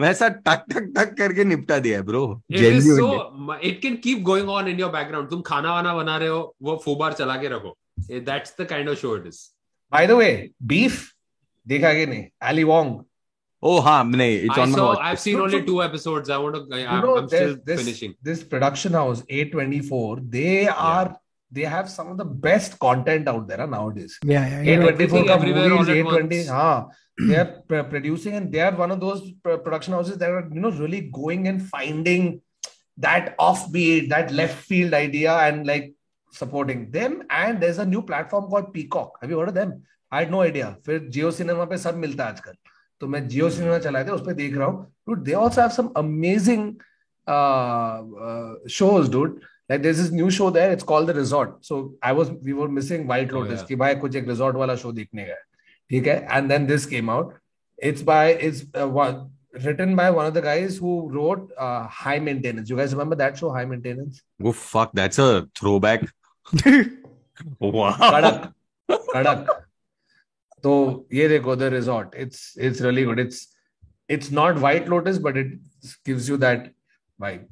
[0.01, 3.09] वैसा टक टक टक करके निपटा दिया है bro It is so
[3.71, 5.29] it can keep going on in your background.
[5.31, 6.39] तुम खाना वाना बना रहे हो
[6.69, 7.75] वो फूबार चला के रखो.
[8.11, 9.41] Eh, That's the kind of show it is.
[9.93, 10.31] by the way
[10.73, 11.03] beef
[11.67, 12.95] देखा कि नहीं Ali Wong
[13.63, 14.87] ओ हाँ नहीं it's I on saw.
[14.95, 16.31] My I've seen So- only two episodes.
[16.31, 16.81] I want to.
[16.81, 18.15] you I'm, know I'm still this finishing.
[18.31, 21.07] this production house A24 they are
[21.54, 24.98] they have some of the best content out there huh, nowadays yeah, yeah, you're right.
[24.98, 26.50] A24 Everything ka everywhere all movies at A20 once.
[26.50, 26.90] हाँ
[27.30, 30.44] they are pr- producing and they are one of those pr- production houses that are
[30.54, 32.28] you know really going and finding
[32.98, 35.94] that offbeat that left field idea and like
[36.32, 39.82] supporting them and there's a new platform called Peacock have you heard of them
[40.12, 42.56] I had no idea फिर जियो cinema पे सब मिलता है आजकल
[43.02, 45.74] तो मैं जियो cinema चलाए थे उस पे देख रहा हूँ dude they also have
[45.74, 46.64] some amazing
[47.28, 47.98] uh,
[48.28, 49.40] uh, shows dude
[49.72, 51.80] like there's this new show there it's called the resort so
[52.12, 53.68] I was we were missing White Oh, Lotus yeah.
[53.68, 55.36] कि भाई कुछ एक resort वाला show देखने गए
[55.90, 57.36] ठीक है and then this came out
[57.90, 59.20] it's by it's uh, one,
[59.66, 63.38] written by one of the guys who wrote uh, High Maintenance you guys remember that
[63.44, 65.30] show High Maintenance Oh fuck, that's a
[65.62, 66.10] throwback.
[67.60, 67.94] wow.
[68.00, 68.54] कड़क
[68.92, 69.56] कड़क
[70.64, 70.74] तो
[71.14, 73.46] ये देखो the resort it's it's really good it's
[74.18, 75.54] it's not White Lotus but it
[76.06, 76.66] gives you that
[77.22, 77.46] vibe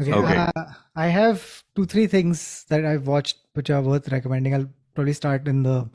[0.00, 0.12] Okay.
[0.12, 0.36] Okay.
[0.36, 0.64] Uh,
[0.96, 4.54] I have two, three things that I've watched which are worth recommending.
[4.54, 5.88] I'll probably start in the.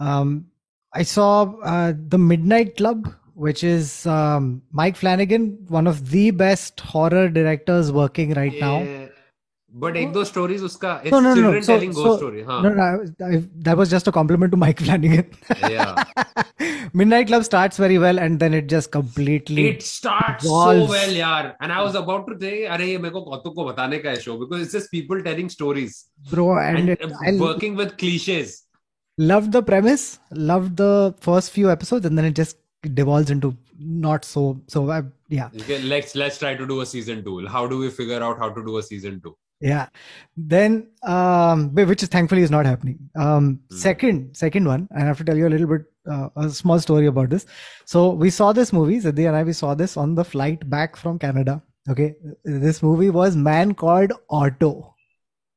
[0.00, 0.46] Um,
[0.94, 6.80] I saw uh, the Midnight Club, which is um, Mike Flanagan, one of the best
[6.80, 9.07] horror directors working right now.
[9.72, 12.62] But एक दो stories उसका it's children telling ghost story हाँ.
[12.62, 15.94] No no that was just a compliment to Mike Flanagan या
[16.96, 21.56] Midnight Club starts very well and then it just completely it starts so well यार
[21.62, 24.20] and I was about to say अरे ये मेरे को कौतुक को बताने का है
[24.20, 28.62] show because it's just people telling stories bro and working with cliches
[29.18, 30.02] loved the premise
[30.48, 30.90] loved the
[31.20, 33.48] first few episodes and then it just devolves into
[34.04, 35.48] not so so I, yeah.
[35.62, 38.48] Okay, let's let's try to do a season 2 how do we figure out how
[38.50, 39.86] to do a season 2 yeah.
[40.36, 42.98] Then um which is thankfully is not happening.
[43.16, 43.76] Um Hmm.
[43.76, 47.06] second second one i have to tell you a little bit uh, a small story
[47.06, 47.46] about this.
[47.84, 50.96] So we saw this movie Siddhi and i we saw this on the flight back
[50.96, 52.14] from canada okay?
[52.44, 54.94] This movie was man called otto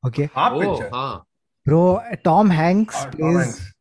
[0.06, 0.30] okay?
[0.34, 0.90] Half Oh, picture.
[1.66, 1.84] bro
[2.24, 3.72] tom hanks Tom plays Hanks.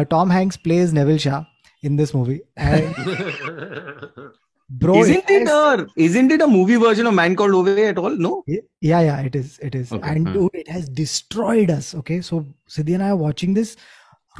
[0.00, 1.44] uh, tom hanks plays neville shah
[1.82, 2.40] in this movie.
[2.56, 2.94] And
[4.80, 7.98] bro isn't it, it a isn't it a movie version of man called ove at
[7.98, 8.10] all?
[8.10, 8.42] No?
[8.46, 9.92] Yeah yeah it is it is.
[9.92, 10.08] Okay.
[10.08, 10.34] and hmm.
[10.34, 12.20] dude, it has destroyed us okay?
[12.20, 13.76] So siddhi and i are watching this.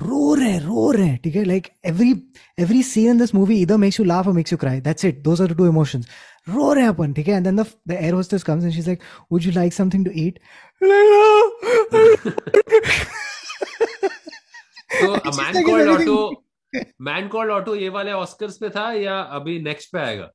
[0.00, 1.44] Roar roar okay?
[1.44, 2.22] like every
[2.56, 4.80] every scene in this movie either makes you laugh or makes you cry.
[4.80, 5.22] That's it.
[5.22, 6.06] Those are the two emotions.
[6.46, 7.32] Roar rahe happen okay?
[7.32, 10.18] and then the, the air hostess comes and she's like would you like something to
[10.18, 10.38] eat?
[15.00, 16.41] So a man like, called otto
[17.00, 20.30] man called Otto ये वाले Oscars पे था या अभी next पे आएगा?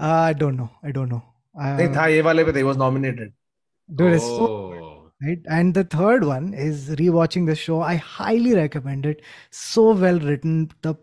[0.00, 1.22] I don't know I don't know
[1.60, 3.32] नहीं था ये वाले पे था was nominated
[3.88, 5.10] dude oh.
[5.48, 7.80] and the third one is rewatching the show.
[7.80, 9.22] I highly recommend it.
[9.50, 10.70] So well written.
[10.82, 10.94] The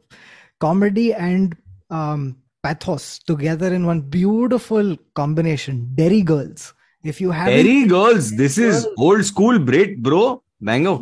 [0.60, 1.56] comedy and
[1.89, 5.89] um, pathos together in one beautiful combination.
[5.95, 6.73] Derry girls.
[7.03, 10.43] If you have Derry girls this is old school brit bro.
[10.61, 10.99] Mango.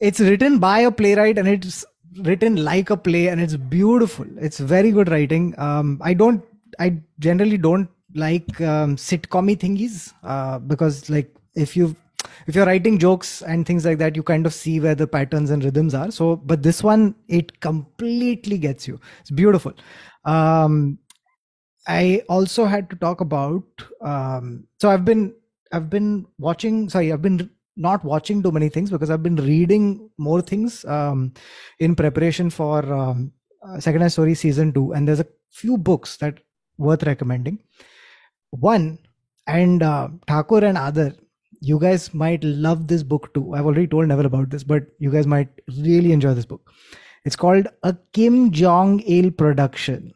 [0.00, 1.84] It's written by a playwright and it's
[2.18, 4.26] written like a play and it's beautiful.
[4.38, 5.54] It's very good writing.
[5.58, 6.44] Um, I don't,
[6.78, 11.94] I generally don't like um, sitcom thingies uh, because like if you
[12.46, 15.50] if you're writing jokes and things like that you kind of see where the patterns
[15.50, 19.72] and rhythms are so but this one it completely gets you it's beautiful
[20.24, 20.98] um
[21.88, 23.64] i also had to talk about
[24.02, 25.34] um so i've been
[25.72, 27.50] i've been watching sorry i've been
[27.86, 29.84] not watching too many things because i've been reading
[30.18, 31.32] more things um
[31.78, 33.32] in preparation for um,
[33.66, 36.38] uh, second Hand story season 2 and there's a few books that
[36.78, 37.58] worth recommending.
[38.50, 38.98] One
[39.46, 41.16] and uh, thakur and aadar
[41.60, 43.54] you guys might love this book too.
[43.54, 45.48] I've already told neville about this but you guys might
[45.78, 46.72] really enjoy this book.
[47.24, 50.12] It's called a kim jong il production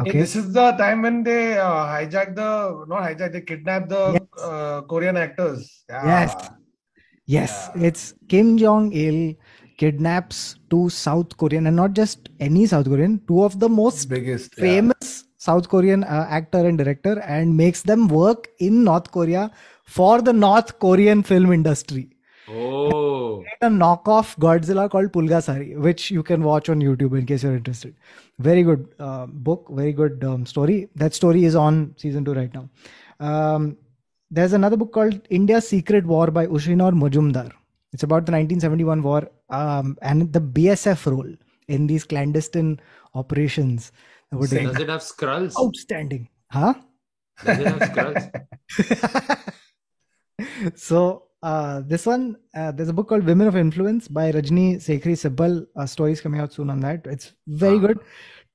[0.00, 2.50] okay this is the time when they uh, hijack the
[2.92, 4.44] not hijack they kidnap the Yes.
[4.50, 5.84] uh, Korean actors.
[5.88, 6.06] Yeah.
[6.12, 6.50] Yes.
[7.36, 7.86] yes Yeah.
[7.88, 9.18] it's kim jong il
[9.80, 10.38] kidnaps
[10.72, 14.64] two south korean and not just any south korean two of the most biggest yeah.
[14.64, 15.10] famous
[15.40, 19.50] South Korean uh, actor and director and makes them work in North Korea
[19.86, 22.10] for the North Korean film industry.
[22.52, 27.56] Oh, A knockoff Godzilla called Pulgasari, which you can watch on YouTube in case you're
[27.56, 27.94] interested.
[28.38, 30.88] Very good uh, book, very good um, story.
[30.96, 32.68] That story is on season two right now.
[33.20, 33.76] Um,
[34.30, 37.52] there's another book called India's Secret War by Ushinor Majumdar.
[37.92, 41.32] It's about the 1971 war um, and the BSF role
[41.68, 42.80] in these clandestine
[43.14, 43.92] operations.
[44.30, 45.54] that were taking does it have skrulls?
[45.58, 46.74] outstanding huh
[47.44, 49.40] Does it have skrulls?
[50.76, 55.14] so uh, this one uh, there's a book called women of influence by rajni sekhri
[55.22, 55.66] sibal.
[55.76, 57.06] Uh, stories coming out soon on that.
[57.06, 57.86] It's very Ah.
[57.86, 58.00] good.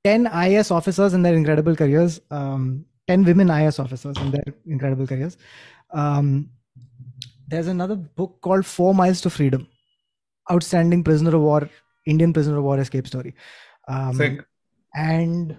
[0.04, 2.20] 10 IAS officers and their incredible careers.
[2.30, 5.38] Um, 10 women IAS officers and their incredible careers.
[5.92, 6.50] Um,
[7.48, 9.68] there's another book called four miles to freedom.
[10.52, 11.70] Outstanding prisoner of war
[12.06, 13.34] indian prisoner of war escape story.
[13.88, 14.46] Um, Sick.
[14.94, 15.58] and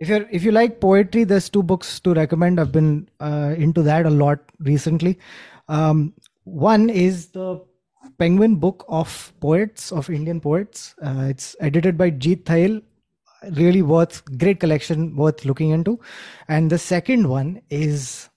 [0.00, 2.60] if you're if you like poetry there's two books to recommend.
[2.60, 5.18] I've been uh, into that a lot recently.
[5.68, 6.14] Um,
[6.44, 7.60] one is the
[8.18, 10.94] penguin book of poets of indian poets.
[11.02, 12.82] Uh, it's edited by jeet thayil
[13.52, 16.00] really worth great collection worth looking into.
[16.48, 18.28] And the second one is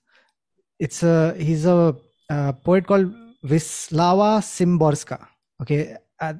[0.78, 1.96] it's a he's a,
[2.30, 3.12] uh poet called
[3.44, 5.26] Wislawa Szymborska.
[5.60, 6.36] Okay, a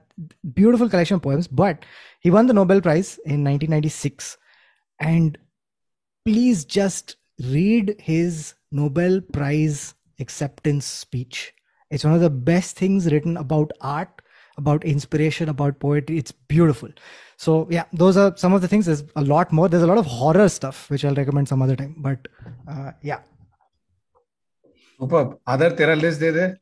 [0.55, 1.47] beautiful collection of poems.
[1.47, 1.85] But
[2.21, 4.39] he won the Nobel Prize in 1996,
[5.03, 5.39] and
[6.25, 11.53] please just read his Nobel Prize acceptance speech.
[11.91, 14.23] It's one of the best things written about art,
[14.57, 16.17] about inspiration, about poetry.
[16.19, 16.89] It's beautiful.
[17.37, 18.87] So, yeah, those are some of the things.
[18.87, 19.69] There's a lot more.
[19.69, 21.97] There's a lot of horror stuff, which I'll recommend some other time.
[21.99, 22.29] But
[22.69, 23.21] uh, yeah.
[25.47, 26.61] Other Tera list there?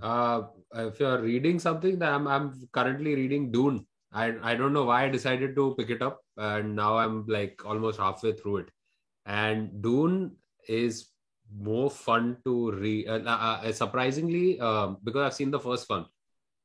[0.00, 0.42] Uh,
[0.74, 3.84] if you're reading something, I'm, I'm currently reading Dune.
[4.12, 7.62] I, I don't know why I decided to pick it up and now I'm like
[7.64, 8.70] almost halfway through it.
[9.26, 10.36] And Dune
[10.68, 11.08] is
[11.52, 13.08] more fun to read.
[13.08, 16.06] Uh, uh, surprisingly, um, because I've seen the first one,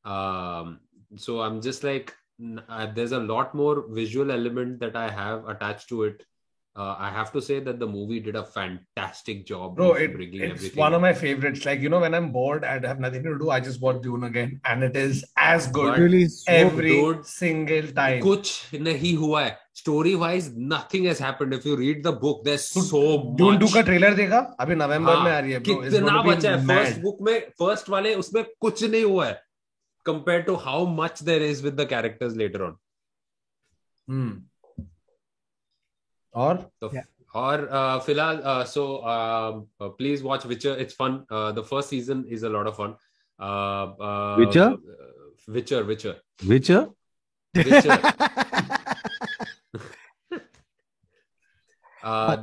[0.06, 0.80] um,
[1.18, 2.14] so I'm just like
[2.70, 6.24] uh, there's a lot more visual element that I have attached to it.
[6.76, 10.14] Uh, I have to say that the movie did a fantastic job Bro, of it,
[10.14, 10.80] bringing it's everything.
[10.80, 11.66] one of my favorites.
[11.68, 14.26] Like, you know, when I'm bored and have nothing to do, I just watch Dune
[14.30, 14.60] again.
[14.66, 18.20] And it is as good But really so every dude, single time.
[18.26, 19.58] कुछ नहीं हुआ है
[20.26, 23.02] storywise nothing has happened if you read the book there so
[23.42, 25.78] Dune 2 much का trailer देखा अभी नवंबर हाँ, में आ रही है bro.
[25.84, 27.02] It's कितना to बचा है फ़र्स्ट mad.
[27.04, 29.42] बुक में फ़र्स्ट वाले उसमें कुछ नहीं हुआ है
[30.06, 32.76] compare to how much there is with the characters later on
[34.08, 34.34] Hmm.
[36.36, 36.56] और?
[36.82, 37.04] तो yeah.
[37.36, 40.76] or uh, filal uh, so um, uh, please watch witcher.
[40.78, 41.26] It's fun.
[41.30, 42.96] Uh, the first season is a lot of fun.
[43.40, 44.70] Uh, uh, witcher?
[44.74, 46.16] Uh, witcher witcher.
[46.54, 46.88] Witcher?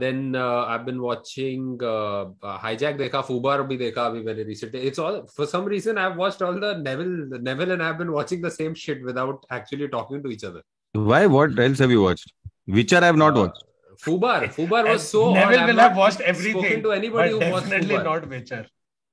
[0.03, 5.47] Then I have been hijack देखा Fubar भी देखा अभी मैंने recently it's all for
[5.47, 9.05] some reason I watched all the Neville Neville and I been watching the same shit
[9.05, 12.33] without actually talking to each other why what else have you watched
[12.75, 13.65] Witcher I have not watched
[14.06, 15.34] Fubar Fubar was And so odd.
[15.36, 18.04] Neville I've will not have watched spoken everything, to anybody but who watched definitely Fubar.
[18.04, 18.66] not Witcher.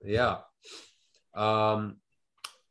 [0.04, 0.36] Yeah.
[1.34, 1.96] Um,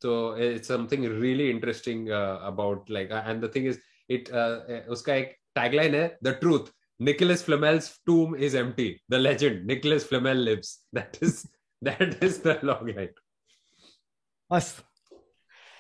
[0.03, 3.79] So it's something really interesting uh, about like, uh, and the thing is,
[4.09, 6.73] it uh, uh, उसका एक tagline है the truth.
[6.99, 9.03] Nicholas Flamel's tomb is empty.
[9.09, 10.81] The legend Nicholas Flamel lives.
[10.93, 11.49] That is
[11.83, 13.13] that is the logline.
[14.51, 14.83] Us.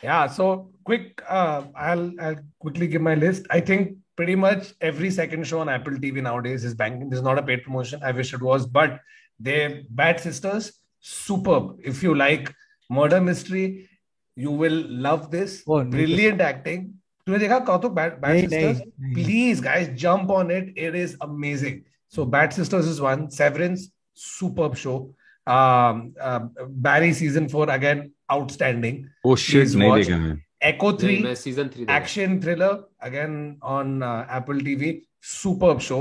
[0.02, 1.22] Yeah, so quick.
[1.28, 3.46] Uh, I'll I'll quickly give my list.
[3.50, 7.10] I think pretty much every second show on Apple TV nowadays is banking.
[7.10, 8.02] This is not a paid promotion.
[8.02, 9.00] I wish it was, but
[9.40, 10.70] they Bad Sisters,
[11.00, 11.78] superb.
[11.92, 12.52] If you like
[12.90, 13.88] murder mystery,
[14.36, 15.62] you will love this.
[15.66, 16.88] Oh, नहीं तो- Brilliant acting.
[17.26, 18.78] तूने देखा कौतुक Bad Bad नहीं, Sisters?
[18.80, 19.14] नहीं, नहीं.
[19.24, 20.72] Please, guys, jump on it.
[20.76, 21.80] It is amazing.
[22.08, 23.30] So Bad Sisters is one.
[23.30, 24.98] Severance, superb show.
[25.46, 26.40] Um, uh,
[26.86, 28.00] Barry season four again,
[28.32, 28.98] outstanding.
[29.24, 30.06] Oh shit, Please नहीं watch.
[30.06, 30.38] देखा मैं.
[30.70, 31.98] Echo मैं- three, मैं season three देखा.
[32.00, 32.72] action thriller
[33.10, 34.90] again on uh, Apple TV.
[35.34, 36.00] Superb show.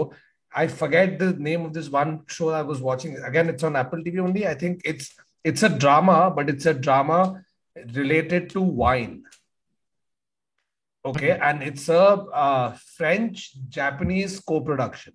[0.54, 3.16] I forget the name of this one show I was watching.
[3.16, 4.46] Again, it's on Apple TV only.
[4.46, 7.42] I think it's it's a drama, but it's a drama
[7.94, 9.24] related to wine.
[11.04, 15.14] Okay, and it's a uh, French Japanese co-production.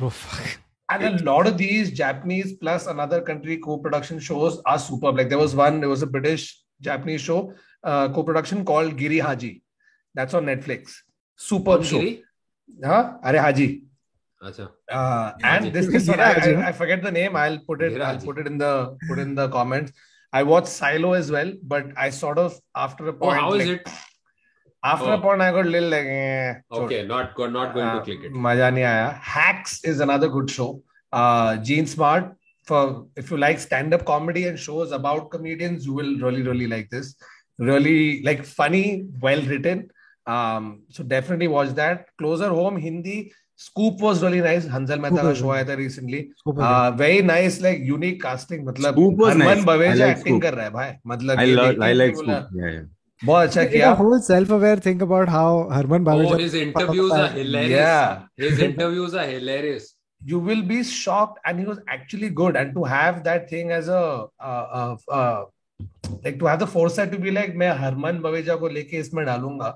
[0.00, 0.60] Oh, fuck.
[0.90, 5.16] And a lot of these Japanese plus another country co-production shows are superb.
[5.16, 9.62] Like there was one, there was a British Japanese show uh, co-production called Giri Haji.
[10.14, 10.92] That's on Netflix.
[11.36, 12.00] Superb show.
[12.00, 12.24] Giri?
[12.82, 13.18] Huh?
[13.22, 13.82] Are Haji.
[14.42, 14.70] Achha.
[14.90, 17.36] Uh, and this is I, I, forget the name.
[17.36, 18.00] I'll put it.
[18.00, 19.92] I'll put it in the put in the comments.
[20.32, 23.38] I watched Silo as well, but I sort of after a oh, point.
[23.38, 23.88] Oh, how is it?
[24.82, 25.14] After oh.
[25.14, 26.06] a point, I got a little like.
[26.06, 28.32] Eh, okay, not not going uh, to click it.
[28.32, 29.14] Maja nahi aaya.
[29.14, 30.82] Hacks is another good show.
[31.12, 32.34] Uh, Jean Smart
[32.64, 36.66] for if you like stand up comedy and shows about comedians, you will really really
[36.66, 37.14] like this.
[37.58, 39.88] Really like funny, well written
[40.26, 42.06] Um, so definitely watch that.
[42.18, 43.32] Closer Home Hindi.
[43.56, 44.64] Scoop was really nice.
[44.66, 45.50] Hansal Mehta का was show.
[45.52, 46.20] आया था recently.
[46.46, 48.64] Uh, very nice like unique casting.
[48.64, 49.64] मतलब Scoop was Harman nice.
[49.64, 50.42] Baweja like Scoop.
[50.42, 50.92] कर रहा है भाई.
[51.06, 52.48] मतलब I love, I like Scoop.
[52.60, 52.86] Yeah, yeah.
[53.24, 53.92] बहुत अच्छा किया.
[53.92, 56.38] a whole self-aware thing about how Harman Oh, Baweja.
[56.40, 57.70] his interviews are hilarious.
[57.70, 58.22] Yeah.
[58.36, 59.92] His interviews are hilarious.
[60.30, 63.88] you will be shocked and he was actually good and to have that thing as
[63.88, 63.98] a
[64.50, 65.44] uh, uh, uh,
[66.26, 69.68] like to have the foresight to be like मैं हरमन बवेजा को लेके इसमें डालूँगा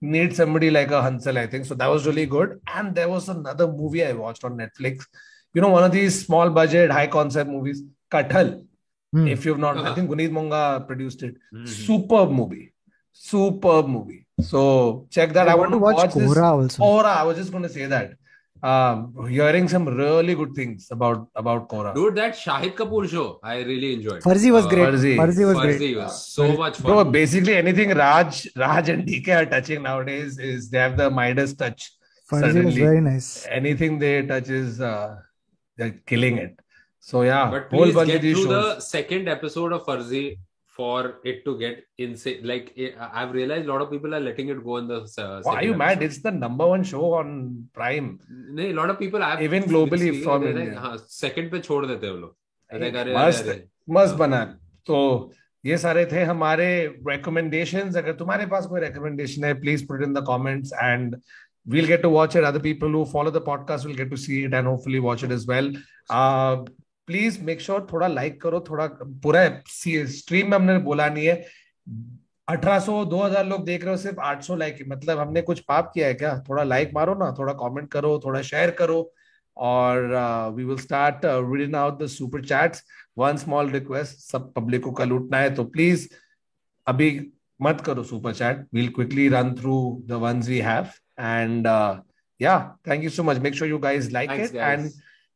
[0.00, 3.28] need somebody like a Hansal I think so that was really good and there was
[3.28, 5.06] another movie I watched on Netflix
[5.54, 8.62] you know one of these small budget high concept movies Kathal
[9.12, 9.28] Hmm.
[9.28, 9.94] if you've not I Uh-huh.
[9.94, 11.68] think Guneet Monga produced it Mhm.
[11.68, 12.72] superb movie
[13.12, 16.82] superb movie so check that I, I want to watch this Kohrra also.
[16.82, 18.10] Kohrra, I was just going to say that.
[18.62, 21.94] Um, hearing some really good things about about Kohrra.
[21.94, 24.22] Dude, that Shahid Kapoor show, I really enjoyed.
[24.22, 24.88] Farzi was Uh, great.
[24.88, 25.16] Farzi.
[25.16, 25.96] Farzi was Farzi great.
[25.96, 27.12] was so much Bro, fun.
[27.12, 31.92] basically anything Raj, Raj and DK are touching nowadays is they have the Midas touch.
[32.30, 33.46] Farzi was Suddenly, very nice.
[33.50, 35.16] anything they touch is uh,
[35.76, 36.58] they're killing it.
[37.00, 38.48] So yeah, But whole please get of through shows.
[38.48, 40.38] the second episode of Farzi
[40.76, 42.40] for it to get insane.
[42.50, 42.66] Like
[43.00, 44.98] I've realized a lot of people are letting it go in the.
[45.18, 46.02] Uh, Why are you mad?
[46.02, 47.30] It's the number one show on
[47.78, 48.10] Prime.
[48.58, 50.74] नहीं, a lot of people have Even globally been from India.
[50.84, 52.36] हाँ, second पे छोड़ देते हैं वो लोग.
[52.72, 53.66] अरे, अरे, मस्त.
[53.98, 54.44] मस्त बना
[54.86, 55.00] तो
[55.66, 56.68] ये सारे थे हमारे
[57.08, 61.16] recommendations अगर तुम्हारे पास कोई recommendation है please put it in the comments and
[61.74, 64.42] we'll get to watch it other people who follow the podcast will get to see
[64.48, 65.70] it and hopefully watch it as well
[66.10, 66.56] uh,
[67.10, 68.86] please make sure थोड़ा like करो थोड़ा
[69.24, 71.44] पूरा stream में हमने बोला नहीं है।
[72.48, 76.14] 1800 2000 लोग देख रहे हो सिर्फ़ 800 लाइक मतलब हमने कुछ पाप किया है
[76.14, 76.38] क्या?
[76.48, 79.12] थोड़ा लाइक मारो ना थोड़ा कमेंट करो थोड़ा शेयर करो।
[79.56, 80.06] और
[80.56, 82.82] we will start reading out the super chats
[83.18, 86.08] one small request सब पब्लिक को कल उठना है तो प्लीज़
[86.86, 87.08] अभी
[87.62, 89.76] मत करो super chat we'll quickly run through
[90.06, 90.86] the ones we have
[91.20, 91.66] and
[92.40, 94.80] you so much make sure you guys like Thanks, it guys.
[94.80, 94.90] and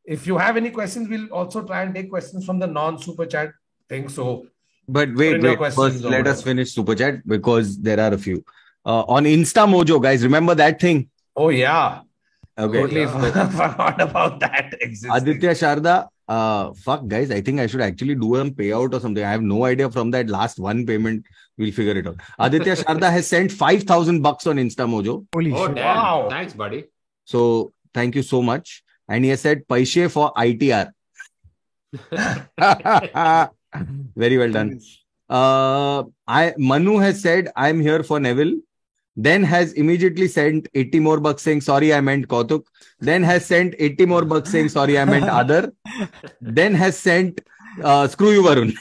[0.05, 3.27] if you have any questions we'll also try and take questions from the non super
[3.27, 3.51] chat
[3.89, 4.47] thing so
[4.89, 5.59] But wait, in wait.
[5.59, 8.39] questions First, or let us finish Super Chat because there are a few.
[8.85, 11.09] Uh, on Insta Mojo, guys, remember that thing?
[11.37, 12.01] oh yeah
[12.59, 12.81] Okay.
[12.81, 13.49] totally yeah.
[13.59, 15.13] forgot about that existing.
[15.19, 19.25] Aditya Sharda, uh, fuck, guys, I think I should actually do a payout or something.
[19.25, 21.25] I have no idea from that last one payment.
[21.57, 22.17] We'll figure it out.
[22.39, 25.27] Aditya Sharda has sent 5,000 bucks on Instamojo.
[25.33, 25.77] Holy Oh shit.
[25.77, 25.97] damn!
[25.97, 26.27] Wow.
[26.29, 26.85] Thanks, buddy.
[27.25, 28.83] So thank you so much.
[29.11, 30.93] And he has said Paishe for ITR.
[34.17, 34.81] Very well done.
[35.29, 38.55] Uh, I Manu has said I'm here for Neville.
[39.17, 42.65] Then has immediately sent 80 more bucks saying sorry I meant Kautuk.
[43.01, 45.73] Then has sent 80 more bucks saying sorry I meant other.
[46.41, 47.41] Then has sent
[47.83, 48.77] uh, screw you Varun.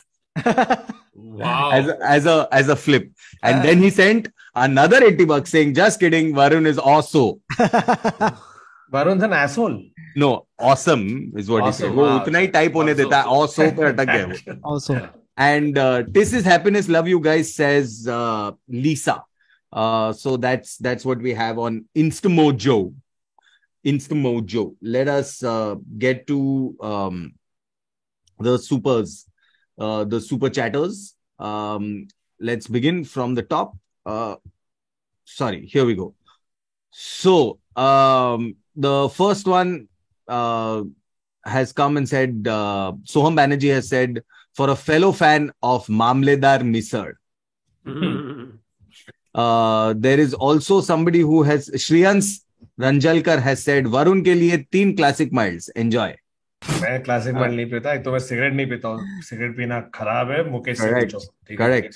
[1.16, 1.72] Wow.
[1.72, 3.12] as a, as a as a flip,
[3.44, 7.40] and then he sent another eighty bucks saying, "Just kidding, Varun is also
[8.92, 9.84] Varun's an asshole.
[10.17, 13.03] no awesome is what he said." Awesome, वो wow, उतना ही अच्छा, type होने also.
[13.03, 14.61] देता है also पे अटक गया वो.
[14.73, 19.25] also And uh, this is happiness, love you guys, says uh, Lisa.
[19.73, 22.95] Uh, so that's that's what we have on Instamojo.
[23.85, 24.77] Instamojo.
[24.81, 27.35] Let us uh, get to um,
[28.39, 29.27] the supers,
[29.77, 31.17] uh, the super chatters.
[31.39, 32.07] Um,
[32.41, 33.77] let's begin from the top.
[34.07, 34.37] Uh,
[35.25, 36.15] sorry, here we go.
[36.93, 39.88] So um, the first one
[40.30, 40.84] uh,
[41.44, 44.24] has come and said, uh, Soham Banerjee has said,
[44.54, 47.14] for a fellow fan of Mamledar Misar.
[47.86, 48.58] Mm-hmm.
[49.34, 52.42] Uh, there is also somebody who has Shriyans
[52.80, 56.16] Ranjalkar has said Varun के लिए तीन classic miles enjoy.
[56.82, 60.32] मैं classic mile नहीं पीता एक तो मैं cigarette नहीं पीता हूँ सिगरेट पीना खराब
[60.32, 61.58] है मुकेश से है?
[61.58, 61.96] Correct.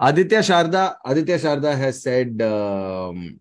[0.00, 3.38] Aditya Sharda Aditya Sharda has said um,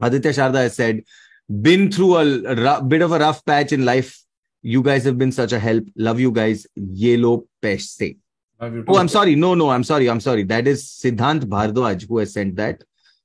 [0.00, 1.02] Aditya Sharda has said
[1.50, 4.22] been through a bit of a rough patch in life.
[4.62, 5.84] You guys have been such a help.
[5.96, 6.66] Love you guys.
[6.76, 8.96] Yellow you Oh.
[8.98, 9.34] I'm sorry.
[9.34, 10.08] No, no, I'm sorry.
[10.08, 10.44] I'm sorry.
[10.44, 12.84] That is Siddhant Bhardwaj who has sent that.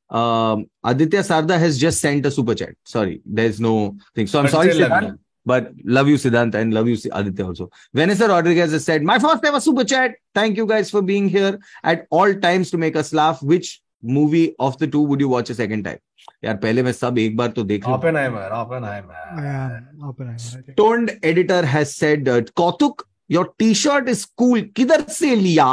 [0.09, 2.75] Um, Aditya Sarda has just sent a super chat.
[2.85, 4.27] Sorry, there's no thing.
[4.27, 7.69] So I'm But sorry, Siddhant, but love you, Siddhant, and love you, Aditya also.
[7.93, 10.15] Vanessa Rodriguez has said, My first ever super chat.
[10.33, 13.41] Thank you guys for being here at all times to make us laugh.
[13.41, 15.97] Which movie of the two would you watch a second time
[16.45, 22.29] यार पहले मैं सब एक बार तो देख Oppenheimer Oppenheimer Oppenheimer toned editor has said
[22.55, 25.67] Kautuk your T-shirt is cool किधर से लिया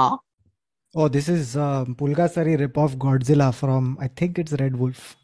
[0.94, 5.16] Oh, this is uh, Pulgasari rip off Godzilla from I think it's Red Wolf.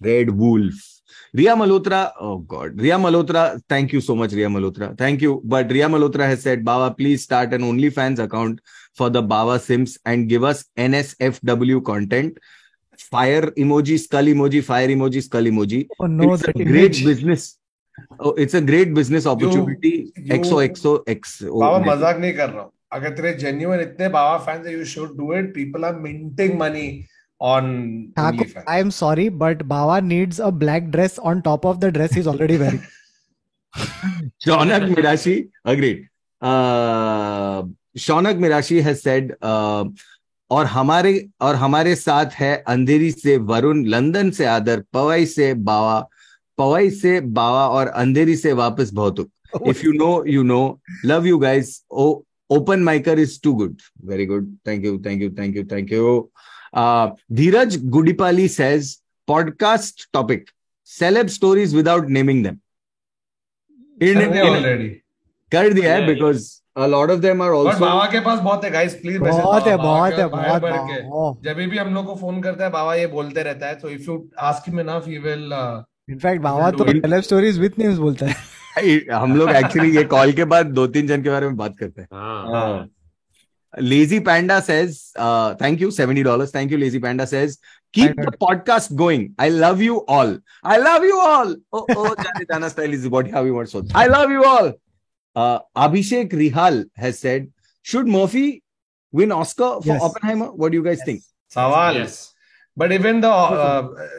[0.00, 0.93] Red Wolf.
[1.34, 2.02] Riya Malhotra
[2.50, 6.40] God Riya Malhotra thank you so much Riya Malhotra thank you but Riya Malhotra has
[6.40, 8.60] said Baba please start an OnlyFans account
[8.98, 12.38] for the Baba simps and give us N S F W content
[13.12, 17.54] fire emoji skull emoji fire emoji skull emoji great business
[18.38, 19.92] it's a great business opportunity
[20.34, 24.84] xo xo xo मज़ाक नहीं कर रहा हूँ अगर तेरे genuine इतने Baba fans you
[24.86, 26.86] should do it people are minting money
[27.42, 31.90] on Thakur, I am sorry but Bawa needs a black dress on top of the
[31.90, 32.82] dress he's already wearing
[34.44, 36.08] Shaunak Mirashi, agreed.
[36.40, 37.64] Uh,
[37.96, 39.84] Shaunak Mirashi has said, uh,
[40.50, 45.98] और हमारे और हमारे साथ है अंधेरी से Varun London से आदर पवई से बावा
[46.58, 49.30] पवई से बावा और अंधेरी से वापस भौतुक
[49.70, 53.80] if you know you know love you guys oh open micer is too good
[54.12, 56.30] very good thank you thank you thank you thank you
[56.74, 57.06] uh
[57.40, 58.90] dheeraj gudipali says
[59.28, 60.52] podcast topic.
[60.88, 62.60] Celeb stories without naming them.
[64.00, 64.20] In,
[65.52, 66.46] कर दिया है because
[66.76, 69.76] a lot of them are also Baba के पास बहुत है guys please बहुत है
[69.76, 73.66] बहुत है बहुत जब भी हम लोग को फ़ोन करता है बाबा ये बोलते रहता
[73.66, 75.52] है तो if you ask him enough he will
[76.10, 78.54] in fact Baba तो celeb stories with names बोलता है।
[79.14, 82.02] हम लोग एक्चुअली ये कॉल के बाद दो तीन जन के बारे में बात करते
[82.02, 82.88] हैं। हाँ.
[83.77, 86.51] Lazy Panda says, uh, thank you, $70.
[86.51, 87.59] Thank you, Lazy Panda says,
[87.93, 89.35] keep I the podcast going.
[89.37, 90.37] I love you all.
[90.63, 91.55] I love you all.
[91.71, 93.83] Oh, oh, Jana Jana style is what how you want so.
[93.93, 94.73] I love you all.
[95.35, 97.51] Uh, Abhishek Rihal has said,
[97.83, 98.63] should Murphy
[99.11, 100.01] win Oscar for Yes.
[100.01, 100.51] Oppenheimer?
[100.51, 101.21] What do you guys think?
[101.55, 102.17] सवाल Yes.
[102.77, 103.29] But even the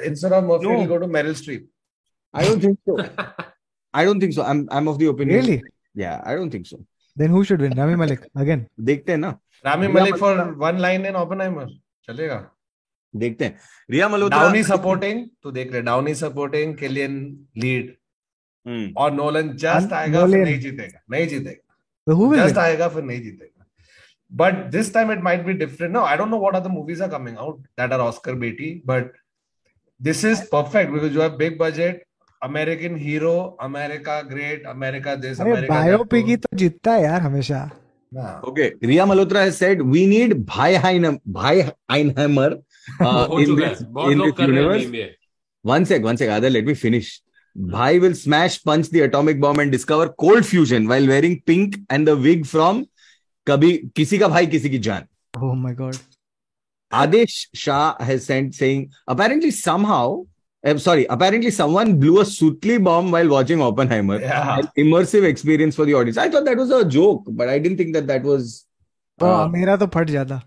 [0.07, 0.79] instead of Murphy No.
[0.79, 1.69] Will go to Meryl Streep
[2.39, 2.97] I don't think so.
[4.01, 4.43] I don't think so.
[4.51, 5.41] I'm I'm of the opinion.
[5.41, 5.61] really
[6.03, 6.81] Yeah, I don't think so.
[7.21, 9.31] then who should win Rami Malek again देखते हैं ना
[9.66, 11.68] Rami Malek for one line in Oppenheimer
[12.04, 12.52] चलेगा
[13.16, 13.60] देखते हैं
[13.92, 17.96] Riya Malhotra Downey supporting तो देख रहे Downey supporting Cillian lead
[18.98, 23.52] और नोलन जस्ट आएगा फिर नहीं जीतेगा नहीं जीतेगा जस्ट आएगा फिर नहीं जीतेगा
[24.32, 27.10] but this time it might be different no i don't know what other movies are
[27.10, 29.12] coming out that are oscar beatty but
[30.02, 32.02] this is perfect because you have big budget
[32.42, 37.62] american hero america great america this america biopic hi to jitta hai yaar hamesha
[38.18, 42.62] Okay, Ria Malhotra has said we need Bhai Einheimer
[43.02, 45.16] uh, in this, in this universe.
[45.62, 47.22] One sec, one sec, Adha, let me finish.
[47.56, 47.72] Hmm.
[47.72, 52.08] Bhai will smash, punch the atomic bomb and discover cold fusion while wearing pink and
[52.08, 52.88] the wig from
[53.46, 55.08] Kabhi Kisi Ka Bhai Kisi Ki Jaan.
[55.38, 55.98] Oh my God.
[56.94, 60.26] Adesh Shah has sent saying apparently somehow
[60.65, 64.21] I'm sorry, apparently someone blew a Sutli bomb while watching Oppenheimer.
[64.21, 64.59] Yeah.
[64.59, 66.19] An immersive experience for the audience.
[66.19, 68.67] I thought that was a joke, but I didn't think that that was.
[69.21, 70.41] तो uh, मेरा तो फट जाता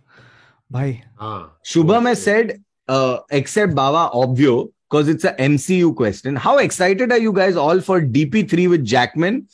[0.72, 1.52] भाई हाँ.
[1.66, 6.36] Shubham has said, uh, except Baba Obvio, because it's a MCU question.
[6.36, 9.48] How excited are you guys all for DP3 with Jackman?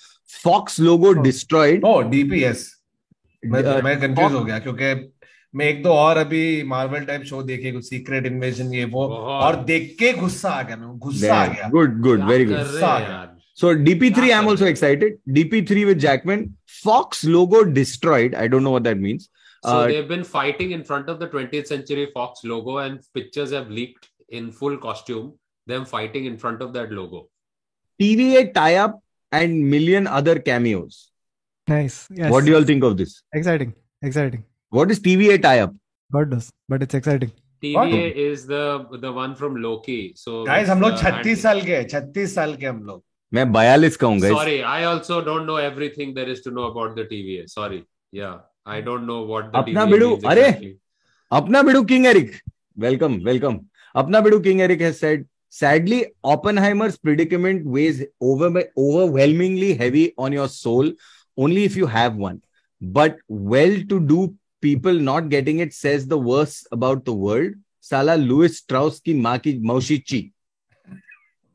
[0.44, 1.24] Fox logo Oh.
[1.24, 1.84] destroyed.
[1.86, 2.68] O DPS
[3.46, 4.94] मैं Uh, मैं confuse हो गया क्योंकि
[5.56, 6.42] मैं एक दो और अभी
[6.72, 10.62] मार्वल टाइप शो देखे कुछ सीक्रेट इन्वेजन ये वो बहुत। और देख के गुस्सा आ
[10.62, 12.68] गया मैं गुस्सा आ गया Good, good, क्या very कर good.
[12.74, 13.00] रहे Saga.
[13.02, 13.36] हैं यार?
[13.62, 15.16] So DP3, Yeah, I'm also excited.
[15.38, 16.44] DP3 with Jackman.
[16.84, 18.36] Fox logo destroyed.
[18.44, 19.26] I don't know what that means.
[19.64, 23.52] So Uh, they've been fighting in front of the 20th Century Fox logo, and pictures
[23.58, 24.08] have leaked
[24.40, 25.26] in full costume.
[25.68, 27.20] Them fighting in front of that logo.
[28.00, 28.96] TVA tie-up
[29.32, 31.02] and million other cameos.
[31.68, 31.98] Nice.
[32.22, 32.32] Yes.
[32.32, 33.18] What do you all think of this?
[33.42, 33.74] Exciting.
[34.02, 34.46] Exciting.
[34.74, 35.76] What is TVA tie-up?
[36.12, 37.32] God knows, but it's exciting.
[37.64, 38.64] TVA is the
[39.06, 40.14] the one from Loki.
[40.16, 43.04] So guys हम लोग uh, 36 and- साल के हैं 36 साल के हम लोग
[43.34, 44.36] मैं बयालीस का हूँ guys.
[44.36, 47.50] Sorry, I also don't know everything there is to know about the TVA.
[47.56, 47.82] Sorry.
[48.12, 50.48] Yeah, I don't know what the अपना TVA बिडू, means अरे!
[50.48, 50.78] exactly.
[51.32, 52.42] Apna Bidu King Eric.
[52.76, 53.60] Welcome, welcome.
[53.96, 60.48] Apna Bidu King Eric has said, sadly, Oppenheimer's predicament weighs over, overwhelmingly heavy on your
[60.48, 60.92] soul
[61.38, 62.42] only if you have one.
[62.82, 64.34] But well-to-do
[64.65, 67.53] people not getting it says the worst about the world.
[67.81, 70.21] Sala Lewis Strauss ki maa ki maushi chi.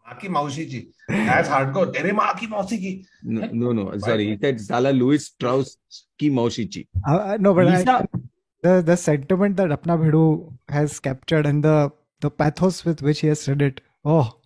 [0.05, 0.81] Maa ki maushi chi.
[1.29, 1.91] That's hardcore.
[1.93, 2.91] Tere maa ki maushi ki.
[3.23, 3.85] No, no, no.
[3.97, 4.27] Sorry.
[4.31, 5.77] He said Sala Lewis Strauss
[6.19, 6.83] ki maushi chi.
[7.07, 8.19] Uh, uh no, but Lisa, I,
[8.61, 13.27] the, the sentiment that Apna Bhidu has captured and the, the pathos with which he
[13.27, 13.81] has said it.
[14.05, 14.39] Oh,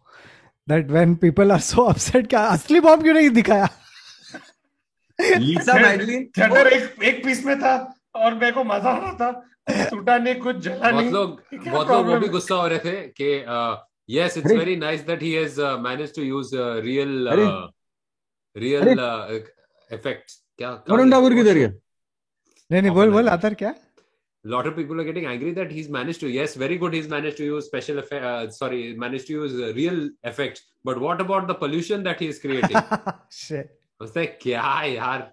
[0.68, 3.70] that when people are so upset, kya, asli bomb kyun nahi dikhaya?
[5.20, 6.32] Lisa Madeline.
[6.38, 7.74] Theatre एक एक piece में था
[8.16, 11.88] और मेरे को मज़ा आ रहा था टूटा नहीं कुछ जला बहुत नहीं लोग बहुत
[11.88, 13.46] लोग वो भी गुस्सा हो रहे थे कि
[15.40, 17.46] has uh, managed to use uh, real अरे!
[17.46, 17.68] uh,
[18.56, 18.96] real अरे!
[18.96, 19.40] uh,
[19.98, 21.72] effects क्या वरुण ठाकुर किधर गया?
[22.72, 23.58] नहीं नहीं बोल बोल Oppenheimer.
[23.60, 23.74] क्या?
[24.46, 27.38] lot of people are getting angry that he's managed to yes very good he's managed
[27.38, 30.00] to use special effect uh, sorry managed to use uh, real
[30.32, 33.70] effects but what about the pollution that he is creating I Shit.
[34.02, 34.64] was like क्या
[34.96, 35.24] यार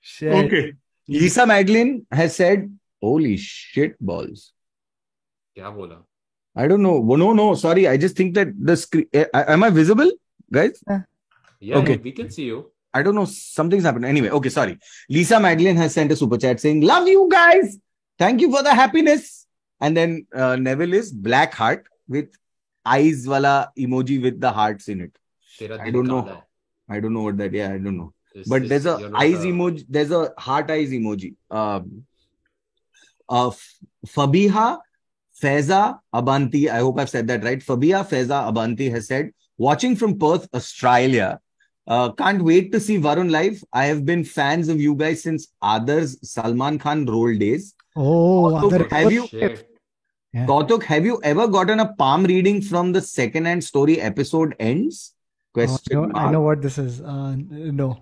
[0.00, 0.34] Shit.
[0.40, 0.64] Okay.
[1.08, 4.52] Lisa Madeline has said, Holy shit balls.
[5.56, 6.02] Kya bola?
[6.54, 7.00] I don't know.
[7.00, 7.88] Well, no, no, sorry.
[7.88, 9.06] I just think that the screen.
[9.12, 10.10] Eh, am I visible,
[10.52, 10.82] guys?
[11.58, 11.96] Yeah, okay.
[11.96, 12.70] we can see you.
[12.94, 13.24] I don't know.
[13.24, 14.04] Something's happened.
[14.04, 14.78] Anyway, okay, sorry.
[15.08, 17.78] Lisa Madeline has sent a super chat saying, Love you guys.
[18.18, 19.46] Thank you for the happiness.
[19.80, 22.28] And then uh, Neville is black heart with
[22.84, 25.18] eyes wala emoji with the hearts in it.
[25.80, 26.42] I don't know.
[26.88, 27.52] I don't know what that.
[27.52, 28.12] Yeah, I don't know.
[28.34, 29.84] This- But there's a eyes a- emoji.
[29.88, 31.34] There's a heart eyes emoji.
[31.50, 32.04] Um,
[33.28, 33.50] uh,
[34.06, 34.78] Fabiha
[35.42, 36.68] Feza Abanti.
[36.68, 37.60] I hope I've said that right.
[37.60, 41.40] Fabiha Feza Abanti has said, watching from Perth, Australia.
[41.86, 43.62] Uh, can't wait to see Varun live.
[43.72, 47.74] I have been fans of you guys since Aadar's Salman Khan role days.
[47.96, 49.68] Oh, Also, other have you- Shit.
[50.32, 50.46] Yeah.
[50.46, 55.14] Kautuk, have you ever gotten a palm reading from the second-hand story episode ends?
[55.54, 57.02] Oh, I, Question know, I know what this is.
[57.02, 58.00] Uh, no.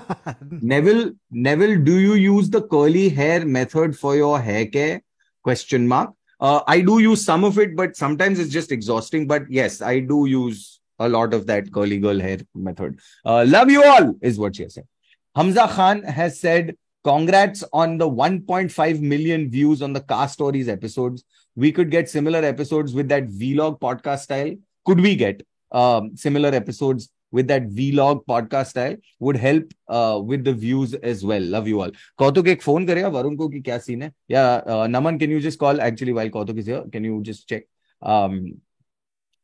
[0.50, 5.02] Neville, Neville, do you use the curly hair method for your hair care?
[5.42, 6.12] Question mark.
[6.40, 9.26] Uh, I do use some of it, but sometimes it's just exhausting.
[9.26, 13.00] But yes, I do use a lot of that curly girl hair method.
[13.24, 14.86] Uh, love you all, is what she has said.
[15.34, 21.24] Hamza Khan has said, Congrats on the 1.5 million views on the Car Stories episodes.
[21.56, 24.54] We could get similar episodes with that vlog podcast style.
[24.86, 25.42] Could we get
[25.74, 28.96] um, similar episodes with that vlog podcast style?
[29.20, 31.42] Would help uh, with the views as well.
[31.42, 31.90] Love you all.
[32.20, 34.12] Kautuk एक phone करेगा वरुण को कि क्या scene है?
[34.30, 36.84] Yeah, uh, Naman, can you just call actually while Kautuk is here?
[36.92, 37.68] Can you just check?
[38.02, 38.60] Um,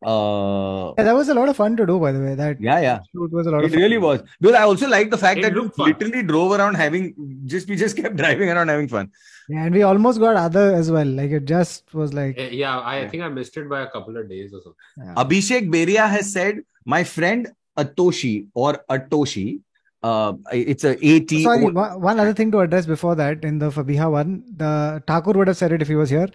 [0.05, 2.35] uh, Yeah, that was a lot of fun to do, by the way.
[2.35, 3.01] That yeah, yeah.
[3.13, 3.81] shoot was a lot It of fun.
[3.81, 4.23] really was.
[4.41, 7.15] Because I also like the fact It that we looked literally drove around having
[7.47, 9.11] just we just kept driving around having fun.
[9.49, 11.07] Yeah, and we almost got other as well.
[11.07, 13.09] Like it just was like Eh, yeah I Yeah.
[13.09, 16.61] think I missed it by a couple of days or something Abhishek Beria has said,
[16.85, 17.49] my friend
[17.79, 19.61] Atoshi or Atoshi,
[20.03, 23.71] uh, it's a 80 sorry o- one other thing to address before that in the
[23.71, 26.29] fabiha one the Thakur would have said it if he was here.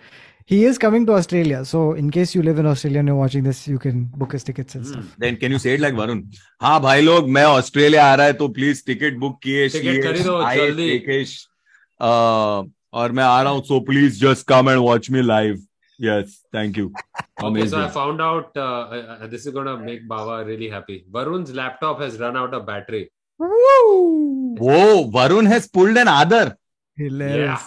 [0.47, 3.43] He is coming to australia so in case you live in australia and you're watching
[3.43, 4.91] this you can book his tickets and hmm.
[4.91, 5.15] stuff.
[5.17, 6.23] Then can you say it like varun?
[6.61, 10.39] Ha bhai log main australia aa raha hai to please ticket book kiye ticket khareedo
[10.61, 11.35] jaldi Rakesh
[12.09, 12.65] uh,
[12.95, 15.09] और मैं आ रहा हूँ so please just come and watch
[16.03, 16.85] yes thank you.
[17.41, 17.57] Amazing.
[17.57, 21.05] okay so i found out uh, this is gonna make baba really happy.
[21.17, 23.03] Varun's laptop has run out of battery.
[23.37, 26.57] Whoa, Varun has pulled an other.
[26.97, 27.59] Yeah.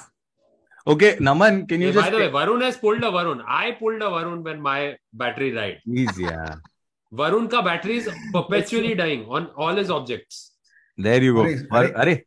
[0.87, 2.07] Okay, Naman, can you hey, just.
[2.07, 3.45] By the way, Varun has pulled a Varun.
[3.47, 5.81] I pulled a Varun when my battery died.
[5.85, 6.55] Please, yeah.
[7.13, 10.53] Varun ka battery is perpetually dying on all his objects.
[10.97, 11.43] There you go.
[11.71, 12.19] Are, are, yeah.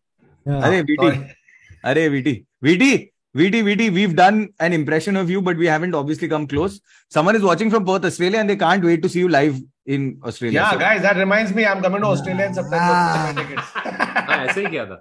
[0.48, 1.34] are, VT.
[1.84, 2.46] Are, VT.
[2.64, 3.12] VT.
[3.36, 6.82] VT, VT, we've done an impression of you, but we haven't obviously come close.
[7.10, 9.58] Someone is watching from Perth, Australia, and they can't wait to see you live
[9.96, 10.60] in Australia.
[10.60, 12.92] Yeah, so, guys, that reminds me, I'm coming to Australia in September.
[14.42, 14.98] ऐसे ही किया था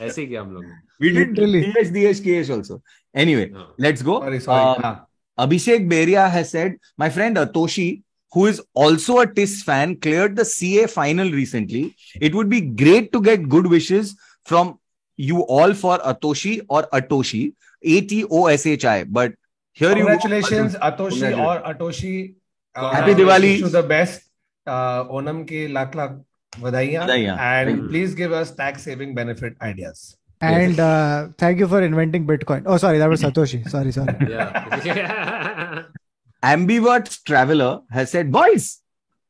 [0.00, 0.64] ऐसे ही किया हम लोग
[1.04, 2.76] we did DHDHKH also
[3.22, 3.66] anyway no.
[3.84, 4.84] let's go sorry, sorry.
[4.88, 5.00] Um,
[5.44, 8.02] Abhishek Beria has said my friend Atoshi
[8.36, 11.82] who is also a TISS fan cleared the CA final recently
[12.28, 14.14] it would be great to get good wishes
[14.52, 14.78] from
[15.16, 17.42] you all for Atoshi or Atoshi
[17.82, 19.34] A T O S H I but
[19.72, 20.80] here congratulations, you.
[20.80, 22.34] Atoshi or Atoshi.
[22.74, 23.58] Uh, Happy Diwali.
[23.58, 24.22] You the best
[24.66, 26.12] uh, Onam ki lakh lakh
[26.60, 27.38] vadaiyan, vadaiyan.
[27.38, 27.88] and mm-hmm.
[27.88, 30.16] please give us tax saving benefit ideas.
[30.40, 32.64] And uh, thank you for inventing Bitcoin.
[32.66, 33.68] Oh, sorry, that was Satoshi.
[33.68, 34.16] Sorry, sorry.
[34.28, 35.84] yeah.
[36.42, 38.80] Ambivert Traveler has said, Boys,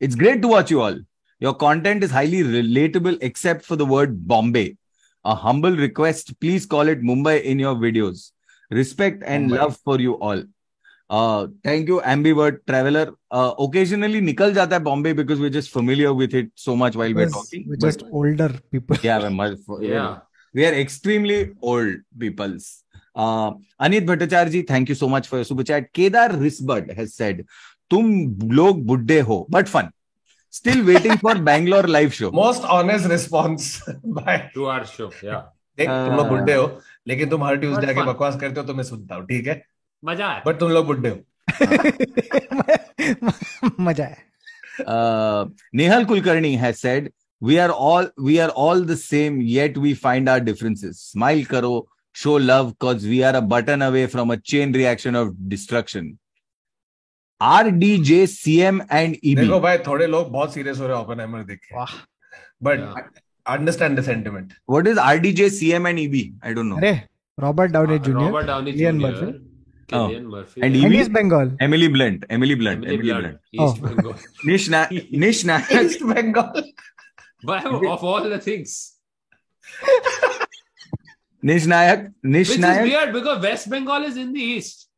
[0.00, 0.98] it's great to watch you all.
[1.38, 4.78] Your content is highly relatable except for the word Bombay.
[5.24, 8.30] A humble request, please call it Mumbai in your videos.
[8.70, 9.58] Respect and Mumbai.
[9.58, 10.42] love for you all.
[11.66, 13.12] Thank you Aamby word traveller
[13.60, 17.24] occasionally निकल जाता है Bombay because we just familiar with it so much while we
[17.24, 18.96] talking just older people
[20.54, 22.70] we are extremely old peoples
[23.16, 27.44] Anit Bhattacharya ji thank you so much for super chat Kedar Risbud has said
[27.90, 28.12] तुम
[28.52, 29.90] लोग बुड्ढे हो but fun
[30.54, 35.42] still waiting for Bangalore live show most honest response by to our show Yeah.
[35.78, 36.64] देख तुम लोग बुड्ढे हो
[37.08, 39.54] लेकिन तुम हर ट्यूजडे आके बकवास करते हो तो मैं सुनता हूँ ठीक है?
[40.02, 41.16] मज़ा आया बट तुम लोग बुड्ढे हो।
[43.80, 44.16] मज़ा आया।
[45.74, 47.10] Nehal Kulkarni has said
[47.42, 51.88] we are all we are all the same yet we find our differences smile करो
[52.16, 56.16] show love cause we are a button away from a chain reaction of destruction
[57.40, 60.96] R D J C M and E देखो भाई थोड़े लोग बहुत serious हो रहे
[60.96, 61.84] हैं Oppenheimer देख के।
[62.64, 62.80] But
[63.46, 66.66] understand the sentiment what is R D J C M and E B I don't
[66.66, 66.92] know अरे
[67.38, 69.50] Robert Downey Junior Robert Downey Junior
[69.92, 70.30] Cillian oh.
[70.30, 70.60] Murphy.
[70.62, 71.52] And, and East Bengal.
[71.60, 72.24] Emily Blunt.
[72.30, 72.84] Emily Blunt.
[72.84, 73.38] Emily, Emily Blunt.
[73.52, 73.70] Blunt.
[73.70, 73.86] East oh.
[73.86, 74.14] Bengal.
[74.46, 74.80] Nishna,
[75.22, 76.62] Nishna, East Bengal.
[77.94, 78.94] Of all the things.
[81.44, 84.88] Nishnayak, Nishnayak, Which is weird because West Bengal is in the East.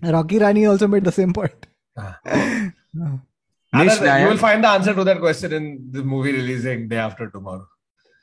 [0.00, 1.66] Rocky Rani also made the same point.
[1.98, 2.20] Ah.
[3.74, 7.66] you will find the answer to that question in the movie releasing day after tomorrow.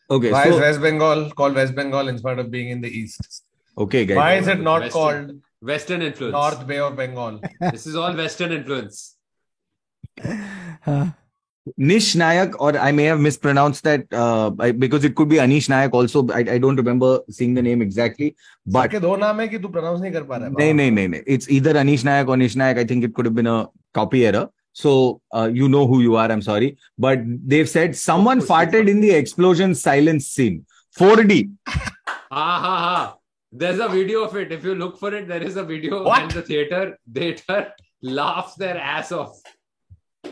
[0.10, 0.32] Okay.
[0.32, 3.44] Why so, is West Bengal called West Bengal instead of being in the East?
[3.78, 4.16] okay, guys.
[4.16, 4.93] why is it not Western.
[4.93, 9.16] called Western influence north bay of bengal this is all Western influence
[10.86, 11.07] uh,
[11.77, 15.69] Nish Nayak, or I may have mispronounced that uh, I, because it could be Anish
[15.69, 16.27] Nayak also.
[16.28, 18.35] I, I don't remember seeing the name exactly.
[18.66, 20.90] But सबके दो नाम है कि तू pronounce नहीं कर पा रहा है no, no,
[20.90, 21.23] no, no.
[21.27, 22.78] It's either Anish Nayak or Nish Nayak.
[22.78, 24.48] I think it could have been a copy error.
[24.73, 26.31] So uh, you know who you are.
[26.31, 26.77] I'm sorry.
[26.98, 30.65] But they've said someone farted in the explosion silence scene.
[30.98, 31.51] 4D.
[32.32, 33.16] Ah, ha, ha.
[33.57, 34.52] There's a video of it.
[34.52, 36.23] If you look for it, there is a video What?
[36.23, 37.60] and the theater theater
[38.02, 39.36] laughs their ass off.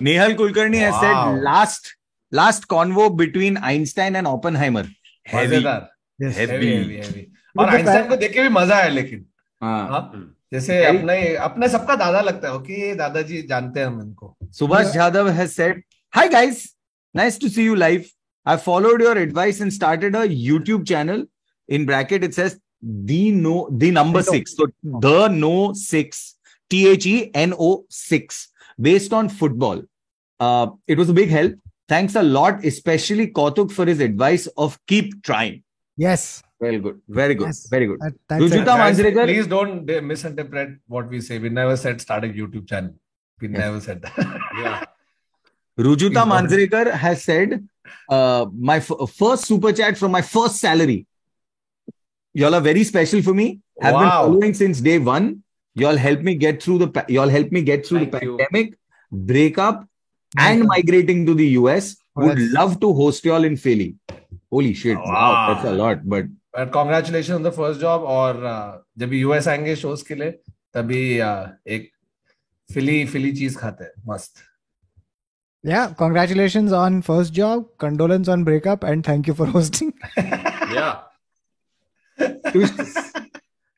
[0.08, 0.92] Nehal Kulkarni wow.
[0.92, 1.96] has said last
[2.32, 4.86] last convo between Einstein and Oppenheimer.
[5.26, 5.62] Heavy.
[5.62, 6.38] yes.
[6.38, 6.54] Heavy.
[6.54, 7.30] heavy heavy heavy
[7.60, 9.26] और Einstein को देख के भी मज़ा आया लेकिन
[9.64, 9.88] हाँ.
[9.90, 10.24] हाँ Hmm.
[10.54, 14.92] जैसे अपने अपने सबका दादा लगता है ओके ये दादाजी जानते हैं हम इनको Subhash
[14.96, 15.82] Jadhav has said,
[16.16, 16.60] Hi guys,
[17.22, 18.10] nice to see you live.
[18.46, 21.24] I followed your advice and started a YouTube channel.
[21.70, 24.32] In bracket, it says the no the number No.
[24.32, 24.56] six.
[24.56, 26.36] So the no six,
[26.70, 28.50] T H E N O six,
[28.80, 29.82] based on football.
[30.40, 31.54] Uh, it was a big help.
[31.88, 35.64] Thanks a lot, especially Kautuk for his advice of keep trying.
[35.98, 36.42] Yes.
[36.60, 37.68] Very good, very good, Yes.
[37.70, 38.00] very good.
[38.00, 38.66] That, that's Rujuta it.
[38.66, 42.94] Guys, Manjrekar- please don't misinterpret what we say we never said start a youtube channel
[43.42, 43.58] we Yes.
[43.58, 44.16] never said that
[44.64, 44.84] Yeah.
[45.78, 46.32] Rujuta Please.
[46.70, 47.68] Manjrekar has said,
[48.10, 51.06] uh, my f- first super chat from my first salary
[52.35, 53.47] Y'all are very special for me.
[53.81, 54.23] Have been Wow.
[54.25, 55.29] following since day one.
[55.75, 58.37] Y'all help me get through the pa- y'all help me get through the Thank you.
[58.39, 58.75] pandemic,
[59.13, 59.85] breakup,
[60.47, 61.91] and migrating to the US.
[62.17, 63.89] Oh, Would that's- love to host y'all in Philly.
[64.57, 64.97] Holy shit!
[64.97, 65.47] Wow, Wow.
[65.53, 66.03] that's a lot.
[66.15, 66.27] But
[66.59, 68.71] but congratulations on the first job और uh,
[69.05, 70.31] जब US आएंगे shows के लिए
[70.77, 71.91] तभी uh, एक
[72.75, 74.45] फिली फिली चीज खाते हैं मस्त
[75.65, 75.93] Yeah.
[75.99, 77.63] Congratulations on first job.
[77.85, 78.85] Condolence on breakup.
[78.91, 79.89] And thank you for hosting.
[80.17, 80.95] Yeah.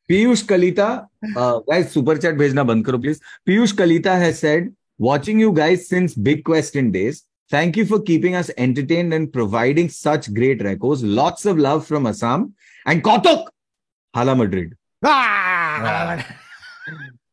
[0.09, 0.87] Piyush Kalita
[1.27, 6.17] guys super chat भेजना बंद करो please Piyush Kalita has said watching you guys since
[6.19, 7.21] big quest in days
[7.51, 12.09] thank you for keeping us entertain and providing such great records lots of love from
[12.09, 12.47] Assam
[12.85, 13.49] and Kautuk
[14.13, 14.75] hala Madrid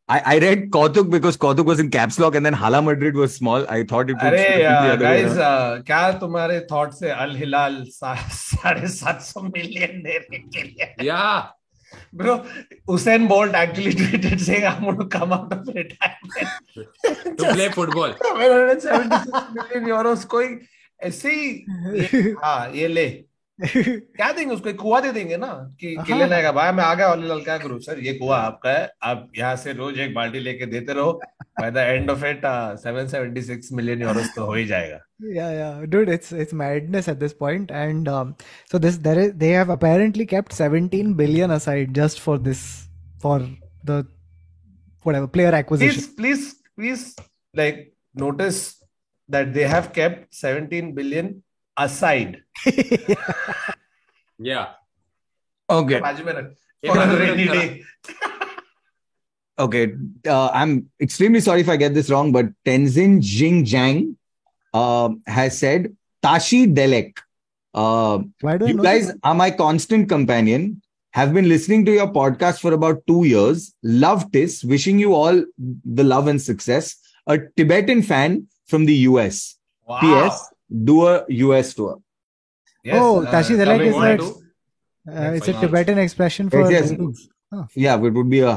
[0.08, 3.34] I, I read Kautuk because Kautuk was in caps lock and then Hala Madrid was
[3.34, 3.64] small.
[3.68, 5.84] I thought it was अरे the other way guys around.
[5.86, 11.42] क्या तुम्हारे thought से अल हिलाल साढ़े सात सौ million देने के लिए Yeah.
[12.16, 12.34] Bro
[12.92, 18.14] Usain Bolt actually tweeted saying I want to come out of retirement To play football.
[18.26, 20.48] 776 million euros कोई
[21.00, 23.06] ऐसे ही हाँ ये ले
[23.60, 25.46] क्या देंगे उसको कुआ दे देंगे ना
[25.80, 28.70] कि हाँ। किले लाएगा भाई मैं आ गया ओली ललका गुरु सर ये कुआ आपका
[28.70, 31.12] है आप यहाँ से रोज एक बाल्टी लेके देते रहो
[31.60, 32.46] by the end of it
[32.84, 35.00] 776 million euros तो हो ही जाएगा
[35.34, 38.30] yeah yeah dude it's it's madness at this point and um,
[38.70, 42.64] so this there is they have apparently kept 17 billion aside just for this
[43.20, 43.36] for
[43.90, 43.98] the
[45.06, 46.48] whatever player acquisition please please
[46.80, 47.04] please
[47.54, 47.78] like
[48.24, 48.60] notice
[49.28, 51.30] that they have kept 17 billion
[51.76, 52.42] aside
[54.38, 54.68] yeah.
[55.68, 55.98] Oh, okay.
[55.98, 56.28] Imagine
[56.84, 57.82] a rainy day.
[59.58, 59.94] okay.
[60.26, 64.16] Uh, I'm extremely sorry if I get this wrong, but Tenzin Jingjiang
[64.74, 67.18] uh, has said Tashi Delek.
[67.74, 69.18] Uh, you guys that?
[69.24, 70.82] are my constant companion.
[71.12, 73.74] Have been listening to your podcast for about two years.
[73.82, 74.64] Love this.
[74.64, 76.96] Wishing you all the love and success.
[77.26, 79.56] A Tibetan fan from the US.
[79.86, 80.00] Wow.
[80.00, 80.54] P.S.
[80.84, 82.00] Do a US tour
[82.84, 84.42] yes Oh, uh, Tashi Delek coming is on that-
[85.20, 86.88] Uh, it's a Tibetan expression for Yes, yes.
[86.90, 87.28] greetings.
[87.74, 88.52] Yeah, it would be a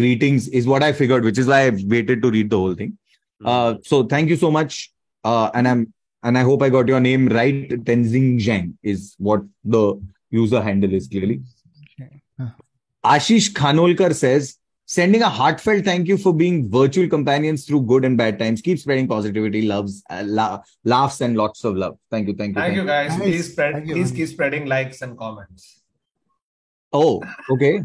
[0.00, 2.96] greetings, is what I figured, which is why I waited to read the whole thing.
[3.44, 4.92] Uh, so thank you so much.
[5.24, 7.70] Uh, and I'm and I hope I got your name right.
[7.90, 9.84] Tenzing Zhang is what the
[10.30, 11.40] user handle is clearly.
[12.38, 12.50] Huh.
[13.14, 14.56] Ashish Khanolkar says,
[14.89, 18.61] sending a heartfelt thank you for being virtual companions through good and bad times.
[18.61, 21.97] Keep spreading positivity, loves, uh, la- laughs, and lots of love.
[22.11, 22.61] Thank you, thank you.
[22.61, 23.19] thank you guys Nice.
[23.19, 24.17] please spread Thank you, please man.
[24.17, 25.81] keep spreading likes and comments
[26.93, 27.21] Oh,
[27.51, 27.81] okay.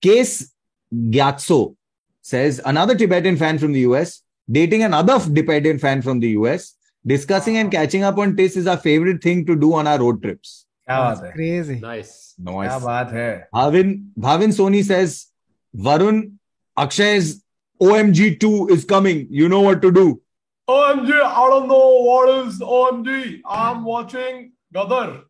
[0.00, 0.52] Case
[0.94, 1.76] Gyatso
[2.22, 6.74] says another Tibetan fan from the US dating another Tibetan fan from the US.
[7.06, 10.22] Discussing and catching up on TIS is our favorite thing to do on our road
[10.22, 10.64] trips.
[10.88, 11.80] क्या That's बात है crazy.
[11.80, 12.34] Nice.
[12.40, 15.26] क्या बात है Bhavin, Bhavin Soni says,
[15.75, 16.33] Varun,
[16.77, 17.43] Akshay's
[17.81, 19.27] OMG2 is coming.
[19.29, 20.21] You know what to do.
[20.69, 25.23] OMG I don't know what is OMG I'm watching Gadar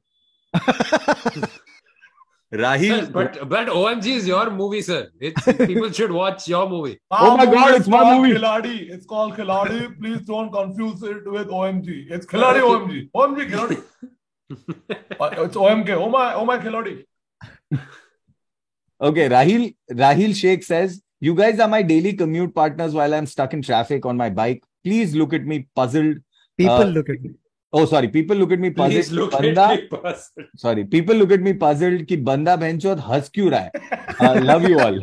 [2.51, 5.09] Rahil, Sir, but but OMG is your movie, sir.
[5.19, 6.99] It's, people should watch your movie.
[7.11, 8.33] Oh my God, it's my called movie.
[8.39, 8.89] Khiladi.
[8.89, 9.99] It's called Khiladi.
[9.99, 12.09] Please don't confuse it with OMG.
[12.09, 13.11] It's Khiladi OMG.
[13.15, 13.83] OMG Khiladi.
[15.21, 15.89] Uh, it's OMK.
[15.89, 17.05] Oh my, oh my Khiladi.
[19.00, 23.54] okay, Rahil, Rahil Sheikh says, You guys are my daily commute partners while I'm stuck
[23.54, 24.62] in traffic on my bike.
[24.84, 26.18] Please look at me puzzled.
[26.58, 27.30] People Uh, look at me.
[27.72, 28.08] Oh, sorry.
[28.08, 28.92] People look at me puzzled.
[28.92, 30.32] Please look Banda, at me first.
[30.56, 33.70] sorry people look at me puzzled कि बंदा बहनचोद हंस क्यों रहा है
[34.20, 34.98] uh, love you all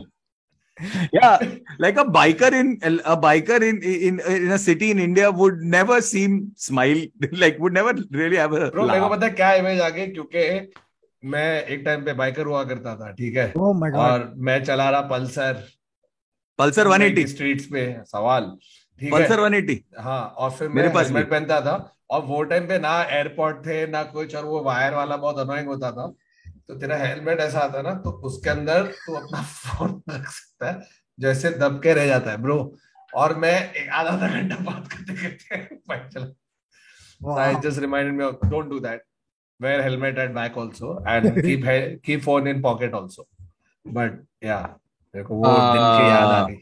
[1.13, 1.41] yeah
[1.85, 2.69] like a biker in
[3.05, 6.37] a biker in in in a city in india would never seem
[6.67, 7.01] smile
[7.43, 9.11] like would never really have a Bro, मेरे को laugh.
[9.17, 10.45] पता है क्या इमेज आ गई क्योंकि
[11.26, 13.52] मैं एक time पे बाइकर हुआ करता था ठीक है?
[13.52, 15.62] Oh और मैं चला रहा पल्सर।
[16.60, 18.50] pulsar 180 स्ट्रीट्स पे सवाल।
[19.00, 19.28] ठीक है?
[19.28, 23.02] pulsar 180 हाँ और फिर मेरे पास हेलमेट पहनता था। और वो टाइम पे ना
[23.02, 26.06] एयरपोर्ट थे ना कुछ और वो वायर वाला बहुत अनोइंग होता था।
[26.68, 30.86] तो तेरा हेलमेट ऐसा आता ना तो उसके अंदर तू अपना फ़ोन रख सकता है
[31.20, 32.58] जैसे दब के रह जाता है ब्रो
[33.14, 36.32] और मैं आधा आधा घंटा बात करते करते चला।
[37.60, 39.00] Just reminded me of don't do that.
[39.59, 43.27] Wear helmet at back also and keep he- keep phone in pocket also.
[43.85, 44.63] But yeah,
[45.15, 46.57] मेरे को वो दिन की याद आ गई.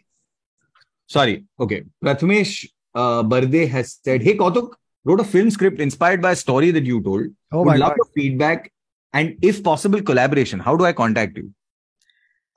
[1.13, 1.35] sorry
[1.65, 2.49] okay prathamesh
[2.95, 4.73] uh, barde has said hey kautuk
[5.09, 7.93] wrote a film script inspired by a story that you told Oh would my love
[7.95, 8.01] god.
[8.01, 8.67] your feedback
[9.13, 11.47] and if possible collaboration how do i contact you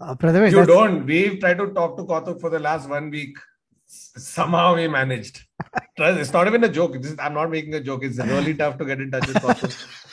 [0.04, 1.06] Uh, Prathamesh, You that's- don't.
[1.08, 3.36] We've tried to talk to Kautuk for the last one week.
[3.96, 5.36] S- Somehow we managed.
[5.98, 6.96] Trust, it's not even a joke.
[7.02, 8.02] This is, I'm not making a joke.
[8.08, 9.76] It's really tough to get in touch with Kautuk.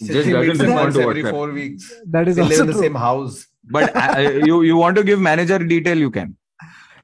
[0.00, 1.30] Just He doesn't respond once to every WhatsApp.
[1.30, 1.92] four weeks.
[2.06, 2.82] that is They live also in the true.
[2.82, 3.46] same house.
[3.76, 4.18] but uh,
[4.48, 6.36] you you want to give manager detail you can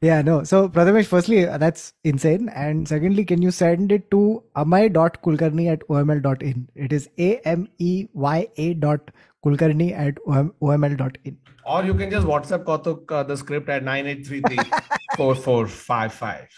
[0.06, 0.34] Yeah, no.
[0.50, 2.46] So, Prathamesh, firstly, uh, that's insane.
[2.62, 4.20] And secondly, can you send it to
[4.62, 6.64] ameya.kulkarni at oml.in?
[6.86, 7.60] It is A M
[7.90, 7.92] E
[8.24, 9.12] Y A dot
[9.46, 11.36] kulkarni at oml.in.
[11.76, 14.82] Or you can just WhatsApp Kautuk uh, the script at 9833
[15.16, 16.48] 4455.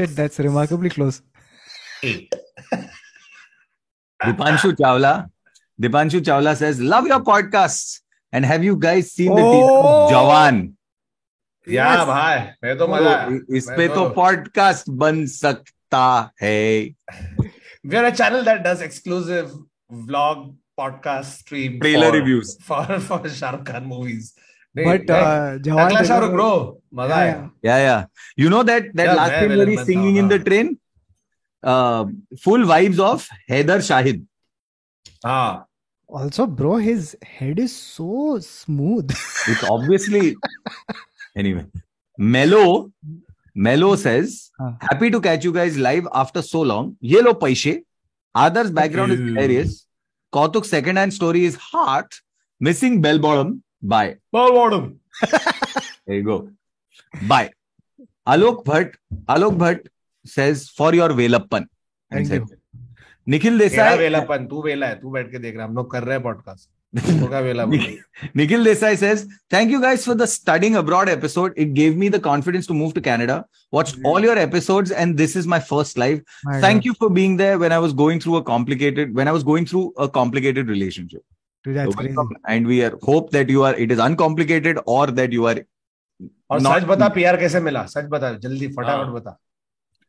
[0.00, 1.22] Shit, that's remarkably close.
[2.02, 2.34] eight.
[4.22, 5.14] Dipanshu Chawla.
[5.81, 7.99] Dipanshu Chawla says, Love your podcasts.
[8.31, 9.51] And have you guys seen the Oh!
[9.51, 10.61] teaser of Jawan?
[11.69, 12.05] या Yes.
[12.07, 16.95] भाई मैं तो मजा तो इस पे तो podcast बन सकता है
[17.85, 19.51] we are a channel that does exclusive
[20.09, 20.41] vlog
[20.81, 22.51] podcast stream Trailer for, reviews.
[22.69, 24.33] for for Shahrukh Khan movies
[24.77, 25.85] नहीं, But like, uh, Jawan.
[25.85, 26.49] अगला trailer- शाहरुख bro
[27.01, 28.05] मजा Yeah, आया Yeah, yeah.
[28.43, 30.31] You know that that Yeah, last मैं time where villain he's बनता singing हूँ, in
[30.33, 30.45] the हाँ.
[30.49, 30.77] train?
[31.63, 32.03] Uh,
[32.47, 34.25] full vibes of Heather Shahid.
[35.25, 35.65] हाँ
[36.08, 39.10] Also, bro, his head is so smooth.
[39.46, 40.36] It's obviously
[41.36, 41.66] anyway.
[42.16, 42.90] Mello
[43.54, 44.00] Mello hmm.
[44.00, 44.72] says, Huh.
[44.80, 46.96] happy to catch you guys live after so long.
[47.00, 47.82] Yellow lo paise.
[48.34, 49.28] Adar's background is hmm.
[49.28, 49.86] hilarious.
[50.32, 52.20] Kautuk's second-hand story is Heart,
[52.60, 53.62] Missing Bell Bottom.
[53.82, 54.16] Bye.
[54.32, 55.00] Bell bottom.
[56.06, 56.50] There you go.
[57.26, 57.50] Bye.
[58.26, 58.94] Alok Bhatt,
[59.28, 59.86] Alok Bhatt
[60.24, 61.66] says for your Velappan.
[62.10, 62.57] And Thank said- you.
[63.28, 66.14] Nikhil Desai वेलापन तू वेला है तू बैठ के देख रहा हम लोग कर रहे
[66.14, 66.70] हैं podcast
[68.36, 72.20] Nikhil Desai says thank you guys for the studying abroad episode it gave me the
[72.20, 73.42] confidence to move to Canada
[73.74, 76.22] watch all your episodes and this is my first life
[76.64, 79.42] thank you for being there when I was going through a complicated when I was
[79.42, 81.20] going through a complicated relationship
[82.48, 85.64] and we are hope that you are it is uncomplicated और that you are
[86.50, 87.84] और सच बता PR कैसे मिला?
[87.86, 89.38] सच बता जल्दी फटाफट बता।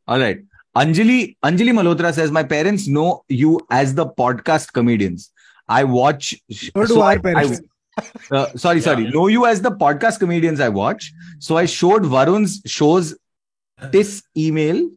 [0.08, 5.32] Alright Anjali Anjali Malhotra says, My parents know you as the podcast comedians.
[5.68, 7.62] I watch So do so our I- parents.
[7.62, 7.66] I-
[8.32, 9.10] uh, sorry, sorry.
[9.12, 11.12] Know you as the podcast comedians I watch.
[11.40, 13.16] So I showed Varun's shows
[13.92, 14.90] this email,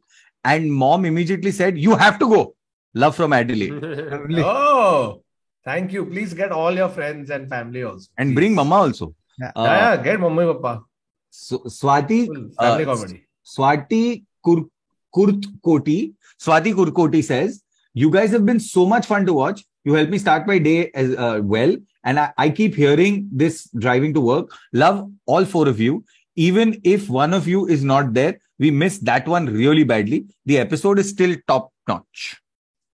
[0.44, 2.54] and mom immediately said, You have to go.
[2.94, 3.72] Love from Adelaide.
[4.44, 5.22] Oh,
[5.64, 6.04] thank you.
[6.06, 8.08] Please get all your friends and family also.
[8.18, 8.34] And Please.
[8.34, 9.14] bring mama also.
[9.40, 9.50] Yeah.
[9.56, 10.82] Uh, Yeah, yeah, get mummy papa.
[11.30, 13.24] So, Swati Full family uh, comedy.
[13.44, 14.68] Swati Kur-
[15.14, 17.62] Kurtkoti, Swati Kurkoti says,
[17.94, 19.64] You guys have been so much fun to watch.
[19.84, 21.76] You help me start my day as uh, well.
[22.04, 24.50] And I, I keep hearing this driving to work.
[24.72, 26.04] Love all four of you.
[26.36, 30.26] Even if one of you is not there, we missed that one really badly.
[30.46, 32.36] The episode is still top notch.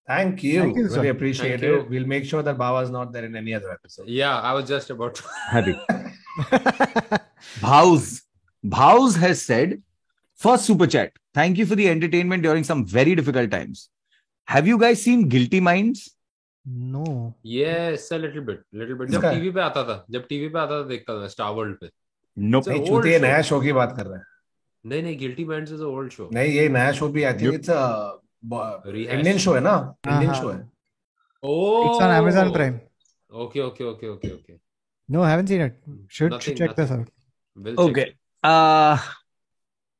[0.07, 0.61] Thank you.
[0.61, 0.97] Thank you, sir.
[0.97, 1.87] really appreciate Thank you.
[1.91, 4.09] We'll make sure that Baba's not there in any other episode.
[4.09, 5.23] yeah, I was just about to.
[5.51, 5.79] Happy.
[7.61, 8.23] Bhaus.
[8.65, 9.83] Bhaus has said,
[10.41, 11.13] First super chat.
[11.35, 13.89] Thank you for the entertainment during some very difficult times.
[14.49, 16.03] Have you guys seen Guilty Minds?
[16.95, 17.35] No.
[17.43, 19.11] Yes, a little bit, little bit.
[19.11, 21.91] जब TV पे आता था जब TV पे आता था देखता था स्टार वर्ल्ड पे
[22.37, 22.65] Nope.
[22.65, 24.25] So- नहीं old चूतिए नया शो की बात कर रहा है
[24.85, 27.55] नहीं नहीं Guilty Minds is a old show नहीं ये नया शो भी I think.
[27.55, 28.21] It's a.
[28.45, 29.75] Indian show है ना
[30.09, 30.67] इंडियन हाँ, शो है
[31.43, 31.57] Oh,
[31.87, 32.77] It's on Amazon Prime.
[33.43, 34.55] Okay, okay, okay, okay, okay.
[35.09, 35.75] No, I haven't seen it.
[36.17, 37.11] Should, Nothing, should check this out.
[37.57, 38.07] We'll Okay.
[38.45, 38.97] Uh, uh,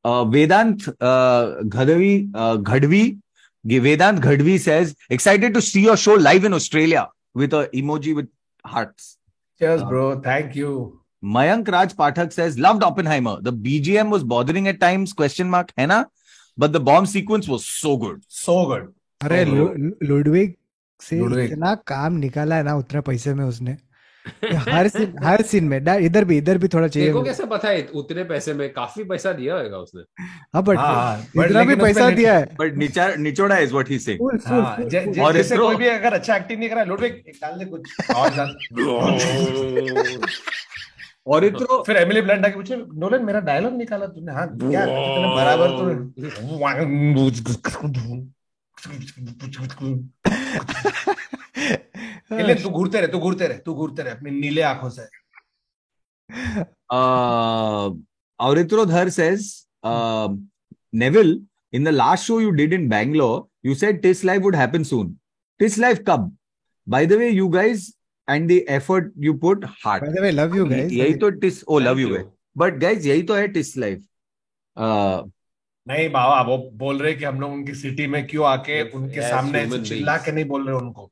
[0.06, 3.20] Vedant uh, Ghadavi, uh, Ghadvi,
[3.66, 8.28] Vedant Ghadvi says, excited to see your show live in Australia with a emoji with
[8.66, 9.18] hearts.
[9.60, 9.90] Cheers, हाँ.
[9.90, 10.20] bro.
[10.20, 11.00] Thank you.
[11.24, 13.40] Mayank Raj Pathak says, loved Oppenheimer.
[13.42, 16.06] The BGM was bothering at times, question mark, है ना?
[16.58, 18.24] But the bomb sequence was so good.
[18.28, 18.94] So good.
[19.24, 20.56] अरे So लु- लु- Ludwig
[21.02, 23.78] से Ludwig. इतना काम निकाला है ना उतने पैसे में उसने
[24.69, 27.89] हर सीन हर सीन में। इधर भी इधर भी थोड़ा चाहिए देखो कैसे पता है
[27.95, 30.23] उतने पैसे में काफ़ी पैसा दिया होगा उसने।
[30.55, 34.19] हाँ बट हाँ, हाँ, इतना भी पैसा दिया है। what he's saying.
[34.19, 36.85] Full full हाँ। जे- और जैसे इसको- कोई भी अगर अच्छा एक्टिंग नहीं कर रहा
[36.85, 38.57] है एक डाल दे कुछ। और डाल
[41.27, 45.35] और इतरो फिर एमिली ब्लंट आके पूछे नोलन मेरा डायलॉग निकाला तूने। हाँ क्या कितने
[45.37, 45.69] बराबर
[52.33, 55.03] इसलिए तू घूरते रहे तू घूरते रहे तू घूरते रहे अपनी नीले आँखों से
[58.41, 59.53] और धर says
[60.95, 61.41] Neville
[61.73, 65.17] in the last show you did in Bangalore you said this life would happen soon
[65.59, 66.37] this life कब?
[66.89, 67.95] By the way you guys
[68.31, 71.63] and the effort you put heart by the way love you guys यही तो this
[71.65, 72.17] oh love you
[72.57, 74.07] but guys यही तो है TISS life
[74.77, 79.67] नहीं बाबा वो बोल रहे कि हम लोग उनकी सिटी में क्यों आके उनके सामने
[79.85, 81.11] चिल्ला के नहीं बोल रहे उनको।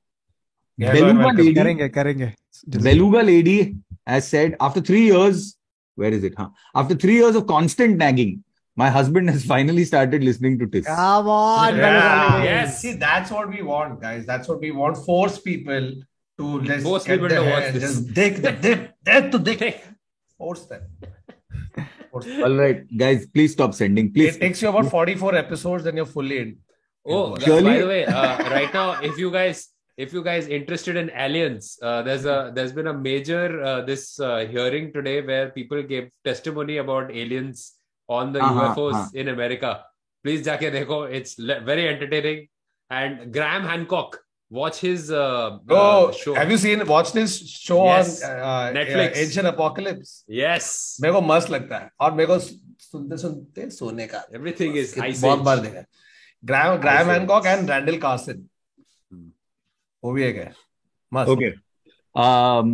[0.79, 2.35] Beluga lady, karenge, karenge.
[2.69, 3.77] Beluga lady
[4.07, 5.57] has said after three years,
[5.95, 6.35] where is it?
[6.37, 6.51] Huh?
[6.75, 8.45] After three years of constant nagging,
[8.77, 10.87] my husband has finally started listening to this.
[10.87, 12.43] Come on, yeah.
[12.45, 12.83] yes.
[12.83, 14.27] See, that's what we want, guys.
[14.27, 14.99] That's what we want.
[14.99, 15.93] Force people
[16.37, 17.83] to let's force people to watch this.
[17.83, 19.83] Just dick, dick, death to dick.
[20.37, 20.83] Force them.
[22.11, 22.43] Force them.
[22.43, 24.13] All right, guys, please stop sending.
[24.13, 24.37] Please.
[24.37, 26.59] It takes you about 44 episodes, then you're fully in.
[27.07, 30.96] Oh, guys, by the way, uh, right now, if you guys if you guys interested
[30.96, 35.50] in aliens, uh, there's a there's been a major uh, this uh, hearing today where
[35.50, 37.74] people gave testimony about aliens
[38.10, 39.10] on the Uh-huh, UFOs uh-huh.
[39.24, 39.72] in America.
[40.26, 41.00] Please jaake dekho.
[41.20, 42.48] It's le- very entertaining.
[42.90, 44.18] And Graham Hancock,
[44.50, 46.34] watch his uh, uh, Oh, show.
[46.36, 48.10] have you seen, watch this show Yes.
[48.24, 49.14] on uh, Netflix.
[49.16, 50.12] uh, Ancient Apocalypse?
[50.42, 50.68] Yes,
[51.02, 55.22] मेरे को मस्त लगता है और मेरे को सुनते सुनते सोने का everything is ice
[55.22, 55.46] बहुत age.
[55.46, 55.84] बार देखा
[56.52, 57.58] ग्राम ग्राम Ice Hancock Age.
[57.60, 58.48] And Randall Carson Hmm.
[60.07, 60.53] वो भी एक है
[61.15, 61.55] मस्त Okay.
[62.25, 62.69] Um,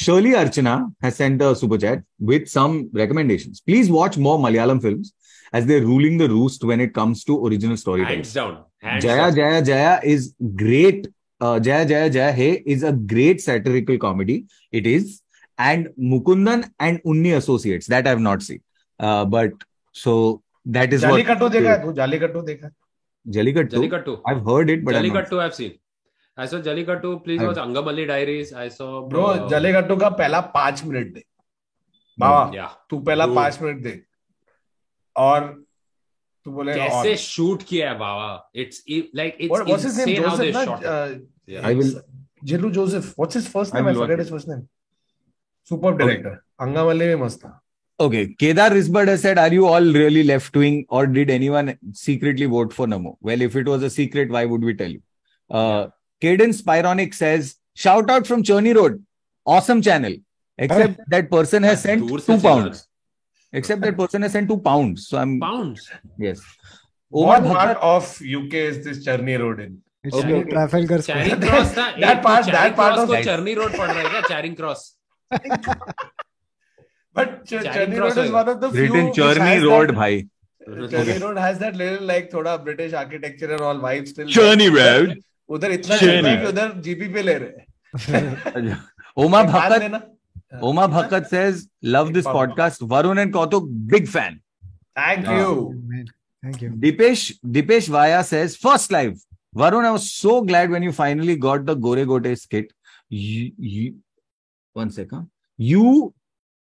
[0.00, 3.60] Shirley Archana has sent a super chat with some recommendations.
[3.70, 5.12] Please watch more Malayalam films
[5.60, 8.24] as they're ruling the roost when it comes to original storytelling.
[8.24, 8.56] Hands down.
[8.86, 9.36] Hands Jaya down.
[9.36, 11.06] Jaya Jaya is great.
[11.40, 14.38] Uh, Jaya Jaya Jaya Hey is a great satirical comedy.
[14.72, 15.22] It is.
[15.58, 17.86] And Mukundan and Unni Associates.
[17.94, 18.60] That I have not seen.
[18.98, 19.50] Uh, but
[19.92, 20.42] so
[20.78, 21.52] that is jallikattu what.
[21.52, 22.70] देखा है तू Jallikattu
[23.36, 23.76] Jallikattu.
[23.76, 24.20] Jallikattu.
[24.26, 25.78] I've heard it, but I've Jallikattu I've seen.
[26.40, 31.12] I saw Jallikattu please watch Angamaly Diaries I saw bro Jallikattu का पहला पाँच minute
[31.14, 31.24] दे
[32.18, 34.00] बाबा तू पहला पाँच minute दे
[35.16, 35.46] और
[36.46, 40.84] तू बोले कैसे शूट किया है बाबा it's like it's what's how they shot
[41.64, 41.94] I will
[42.50, 44.66] Jeethu Joseph what's his first name I forget his first name
[45.70, 47.58] super director अंगम में मस्त था
[48.00, 52.46] Okay, Kedar Risbad has said, Are you all really left wing or did anyone secretly
[52.46, 53.16] vote for Namo?
[53.20, 55.00] Well, if it was a secret, why would we tell you?
[55.50, 55.88] Uh,
[56.20, 59.04] Cadence Pyronic says, shout out from Charni Road.
[59.46, 60.14] Awesome channel.
[60.56, 62.86] Except that person has sent two pounds.
[63.52, 65.06] Except that person has sent two pounds.
[65.08, 65.90] So I'm pounds.
[66.18, 66.40] Yes.
[67.12, 69.80] Omar what part of UK is this Charni Road in?
[70.12, 70.44] Okay.
[70.50, 71.06] Charing Cross.
[71.74, 72.46] that, that part.
[72.46, 73.72] That part of Charni Road.
[74.28, 74.96] Charing Cross.
[77.14, 78.92] but Ch- Road is one of the few.
[78.92, 79.06] Written
[79.64, 80.26] Road, that, bhai.
[80.68, 81.18] Okay.
[81.18, 84.26] Road has that little like thoda British architecture and all vibes still.
[84.26, 85.22] Charni Road.
[85.56, 87.66] उधर इतना है कि उधर GP पे ले रहे हैं.
[89.16, 90.02] Bhakat, लेना.
[90.62, 92.80] Omar Bhakat says, Love this podcast.
[92.88, 94.40] Varun and Kautuk, big fan.
[94.96, 95.38] Thank Ah.
[95.38, 95.82] you.
[96.42, 96.70] Thank you.
[96.70, 99.16] Dipesh Dipesh Vaya says first live.
[99.56, 102.72] Varun, I was so glad when you finally got the Gore Gote skit.
[103.08, 103.94] You, you
[104.74, 105.30] one second.
[105.56, 106.14] You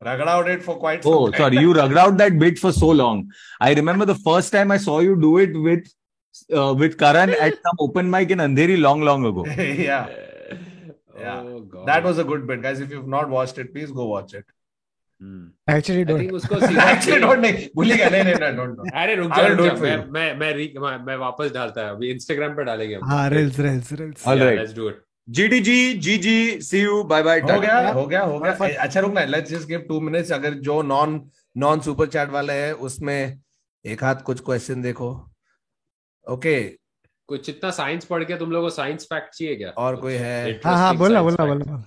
[0.04, 1.40] Ragada out it for quite some oh time.
[1.40, 3.32] sorry, you rugged out that bit for so long.
[3.60, 5.88] I remember the first time I saw you do it with
[6.62, 9.46] uh, with Karan at some open mic in Andheri long, long ago.
[9.46, 10.10] yeah.
[11.20, 11.42] Yeah.
[11.44, 12.80] oh god That was a good bit, guys.
[12.86, 14.46] If you've not watched it, please go watch it.
[15.22, 15.44] Hmm.
[15.74, 16.20] Actually, I don't.
[16.20, 18.90] think उसको Actually, seriously don't नहीं भूल ही गया नहीं नहीं नहीं don't don't.
[19.04, 19.96] अरे रुक I जा will रुक मैं.
[20.12, 23.94] मैं मैं मैं वापस डालता है अभी इंस्टाग्राम पे डालेंगे Ah, rails, rails.
[24.26, 24.60] All Yeah, right.
[24.62, 25.76] let's do it GDG,
[26.08, 26.34] GG,
[26.66, 26.98] see you.
[27.12, 27.40] Bye bye.
[27.52, 28.40] हो गया हो गया हो.
[28.40, 31.22] गया अच्छा रुक ना let's just give two minutes अगर जो नॉन
[31.64, 33.18] नॉन सुपर चैट वाले हैं उसमें
[33.86, 35.10] एक हाथ कुछ क्वेश्चन देखो
[36.32, 36.60] ओके
[37.30, 40.60] कुछ इतना साइंस पढ़ के तुम लोगों को साइंस फैक्ट चाहिए क्या और कोई है
[40.66, 41.84] हाँ हाँ बोलना बोलना बोलना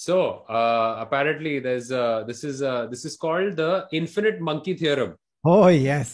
[0.00, 0.16] So
[0.56, 5.14] uh, apparently, there's uh, this is uh, this is called the infinite monkey theorem.
[5.52, 6.12] Oh yes.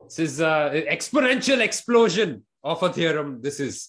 [0.00, 2.32] This is uh, exponential explosion
[2.64, 3.34] of a theorem.
[3.42, 3.80] This is.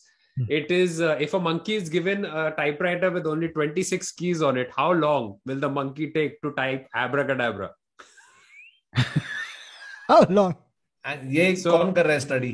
[0.57, 4.57] It is uh, if a monkey is given a typewriter with only 26 keys on
[4.57, 7.71] it, how long will the monkey take to type abracadabra?
[10.09, 10.55] How long?
[11.05, 12.51] And ये So- कौन कर रहा है study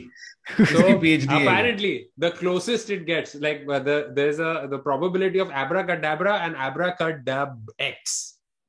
[0.59, 4.53] So इसकी PhD है ये। apparently, the closest it gets, like uh, the there's a
[4.70, 8.16] the probability of abracadabra and abracadab x,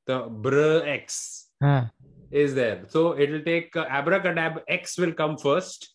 [0.07, 1.21] the br x
[1.63, 1.89] Ah.
[2.31, 2.83] is there.
[2.89, 5.89] So it will take uh, abracadab X will come first,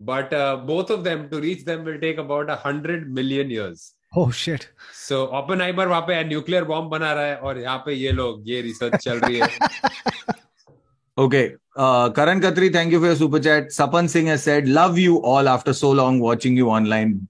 [0.00, 3.94] but uh, both of them to reach them will take about a hundred million years.
[4.14, 4.68] Oh shit.
[4.92, 8.60] So Oppenheimer वहाँ पे nuclear bomb बना रहा है और यहाँ पे ये लोग ये
[8.62, 9.48] रिसर्च चल रही है
[11.17, 11.55] Okay.
[11.75, 13.67] Uh, Karan Katri, thank you for your super chat.
[13.67, 17.27] Sapan Singh has said, Love you all after so long watching you online.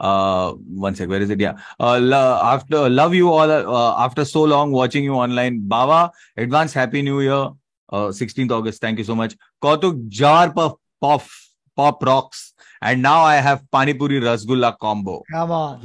[0.00, 1.40] Uh, one sec, where is it?
[1.40, 1.58] Yeah.
[1.80, 5.60] Uh, lo- after Love you all uh, after so long watching you online.
[5.66, 7.50] Baba, advance Happy New Year,
[7.90, 8.80] uh, 16th August.
[8.80, 9.36] Thank you so much.
[9.62, 12.54] Kautuk Jar Puff, Puff, Pop Rocks.
[12.80, 15.24] And now I have Panipuri Rasgulla combo.
[15.32, 15.80] Come on.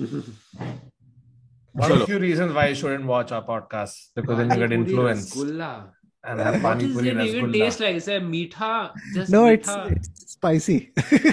[1.72, 4.72] One of the few reasons why you shouldn't watch our podcast because then you get
[4.72, 5.36] influenced.
[5.36, 5.90] Rasgulla.
[6.24, 7.96] And have pani puri puri it even taste like?
[7.96, 8.92] Is it meetha?
[9.14, 9.92] Just No, meetha?
[9.92, 10.78] it's, it's spicy.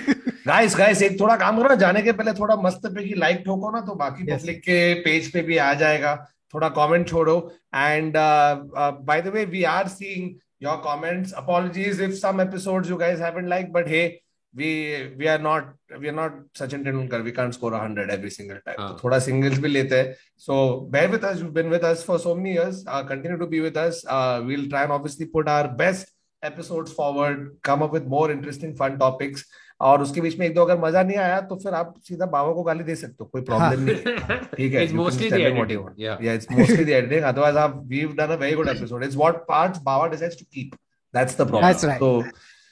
[0.47, 3.43] guys, guys, एक थोड़ा काम करो ना जाने के पहले थोड़ा मस्त पे की लाइक
[3.47, 4.41] ठोको ना तो बाकी Yes.
[4.41, 6.15] पब्लिक के पेज पे भी आ जाएगा
[6.55, 7.37] थोड़ा कमेंट छोड़ो
[7.75, 10.31] and by the way we are seeing
[10.62, 14.07] your comments apologies if some episodes you guys haven't like but hey
[14.55, 15.64] we we are not
[16.01, 18.89] we are not Sachin Tendulkar we can't score 100 every single time हाँ.
[18.89, 22.18] तो थोड़ा singles भी लेते हैं so bear with us you've been with us for
[22.18, 25.48] so many years uh, continue to be with us uh, we'll try and obviously put
[25.48, 26.10] our best
[26.43, 29.44] episodes forward come up with more interesting fun topics
[29.81, 32.52] और उसके बीच में एक दो अगर मज़ा नहीं आया तो फिर आप सीधा बाबा
[32.52, 35.28] को गाली दे सकते हो कोई प्रॉब्लम नहीं है ठीक है It's you can mostly
[35.28, 35.85] just tell the him what you editing.
[35.85, 35.98] want.
[35.98, 36.18] Yeah.
[36.20, 39.47] yeah it's mostly the editing otherwise I've, we've done a very good episode it's what
[39.48, 39.78] parts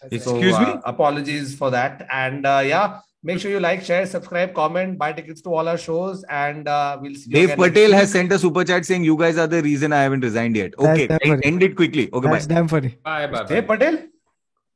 [0.03, 0.65] Excuse me.
[0.65, 2.07] Uh, apologies for that.
[2.11, 5.79] And uh, yeah, make sure you like, share, subscribe, comment, buy tickets to all our
[5.79, 7.31] shows, and uh, we'll see.
[7.31, 10.21] Dev Patel has sent a super chat saying, "You guys are the reason I haven't
[10.21, 12.09] resigned yet." Okay, end, end it quickly.
[12.13, 12.55] Okay, That's bye.
[12.55, 12.97] damn funny.
[13.05, 13.45] Bye, bye.
[13.45, 13.99] Dev Patel.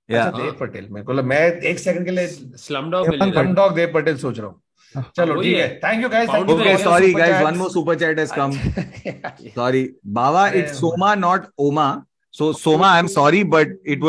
[0.09, 0.27] Yeah.
[0.27, 1.41] अच्छा देव पटेल मेरे को मैं
[1.71, 2.27] एक second के लिए
[2.63, 4.61] slum dog slum dog Dev Patel सोच रहा हूँ
[5.17, 8.53] चलो ठीक है thank you guys okay sorry guys one more Soma, chat has come
[9.55, 11.87] sorry Baba it's Soma not Oma
[12.33, 14.01] so Soma I am sorry but it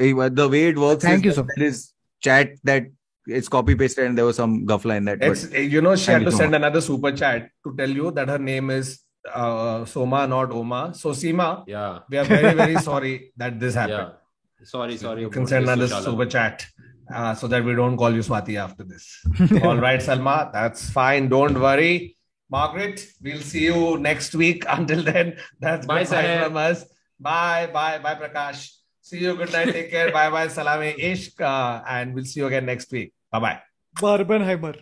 [0.00, 0.30] Oma.
[0.30, 1.04] So, Soma, I'm sorry, but it was eh, the way it works.
[1.04, 1.48] Thank is you, Soma.
[1.56, 2.86] There is chat that
[3.26, 5.18] it's copy pasted and there was some guffla in that.
[5.22, 8.10] It's But you know she had to so send another super chat to tell you
[8.12, 9.00] that her name is
[9.32, 10.94] uh, Soma, not Oma.
[10.94, 12.00] So Seema, Yeah.
[12.08, 14.12] we are very very sorry that this happened.
[14.12, 14.64] Yeah.
[14.64, 15.20] Sorry, sorry.
[15.22, 16.04] You can send another Sushala.
[16.04, 16.66] super chat.
[17.12, 19.26] uh, so that we don't call you Swati after this.
[19.62, 21.28] All right, Salma, that's fine.
[21.28, 22.16] Don't worry.
[22.50, 24.64] Margaret, we'll see you next week.
[24.70, 26.44] Until then, that's Bye, goodbye Sahib.
[26.44, 26.84] from us.
[27.20, 28.72] Bye, bye, bye, Prakash.
[29.04, 29.36] See you.
[29.36, 29.70] Good night.
[29.70, 30.10] Take care.
[30.10, 30.48] bye, bye.
[30.48, 31.38] Salame Ishq.
[31.38, 33.12] Uh, and we'll see you again next week.
[33.30, 33.60] Bye, bye.
[33.96, 34.80] Barbenheimer.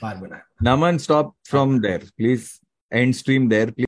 [0.00, 0.42] Bye, bye.
[0.62, 2.02] Naman, stop from there.
[2.16, 2.60] Please
[2.92, 3.72] end stream there.
[3.72, 3.86] Please.